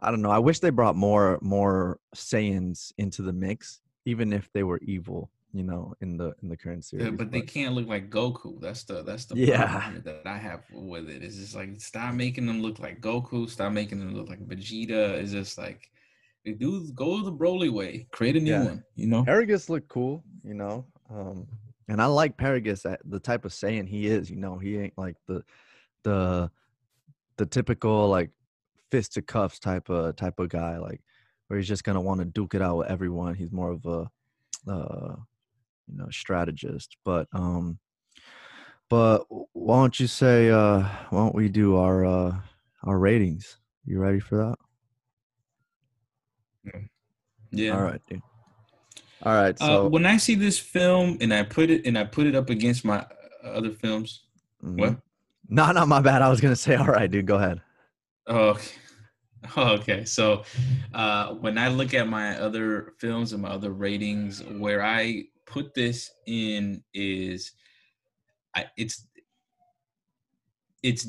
I 0.00 0.10
don't 0.10 0.22
know. 0.22 0.32
I 0.32 0.40
wish 0.40 0.58
they 0.58 0.70
brought 0.70 0.96
more 0.96 1.38
more 1.40 2.00
Saiyans 2.16 2.90
into 2.98 3.22
the 3.22 3.32
mix, 3.32 3.80
even 4.04 4.32
if 4.32 4.50
they 4.52 4.64
were 4.64 4.80
evil, 4.82 5.30
you 5.52 5.64
know, 5.64 5.94
in 6.00 6.16
the 6.16 6.32
in 6.42 6.48
the 6.48 6.56
current 6.56 6.84
series. 6.84 7.04
Yeah, 7.04 7.10
but, 7.10 7.18
but, 7.18 7.32
they 7.32 7.40
can't 7.40 7.74
look 7.74 7.88
like 7.88 8.10
Goku. 8.10 8.60
That's 8.60 8.84
the 8.84 9.02
that's 9.02 9.24
the 9.24 9.36
yeah 9.36 9.92
that 10.04 10.22
I 10.26 10.36
have 10.36 10.62
with 10.72 11.08
it. 11.08 11.22
It's 11.22 11.36
just 11.36 11.54
like 11.54 11.80
stop 11.80 12.14
making 12.14 12.46
them 12.46 12.62
look 12.62 12.78
like 12.78 13.00
Goku. 13.00 13.48
Stop 13.48 13.72
making 13.72 13.98
them 13.98 14.14
look 14.14 14.28
like 14.28 14.46
Vegeta. 14.46 15.14
It's 15.14 15.32
just 15.32 15.58
like 15.58 15.90
do 16.44 16.90
go 16.94 17.22
the 17.22 17.32
Broly 17.32 17.70
way, 17.70 18.06
create 18.12 18.36
a 18.36 18.40
new 18.40 18.52
yeah. 18.52 18.64
one. 18.64 18.84
You 18.94 19.08
know, 19.08 19.24
Paragus 19.24 19.68
looked 19.68 19.88
cool. 19.88 20.24
You 20.44 20.54
know, 20.54 20.86
um, 21.10 21.46
and 21.88 22.00
I 22.00 22.06
like 22.06 22.36
Paragus, 22.36 22.82
the 23.04 23.20
type 23.20 23.44
of 23.44 23.52
Saiyan 23.52 23.88
he 23.88 24.06
is. 24.06 24.30
You 24.30 24.36
know, 24.36 24.58
he 24.58 24.78
ain't 24.78 24.96
like 24.96 25.16
the 25.26 25.42
the 26.04 26.50
the 27.36 27.46
typical 27.46 28.08
like 28.08 28.30
fist 28.90 29.14
to 29.14 29.22
cuffs 29.22 29.58
type 29.58 29.90
of 29.90 30.16
type 30.16 30.38
of 30.38 30.48
guy, 30.48 30.78
like 30.78 31.00
where 31.48 31.58
he's 31.58 31.68
just 31.68 31.84
gonna 31.84 32.00
want 32.00 32.20
to 32.20 32.24
duke 32.24 32.54
it 32.54 32.62
out 32.62 32.78
with 32.78 32.88
everyone. 32.88 33.34
He's 33.34 33.52
more 33.52 33.72
of 33.72 33.84
a 33.86 34.10
uh, 34.70 35.16
you 35.90 35.98
know 35.98 36.08
strategist. 36.10 36.96
But 37.04 37.28
um, 37.32 37.78
but 38.88 39.24
why 39.52 39.76
don't 39.76 39.98
you 39.98 40.06
say 40.06 40.50
uh, 40.50 40.80
why 41.10 41.18
don't 41.18 41.34
we 41.34 41.48
do 41.48 41.76
our 41.76 42.04
uh, 42.04 42.34
our 42.84 42.98
ratings? 42.98 43.56
You 43.84 43.98
ready 43.98 44.20
for 44.20 44.36
that? 44.36 44.56
Yeah. 47.52 47.76
All 47.76 47.82
right, 47.82 48.00
dude. 48.08 48.22
All 49.22 49.34
right. 49.34 49.60
Uh, 49.60 49.66
so 49.66 49.86
uh, 49.86 49.88
when 49.88 50.06
I 50.06 50.16
see 50.16 50.34
this 50.34 50.58
film 50.58 51.18
and 51.20 51.32
I 51.32 51.42
put 51.42 51.70
it 51.70 51.86
and 51.86 51.98
I 51.98 52.04
put 52.04 52.26
it 52.26 52.34
up 52.34 52.50
against 52.50 52.84
my 52.84 53.04
other 53.44 53.70
films, 53.70 54.24
mm-hmm. 54.64 54.80
what? 54.80 54.96
No, 55.48 55.70
not 55.72 55.88
my 55.88 56.00
bad. 56.00 56.22
I 56.22 56.28
was 56.28 56.40
gonna 56.40 56.56
say, 56.56 56.74
all 56.76 56.86
right, 56.86 57.10
dude. 57.10 57.26
Go 57.26 57.36
ahead. 57.36 57.60
Oh, 58.26 58.50
okay. 58.50 58.70
Oh, 59.56 59.68
okay. 59.68 60.04
So 60.04 60.44
uh, 60.92 61.28
when 61.28 61.56
I 61.56 61.68
look 61.68 61.94
at 61.94 62.06
my 62.06 62.38
other 62.38 62.92
films 62.98 63.32
and 63.32 63.40
my 63.40 63.48
other 63.48 63.70
ratings, 63.70 64.44
where 64.44 64.82
I 64.84 65.24
put 65.50 65.74
this 65.74 66.10
in 66.26 66.82
is, 66.94 67.52
I 68.54 68.66
it's 68.76 69.06
it's 70.82 71.06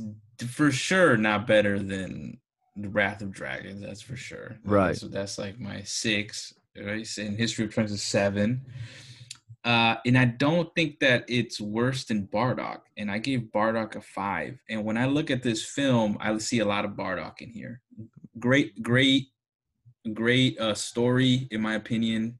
for 0.47 0.71
sure 0.71 1.15
not 1.17 1.47
better 1.47 1.79
than 1.79 2.39
the 2.75 2.89
Wrath 2.89 3.21
of 3.21 3.31
Dragons. 3.31 3.81
That's 3.81 4.01
for 4.01 4.15
sure. 4.15 4.57
Right. 4.65 4.97
So 4.97 5.07
that's 5.07 5.37
like 5.37 5.59
my 5.59 5.83
six. 5.83 6.53
Right. 6.75 7.07
In 7.17 7.37
History 7.37 7.65
of 7.65 7.73
Trunks 7.73 7.91
is 7.91 8.03
seven. 8.03 8.61
Uh, 9.63 9.95
and 10.05 10.17
I 10.17 10.25
don't 10.25 10.73
think 10.73 10.99
that 10.99 11.23
it's 11.27 11.61
worse 11.61 12.05
than 12.05 12.27
Bardock. 12.27 12.81
And 12.97 13.11
I 13.11 13.19
gave 13.19 13.51
Bardock 13.53 13.95
a 13.95 14.01
five. 14.01 14.57
And 14.69 14.83
when 14.83 14.97
I 14.97 15.05
look 15.05 15.29
at 15.29 15.43
this 15.43 15.63
film, 15.63 16.17
I 16.19 16.35
see 16.39 16.59
a 16.59 16.65
lot 16.65 16.85
of 16.85 16.91
Bardock 16.91 17.41
in 17.41 17.51
here. 17.51 17.81
Great, 18.39 18.81
great, 18.81 19.27
great 20.13 20.59
uh, 20.59 20.73
story, 20.73 21.47
in 21.51 21.61
my 21.61 21.75
opinion. 21.75 22.39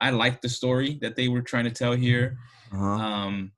I 0.00 0.10
like 0.10 0.40
the 0.40 0.48
story 0.48 0.98
that 1.02 1.16
they 1.16 1.28
were 1.28 1.42
trying 1.42 1.64
to 1.64 1.70
tell 1.70 1.92
here. 1.92 2.38
Uh-huh. 2.72 2.84
Um, 2.84 3.52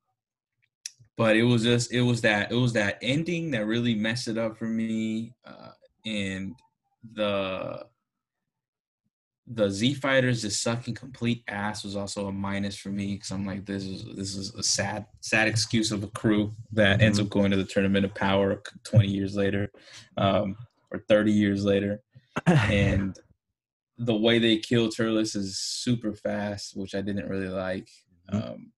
but 1.15 1.35
it 1.35 1.43
was 1.43 1.63
just 1.63 1.91
it 1.91 2.01
was 2.01 2.21
that 2.21 2.51
it 2.51 2.55
was 2.55 2.73
that 2.73 2.97
ending 3.01 3.51
that 3.51 3.65
really 3.65 3.95
messed 3.95 4.27
it 4.27 4.37
up 4.37 4.57
for 4.57 4.65
me. 4.65 5.33
Uh, 5.45 5.71
and 6.05 6.55
the 7.13 7.85
the 9.47 9.69
Z 9.69 9.95
fighters 9.95 10.41
just 10.41 10.61
sucking 10.61 10.95
complete 10.95 11.43
ass 11.47 11.83
was 11.83 11.95
also 11.95 12.27
a 12.27 12.31
minus 12.31 12.77
for 12.77 12.89
me 12.89 13.15
because 13.15 13.31
I'm 13.31 13.45
like 13.45 13.65
this 13.65 13.83
is 13.83 14.05
this 14.15 14.35
is 14.35 14.55
a 14.55 14.63
sad 14.63 15.05
sad 15.19 15.47
excuse 15.47 15.91
of 15.91 16.03
a 16.03 16.07
crew 16.07 16.53
that 16.71 16.97
mm-hmm. 16.97 17.05
ends 17.05 17.19
up 17.19 17.29
going 17.29 17.51
to 17.51 17.57
the 17.57 17.65
tournament 17.65 18.05
of 18.05 18.15
power 18.15 18.61
20 18.85 19.07
years 19.07 19.35
later 19.35 19.69
um, 20.17 20.55
or 20.91 21.03
30 21.09 21.31
years 21.31 21.65
later 21.65 22.01
and 22.45 23.19
the 23.97 24.15
way 24.15 24.39
they 24.39 24.57
kill 24.57 24.89
Turles 24.89 25.35
is 25.35 25.59
super 25.59 26.13
fast, 26.13 26.75
which 26.75 26.95
I 26.95 27.01
didn't 27.01 27.29
really 27.29 27.49
like. 27.49 27.89
Mm-hmm. 28.31 28.51
Um, 28.51 28.71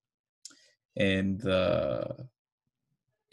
and 0.98 1.46
uh, 1.46 2.06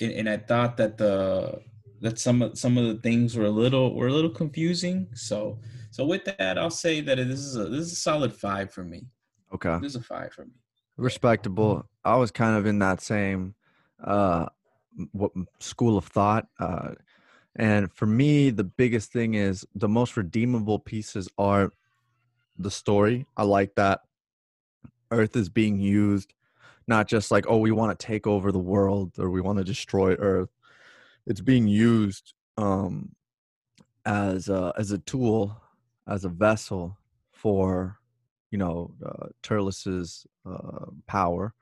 and, 0.00 0.12
and 0.12 0.28
I 0.28 0.36
thought 0.36 0.76
that 0.78 0.98
the 0.98 1.60
that 2.00 2.18
some 2.18 2.42
of 2.42 2.58
some 2.58 2.76
of 2.76 2.84
the 2.86 3.00
things 3.02 3.36
were 3.36 3.46
a 3.46 3.50
little 3.50 3.94
were 3.94 4.08
a 4.08 4.12
little 4.12 4.30
confusing. 4.30 5.08
So 5.14 5.60
so 5.90 6.04
with 6.04 6.24
that, 6.24 6.58
I'll 6.58 6.70
say 6.70 7.00
that 7.00 7.16
this 7.16 7.40
is 7.40 7.56
a 7.56 7.64
this 7.64 7.86
is 7.86 7.92
a 7.92 7.96
solid 7.96 8.34
five 8.34 8.72
for 8.72 8.84
me. 8.84 9.06
Okay, 9.54 9.78
this 9.80 9.90
is 9.90 9.96
a 9.96 10.02
five 10.02 10.32
for 10.32 10.44
me. 10.44 10.52
Respectable. 10.96 11.88
I 12.04 12.16
was 12.16 12.30
kind 12.30 12.56
of 12.56 12.66
in 12.66 12.78
that 12.80 13.00
same 13.00 13.54
uh, 14.02 14.46
what 15.12 15.32
school 15.60 15.96
of 15.96 16.06
thought. 16.06 16.46
Uh, 16.58 16.92
and 17.56 17.92
for 17.92 18.06
me, 18.06 18.50
the 18.50 18.64
biggest 18.64 19.12
thing 19.12 19.34
is 19.34 19.66
the 19.74 19.88
most 19.88 20.16
redeemable 20.16 20.78
pieces 20.78 21.28
are 21.36 21.70
the 22.58 22.70
story. 22.70 23.26
I 23.36 23.42
like 23.44 23.74
that 23.74 24.00
Earth 25.10 25.36
is 25.36 25.48
being 25.48 25.78
used, 25.78 26.32
not 26.86 27.08
just 27.08 27.30
like, 27.30 27.44
oh, 27.48 27.58
we 27.58 27.70
want 27.70 27.98
to 27.98 28.06
take 28.06 28.26
over 28.26 28.52
the 28.52 28.58
world 28.58 29.12
or 29.18 29.30
we 29.30 29.42
want 29.42 29.58
to 29.58 29.64
destroy 29.64 30.14
Earth. 30.14 30.48
It's 31.26 31.42
being 31.42 31.66
used 31.66 32.32
um, 32.56 33.14
as 34.06 34.48
a, 34.48 34.72
as 34.78 34.90
a 34.90 34.98
tool, 34.98 35.60
as 36.08 36.24
a 36.24 36.30
vessel 36.30 36.96
for, 37.32 37.98
you 38.50 38.58
know, 38.58 38.92
uh, 39.04 39.28
Turles's 39.42 40.26
uh, 40.48 40.86
power. 41.06 41.52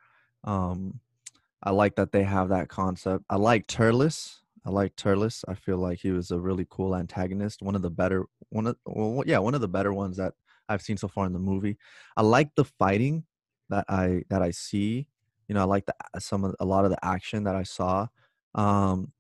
Um, 0.45 1.01
I 1.63 1.71
like 1.73 1.97
that 1.97 2.13
they 2.13 2.23
have 2.23 2.49
that 2.51 2.69
concept. 2.69 3.25
I 3.29 3.37
like 3.37 3.67
Turles 3.67 4.40
I 4.65 4.71
like 4.71 4.95
Turles. 4.97 5.45
I 5.49 5.55
feel 5.55 5.79
like 5.79 6.01
he 6.01 6.11
was 6.11 6.31
a 6.31 6.39
really 6.39 6.67
cool 6.69 6.95
antagonist. 6.95 7.63
One 7.63 7.75
of 7.75 7.83
the 7.83 7.91
better 7.91 8.27
one 8.51 8.67
of 8.67 8.77
well, 8.85 9.23
yeah, 9.27 9.39
one 9.39 9.55
of 9.55 9.61
the 9.61 9.69
better 9.69 9.93
ones 9.93 10.17
that 10.19 10.35
I've 10.69 10.83
seen 10.83 10.97
so 10.97 11.09
far 11.09 11.27
in 11.27 11.33
the 11.33 11.39
movie. 11.39 11.79
I 12.17 12.23
like 12.23 12.55
the 12.55 12.65
fighting 12.65 13.25
that 13.71 13.85
I 13.89 14.23
that 14.29 14.43
I 14.43 14.51
see. 14.51 15.07
You 15.49 15.55
know, 15.55 15.63
I 15.63 15.65
like 15.65 15.87
the 15.87 15.95
some 16.21 16.45
of 16.45 16.55
a 16.61 16.65
lot 16.65 16.85
of 16.85 16.91
the 16.91 17.05
action 17.05 17.45
that 17.45 17.57
I 17.57 17.63
saw. 17.63 18.07
Um, 18.55 19.13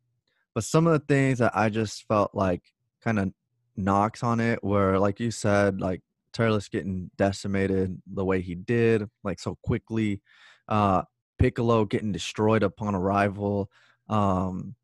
but 0.55 0.65
some 0.65 0.87
of 0.87 0.93
the 0.93 1.07
things 1.07 1.39
that 1.39 1.57
I 1.57 1.71
just 1.71 2.07
felt 2.07 2.35
like 2.35 2.63
kind 3.03 3.19
of 3.19 3.33
knocks 3.77 4.23
on 4.23 4.41
it 4.41 4.63
were 4.63 4.99
like 4.99 5.21
you 5.21 5.31
said, 5.31 5.81
like 5.81 6.03
Turles 6.33 6.69
getting 6.69 7.11
decimated 7.17 8.01
the 8.07 8.25
way 8.25 8.41
he 8.41 8.55
did, 8.55 9.09
like 9.25 9.41
so 9.41 9.57
quickly. 9.63 10.21
Uh, 10.69 11.03
Piccolo 11.39 11.85
getting 11.85 12.13
destroyed 12.13 12.63
upon 12.63 12.95
arrival. 12.95 13.71
Um, 14.09 14.75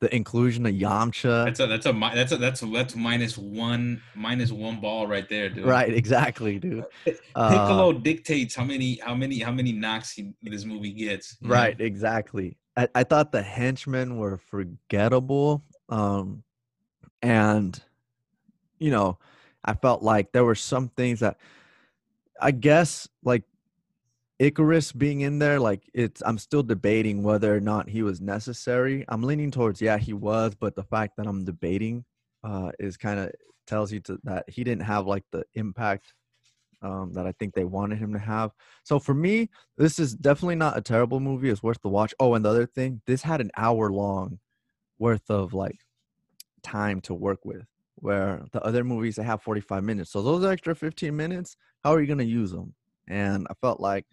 the 0.00 0.14
inclusion 0.14 0.64
of 0.66 0.72
Yamcha. 0.72 1.44
That's 1.44 1.60
a 1.60 1.66
that's 1.66 1.86
a 1.86 1.92
that's 1.92 2.32
a 2.32 2.36
that's 2.38 2.62
a, 2.62 2.66
that's 2.66 2.96
minus 2.96 3.36
one 3.36 4.02
minus 4.14 4.50
one 4.50 4.80
ball 4.80 5.06
right 5.06 5.28
there, 5.28 5.50
dude. 5.50 5.66
Right, 5.66 5.92
exactly, 5.92 6.58
dude. 6.58 6.86
Piccolo 7.04 7.90
uh, 7.90 7.92
dictates 7.92 8.54
how 8.54 8.64
many 8.64 8.96
how 8.96 9.14
many 9.14 9.38
how 9.38 9.52
many 9.52 9.72
knocks 9.72 10.12
he, 10.12 10.32
this 10.42 10.64
movie 10.64 10.92
gets. 10.92 11.36
Right, 11.42 11.78
know? 11.78 11.84
exactly. 11.84 12.56
I, 12.76 12.88
I 12.94 13.04
thought 13.04 13.30
the 13.30 13.42
henchmen 13.42 14.16
were 14.16 14.38
forgettable, 14.38 15.64
um, 15.90 16.42
and 17.20 17.78
you 18.78 18.90
know, 18.90 19.18
I 19.62 19.74
felt 19.74 20.02
like 20.02 20.32
there 20.32 20.44
were 20.44 20.54
some 20.54 20.88
things 20.88 21.20
that 21.20 21.36
I 22.40 22.52
guess 22.52 23.06
like 23.22 23.42
Icarus 24.40 24.90
being 24.92 25.20
in 25.20 25.38
there, 25.38 25.60
like 25.60 25.82
it's 25.92 26.22
I'm 26.24 26.38
still 26.38 26.62
debating 26.62 27.22
whether 27.22 27.54
or 27.54 27.60
not 27.60 27.90
he 27.90 28.02
was 28.02 28.22
necessary. 28.22 29.04
I'm 29.08 29.22
leaning 29.22 29.50
towards 29.50 29.82
yeah, 29.82 29.98
he 29.98 30.14
was, 30.14 30.54
but 30.54 30.74
the 30.74 30.82
fact 30.82 31.18
that 31.18 31.26
I'm 31.26 31.44
debating 31.44 32.04
uh 32.42 32.72
is 32.78 32.96
kind 32.96 33.20
of 33.20 33.32
tells 33.66 33.92
you 33.92 34.00
to, 34.00 34.18
that 34.24 34.48
he 34.48 34.64
didn't 34.64 34.84
have 34.84 35.06
like 35.06 35.24
the 35.30 35.44
impact 35.54 36.14
um 36.82 37.12
that 37.12 37.26
I 37.26 37.32
think 37.32 37.54
they 37.54 37.64
wanted 37.64 37.98
him 37.98 38.14
to 38.14 38.18
have. 38.18 38.52
So 38.82 38.98
for 38.98 39.12
me, 39.14 39.50
this 39.76 39.98
is 39.98 40.14
definitely 40.14 40.56
not 40.56 40.78
a 40.78 40.80
terrible 40.80 41.20
movie. 41.20 41.50
It's 41.50 41.62
worth 41.62 41.82
the 41.82 41.90
watch. 41.90 42.14
Oh, 42.18 42.32
and 42.34 42.42
the 42.42 42.48
other 42.50 42.66
thing, 42.66 43.02
this 43.06 43.22
had 43.22 43.42
an 43.42 43.50
hour 43.58 43.92
long 43.92 44.38
worth 44.98 45.30
of 45.30 45.52
like 45.52 45.80
time 46.62 47.00
to 47.02 47.14
work 47.14 47.44
with 47.44 47.64
where 47.96 48.42
the 48.52 48.62
other 48.62 48.84
movies 48.84 49.16
they 49.16 49.22
have 49.22 49.42
45 49.42 49.84
minutes. 49.84 50.10
So 50.10 50.22
those 50.22 50.44
extra 50.44 50.74
15 50.74 51.14
minutes, 51.14 51.56
how 51.84 51.92
are 51.92 52.00
you 52.00 52.06
going 52.06 52.18
to 52.18 52.24
use 52.24 52.52
them? 52.52 52.74
And 53.08 53.46
I 53.50 53.54
felt 53.60 53.80
like 53.80 54.06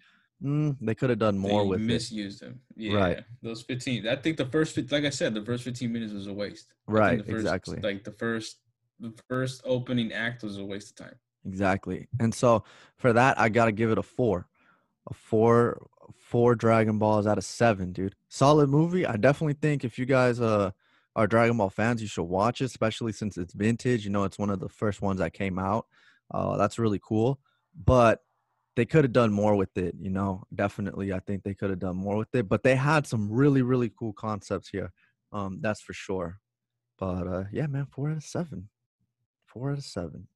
Mm, 0.44 0.78
they 0.80 0.94
could 0.94 1.10
have 1.10 1.20
done 1.20 1.38
more 1.38 1.64
they 1.64 1.70
with 1.70 1.82
misused 1.82 2.42
it. 2.44 2.46
them. 2.46 2.60
Yeah, 2.76 2.94
right. 2.94 3.24
Those 3.42 3.64
fifteen. 3.64 4.08
I 4.08 4.16
think 4.16 4.38
the 4.38 4.46
first, 4.46 4.78
like 4.92 5.04
I 5.04 5.10
said, 5.10 5.34
the 5.34 5.44
first 5.44 5.64
fifteen 5.64 5.92
minutes 5.92 6.14
was 6.14 6.28
a 6.28 6.34
waste. 6.34 6.74
Right. 6.88 7.20
First, 7.20 7.30
exactly. 7.30 7.80
Like 7.82 8.04
the 8.04 8.12
first, 8.12 8.58
the 9.00 9.14
first 9.28 9.62
opening 9.66 10.14
act 10.14 10.44
was 10.44 10.58
a 10.58 10.64
waste 10.66 10.92
of 10.92 11.06
time. 11.08 11.16
Exactly. 11.46 12.08
And 12.20 12.34
so 12.34 12.64
for 12.98 13.14
that, 13.14 13.40
I 13.40 13.50
gotta 13.50 13.72
give 13.72 13.90
it 13.90 13.98
a 13.98 14.04
four, 14.04 14.48
a 15.10 15.14
four, 15.14 15.88
four 16.16 16.54
Dragon 16.54 17.00
Balls 17.00 17.26
out 17.26 17.40
of 17.40 17.44
seven, 17.44 17.92
dude. 17.92 18.16
Solid 18.30 18.70
movie. 18.70 19.08
I 19.08 19.18
definitely 19.18 19.56
think 19.60 19.84
if 19.84 19.98
you 19.98 20.06
guys 20.06 20.40
uh 20.40 20.72
are 21.16 21.26
Dragon 21.26 21.58
Ball 21.58 21.72
fans, 21.72 22.00
you 22.00 22.08
should 22.08 22.24
watch 22.26 22.62
it, 22.62 22.66
especially 22.66 23.12
since 23.12 23.38
it's 23.38 23.54
vintage. 23.54 24.06
You 24.06 24.12
know, 24.12 24.24
it's 24.24 24.38
one 24.38 24.52
of 24.52 24.60
the 24.60 24.70
first 24.70 25.02
ones 25.02 25.20
that 25.20 25.34
came 25.34 25.58
out. 25.58 25.88
Uh, 26.30 26.58
that's 26.58 26.78
really 26.78 27.00
cool. 27.02 27.40
But 27.76 28.22
they 28.78 28.86
could 28.86 29.04
have 29.04 29.12
done 29.12 29.34
more 29.34 29.56
with 29.56 29.76
it, 29.76 29.96
you 30.00 30.12
know. 30.12 30.44
Definitely, 30.54 31.12
I 31.12 31.20
think 31.20 31.44
they 31.44 31.56
could 31.56 31.72
have 31.72 31.80
done 31.80 31.98
more 31.98 32.16
with 32.16 32.34
it. 32.34 32.48
But 32.48 32.62
they 32.62 32.76
had 32.76 33.08
some 33.08 33.30
really, 33.30 33.64
really 33.64 33.90
cool 33.90 34.14
concepts 34.14 34.70
here. 34.70 34.94
Um, 35.34 35.58
that's 35.62 35.82
for 35.82 35.94
sure. 35.94 36.40
But 37.00 37.28
uh, 37.28 37.44
yeah, 37.52 37.66
man, 37.66 37.88
four 37.92 38.12
out 38.12 38.18
of 38.18 38.24
seven. 38.24 38.70
Four 39.48 39.72
out 39.72 39.80
of 39.80 39.84
seven. 39.84 40.28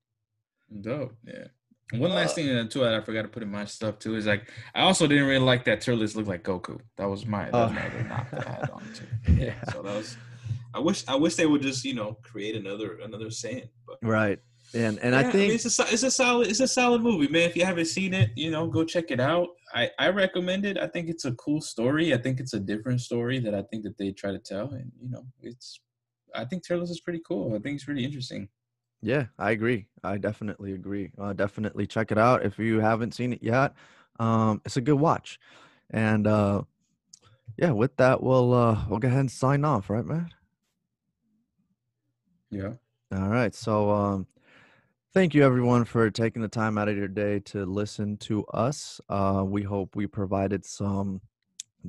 Dope. 0.81 1.15
Yeah. 1.23 1.45
One 1.93 2.11
last 2.13 2.31
uh, 2.31 2.35
thing 2.35 2.49
uh, 2.49 2.67
too 2.67 2.79
that 2.79 2.95
I 2.95 3.01
forgot 3.01 3.21
to 3.23 3.27
put 3.27 3.43
in 3.43 3.51
my 3.51 3.65
stuff 3.65 3.99
too 3.99 4.15
is 4.15 4.25
like 4.25 4.49
I 4.73 4.81
also 4.81 5.05
didn't 5.05 5.27
really 5.27 5.45
like 5.45 5.65
that 5.65 5.81
Turles 5.81 6.15
looked 6.15 6.29
like 6.29 6.43
Goku. 6.43 6.79
That 6.97 7.07
was 7.07 7.27
my 7.27 7.45
that 7.45 7.53
was 7.53 7.73
my 7.73 7.85
other 7.85 8.03
knock 8.03 8.31
that 8.31 8.47
I 8.47 8.51
had 8.51 8.69
on 8.71 8.83
too. 8.93 9.33
Yeah. 9.33 9.45
yeah. 9.45 9.71
So 9.71 9.83
that 9.83 9.95
was 9.97 10.17
I 10.73 10.79
wish 10.79 11.03
I 11.07 11.15
wish 11.15 11.35
they 11.35 11.45
would 11.45 11.61
just, 11.61 11.83
you 11.83 11.93
know, 11.93 12.17
create 12.23 12.55
another 12.55 12.99
another 13.03 13.25
Saiyan. 13.25 13.69
But 13.85 13.97
right. 14.01 14.39
And 14.73 14.99
and 14.99 15.13
yeah, 15.13 15.19
I 15.19 15.23
think 15.23 15.35
I 15.35 15.37
mean, 15.39 15.51
it's 15.51 15.79
a 15.79 15.83
it's 15.91 16.03
a 16.03 16.11
solid 16.11 16.47
it's 16.47 16.59
a 16.61 16.67
solid 16.67 17.01
movie, 17.01 17.27
man. 17.27 17.49
If 17.49 17.55
you 17.57 17.65
haven't 17.65 17.85
seen 17.85 18.13
it, 18.13 18.31
you 18.35 18.51
know, 18.51 18.67
go 18.67 18.85
check 18.85 19.11
it 19.11 19.19
out. 19.19 19.49
I 19.73 19.89
I 19.99 20.09
recommend 20.09 20.65
it. 20.65 20.77
I 20.77 20.87
think 20.87 21.09
it's 21.09 21.25
a 21.25 21.33
cool 21.33 21.59
story. 21.59 22.13
I 22.13 22.17
think 22.17 22.39
it's 22.39 22.53
a 22.53 22.59
different 22.59 23.01
story 23.01 23.39
that 23.39 23.53
I 23.53 23.63
think 23.63 23.83
that 23.83 23.97
they 23.97 24.11
try 24.11 24.31
to 24.31 24.39
tell, 24.39 24.69
and 24.71 24.91
you 25.01 25.09
know, 25.09 25.25
it's. 25.41 25.79
I 26.33 26.45
think 26.45 26.65
Turles 26.65 26.89
is 26.89 27.01
pretty 27.01 27.21
cool. 27.27 27.53
I 27.53 27.59
think 27.59 27.75
it's 27.75 27.83
pretty 27.83 28.05
interesting. 28.05 28.47
Yeah, 29.01 29.25
I 29.37 29.51
agree. 29.51 29.87
I 30.03 30.17
definitely 30.17 30.71
agree. 30.71 31.11
Uh, 31.19 31.33
definitely 31.33 31.85
check 31.85 32.11
it 32.11 32.17
out 32.17 32.45
if 32.45 32.57
you 32.57 32.79
haven't 32.79 33.13
seen 33.13 33.33
it 33.33 33.43
yet. 33.43 33.73
Um, 34.19 34.61
it's 34.63 34.77
a 34.77 34.81
good 34.81 34.99
watch, 34.99 35.37
and 35.89 36.25
uh, 36.27 36.61
yeah, 37.57 37.71
with 37.71 37.97
that, 37.97 38.23
we'll 38.23 38.53
uh, 38.53 38.85
we'll 38.87 38.99
go 38.99 39.09
ahead 39.09 39.19
and 39.19 39.31
sign 39.31 39.65
off, 39.65 39.89
right, 39.89 40.05
man? 40.05 40.29
Yeah. 42.49 42.73
All 43.13 43.29
right. 43.29 43.53
So 43.53 43.89
um, 43.89 44.27
Thank 45.13 45.33
you, 45.33 45.43
everyone, 45.43 45.83
for 45.83 46.09
taking 46.09 46.41
the 46.41 46.47
time 46.47 46.77
out 46.77 46.87
of 46.87 46.95
your 46.95 47.09
day 47.09 47.39
to 47.39 47.65
listen 47.65 48.15
to 48.19 48.45
us. 48.45 49.01
Uh, 49.09 49.43
we 49.45 49.61
hope 49.61 49.93
we 49.93 50.07
provided 50.07 50.65
some 50.65 51.19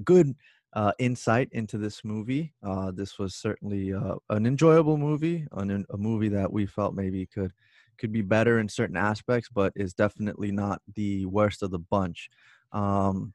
good 0.03 0.35
uh, 0.73 0.90
insight 0.99 1.49
into 1.53 1.78
this 1.78 2.05
movie. 2.05 2.53
Uh, 2.65 2.90
this 2.90 3.20
was 3.20 3.36
certainly 3.36 3.93
uh, 3.94 4.16
an 4.31 4.44
enjoyable 4.44 4.97
movie, 4.97 5.47
an, 5.53 5.86
a 5.90 5.97
movie 5.97 6.31
that 6.31 6.53
we 6.53 6.66
felt 6.66 6.94
maybe 6.94 7.24
could 7.27 7.53
could 7.97 8.11
be 8.11 8.23
better 8.23 8.59
in 8.59 8.69
certain 8.69 8.97
aspects, 8.97 9.49
but 9.49 9.73
is 9.77 9.94
definitely 9.94 10.51
not 10.51 10.82
the 10.97 11.24
worst 11.27 11.62
of 11.62 11.70
the 11.70 11.78
bunch. 11.78 12.28
Um, 12.73 13.35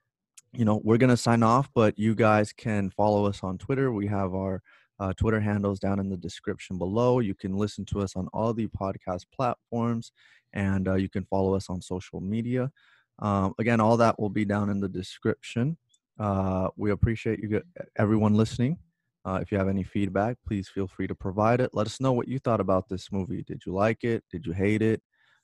you 0.51 0.65
know, 0.65 0.81
we're 0.84 0.97
gonna 0.97 1.15
sign 1.15 1.43
off, 1.43 1.69
but 1.73 1.97
you 1.97 2.14
guys 2.14 2.51
can 2.51 2.89
follow 2.89 3.26
us 3.26 3.41
on 3.41 3.57
Twitter. 3.57 3.93
We 3.93 4.07
have 4.07 4.34
our 4.34 4.61
uh, 4.99 5.14
Twitter 5.14 5.40
handles 5.40 5.80
down 5.80 5.99
in 5.99 6.10
the 6.10 6.18
description 6.18 6.78
below. 6.78 7.19
You 7.19 7.36
can 7.36 7.56
listen 7.56 7.86
to 7.86 8.02
us 8.02 8.15
on 8.15 8.28
all 8.34 8.53
the 8.53 8.68
podcast 8.68 9.26
platforms 9.36 10.11
and 10.53 10.88
uh, 10.88 10.95
you 10.95 11.10
can 11.10 11.26
follow 11.26 11.53
us 11.56 11.69
on 11.69 11.82
social 11.82 12.19
media. 12.19 12.72
Um, 13.19 13.53
again, 13.60 13.80
all 13.80 13.98
that 13.98 14.19
will 14.19 14.30
be 14.30 14.45
down 14.45 14.69
in 14.69 14.80
the 14.80 14.90
description. 14.90 15.78
Uh, 16.19 16.69
we 16.76 16.91
appreciate 16.91 17.40
you, 17.40 17.61
everyone 17.98 18.36
listening. 18.36 18.78
Uh, 19.26 19.40
if 19.41 19.52
you 19.52 19.57
have 19.57 19.68
any 19.68 19.84
feedback, 19.84 20.38
please 20.48 20.69
feel 20.69 20.88
free 20.88 21.07
to 21.07 21.15
provide 21.15 21.60
it. 21.60 21.72
Let 21.74 21.86
us 21.86 21.99
know 21.99 22.14
what 22.14 22.28
you 22.28 22.40
thought 22.40 22.61
about 22.61 22.88
this 22.88 23.11
movie. 23.11 23.44
Did 23.44 23.64
you 23.65 23.74
like 23.74 24.03
it? 24.03 24.24
Did 24.32 24.45
you 24.45 24.53
hate 24.53 24.82
it? 24.82 25.02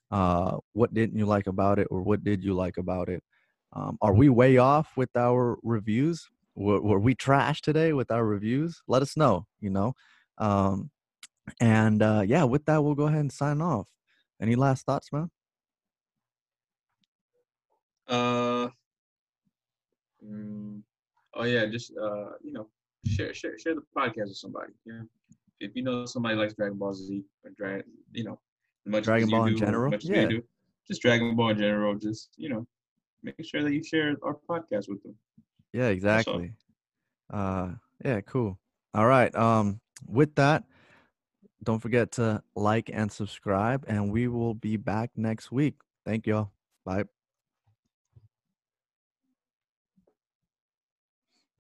Uh, 0.09 0.57
what 0.73 0.93
didn't 0.93 1.17
you 1.17 1.25
like 1.25 1.47
about 1.47 1.79
it, 1.79 1.87
or 1.89 2.01
what 2.01 2.23
did 2.23 2.43
you 2.43 2.53
like 2.53 2.77
about 2.77 3.09
it? 3.09 3.23
Um, 3.73 3.97
are 4.01 4.13
we 4.13 4.29
way 4.29 4.57
off 4.57 4.95
with 4.95 5.09
our 5.17 5.57
reviews? 5.63 6.29
Were, 6.55 6.81
were 6.81 6.99
we 6.99 7.15
trash 7.15 7.61
today 7.61 7.93
with 7.93 8.11
our 8.11 8.25
reviews? 8.25 8.81
Let 8.87 9.01
us 9.01 9.17
know, 9.17 9.45
you 9.59 9.69
know. 9.69 9.93
Um, 10.37 10.91
and 11.59 12.01
uh, 12.01 12.23
yeah, 12.25 12.43
with 12.43 12.65
that, 12.65 12.83
we'll 12.83 12.95
go 12.95 13.07
ahead 13.07 13.19
and 13.19 13.31
sign 13.31 13.61
off. 13.61 13.89
Any 14.41 14.55
last 14.55 14.85
thoughts, 14.85 15.11
man? 15.11 15.29
Uh, 18.07 18.69
mm, 20.25 20.81
oh 21.35 21.43
yeah, 21.43 21.65
just 21.65 21.93
uh, 21.97 22.31
you 22.43 22.51
know, 22.51 22.67
share 23.05 23.33
share 23.33 23.57
share 23.57 23.75
the 23.75 23.83
podcast 23.95 24.27
with 24.27 24.37
somebody. 24.37 24.73
Yeah, 24.85 25.01
if 25.59 25.71
you 25.75 25.83
know 25.83 26.05
somebody 26.05 26.35
likes 26.35 26.53
Dragon 26.53 26.77
Ball 26.77 26.93
Z 26.93 27.23
or 27.43 27.51
Dragon, 27.51 27.85
you 28.11 28.25
know, 28.25 28.39
much 28.85 29.05
Dragon 29.05 29.29
Ball 29.29 29.45
in 29.45 29.53
do, 29.53 29.59
general? 29.59 29.93
Yeah. 30.01 30.27
do. 30.27 30.43
Just 30.87 31.01
Dragon 31.01 31.35
Ball 31.35 31.49
in 31.49 31.57
general. 31.57 31.95
Just 31.95 32.29
you 32.35 32.49
know, 32.49 32.67
make 33.23 33.35
sure 33.43 33.63
that 33.63 33.73
you 33.73 33.83
share 33.83 34.15
our 34.23 34.37
podcast 34.49 34.89
with 34.89 35.01
them. 35.03 35.15
Yeah, 35.73 35.87
exactly. 35.87 36.53
Uh, 37.31 37.71
yeah, 38.05 38.21
cool. 38.21 38.59
All 38.93 39.07
right. 39.07 39.33
Um, 39.35 39.81
with 40.07 40.35
that, 40.35 40.63
don't 41.63 41.79
forget 41.79 42.11
to 42.13 42.43
like 42.55 42.89
and 42.93 43.11
subscribe, 43.11 43.85
and 43.87 44.11
we 44.11 44.27
will 44.27 44.53
be 44.53 44.77
back 44.77 45.11
next 45.15 45.51
week. 45.51 45.75
Thank 46.05 46.27
y'all. 46.27 46.51
Bye. 46.85 47.05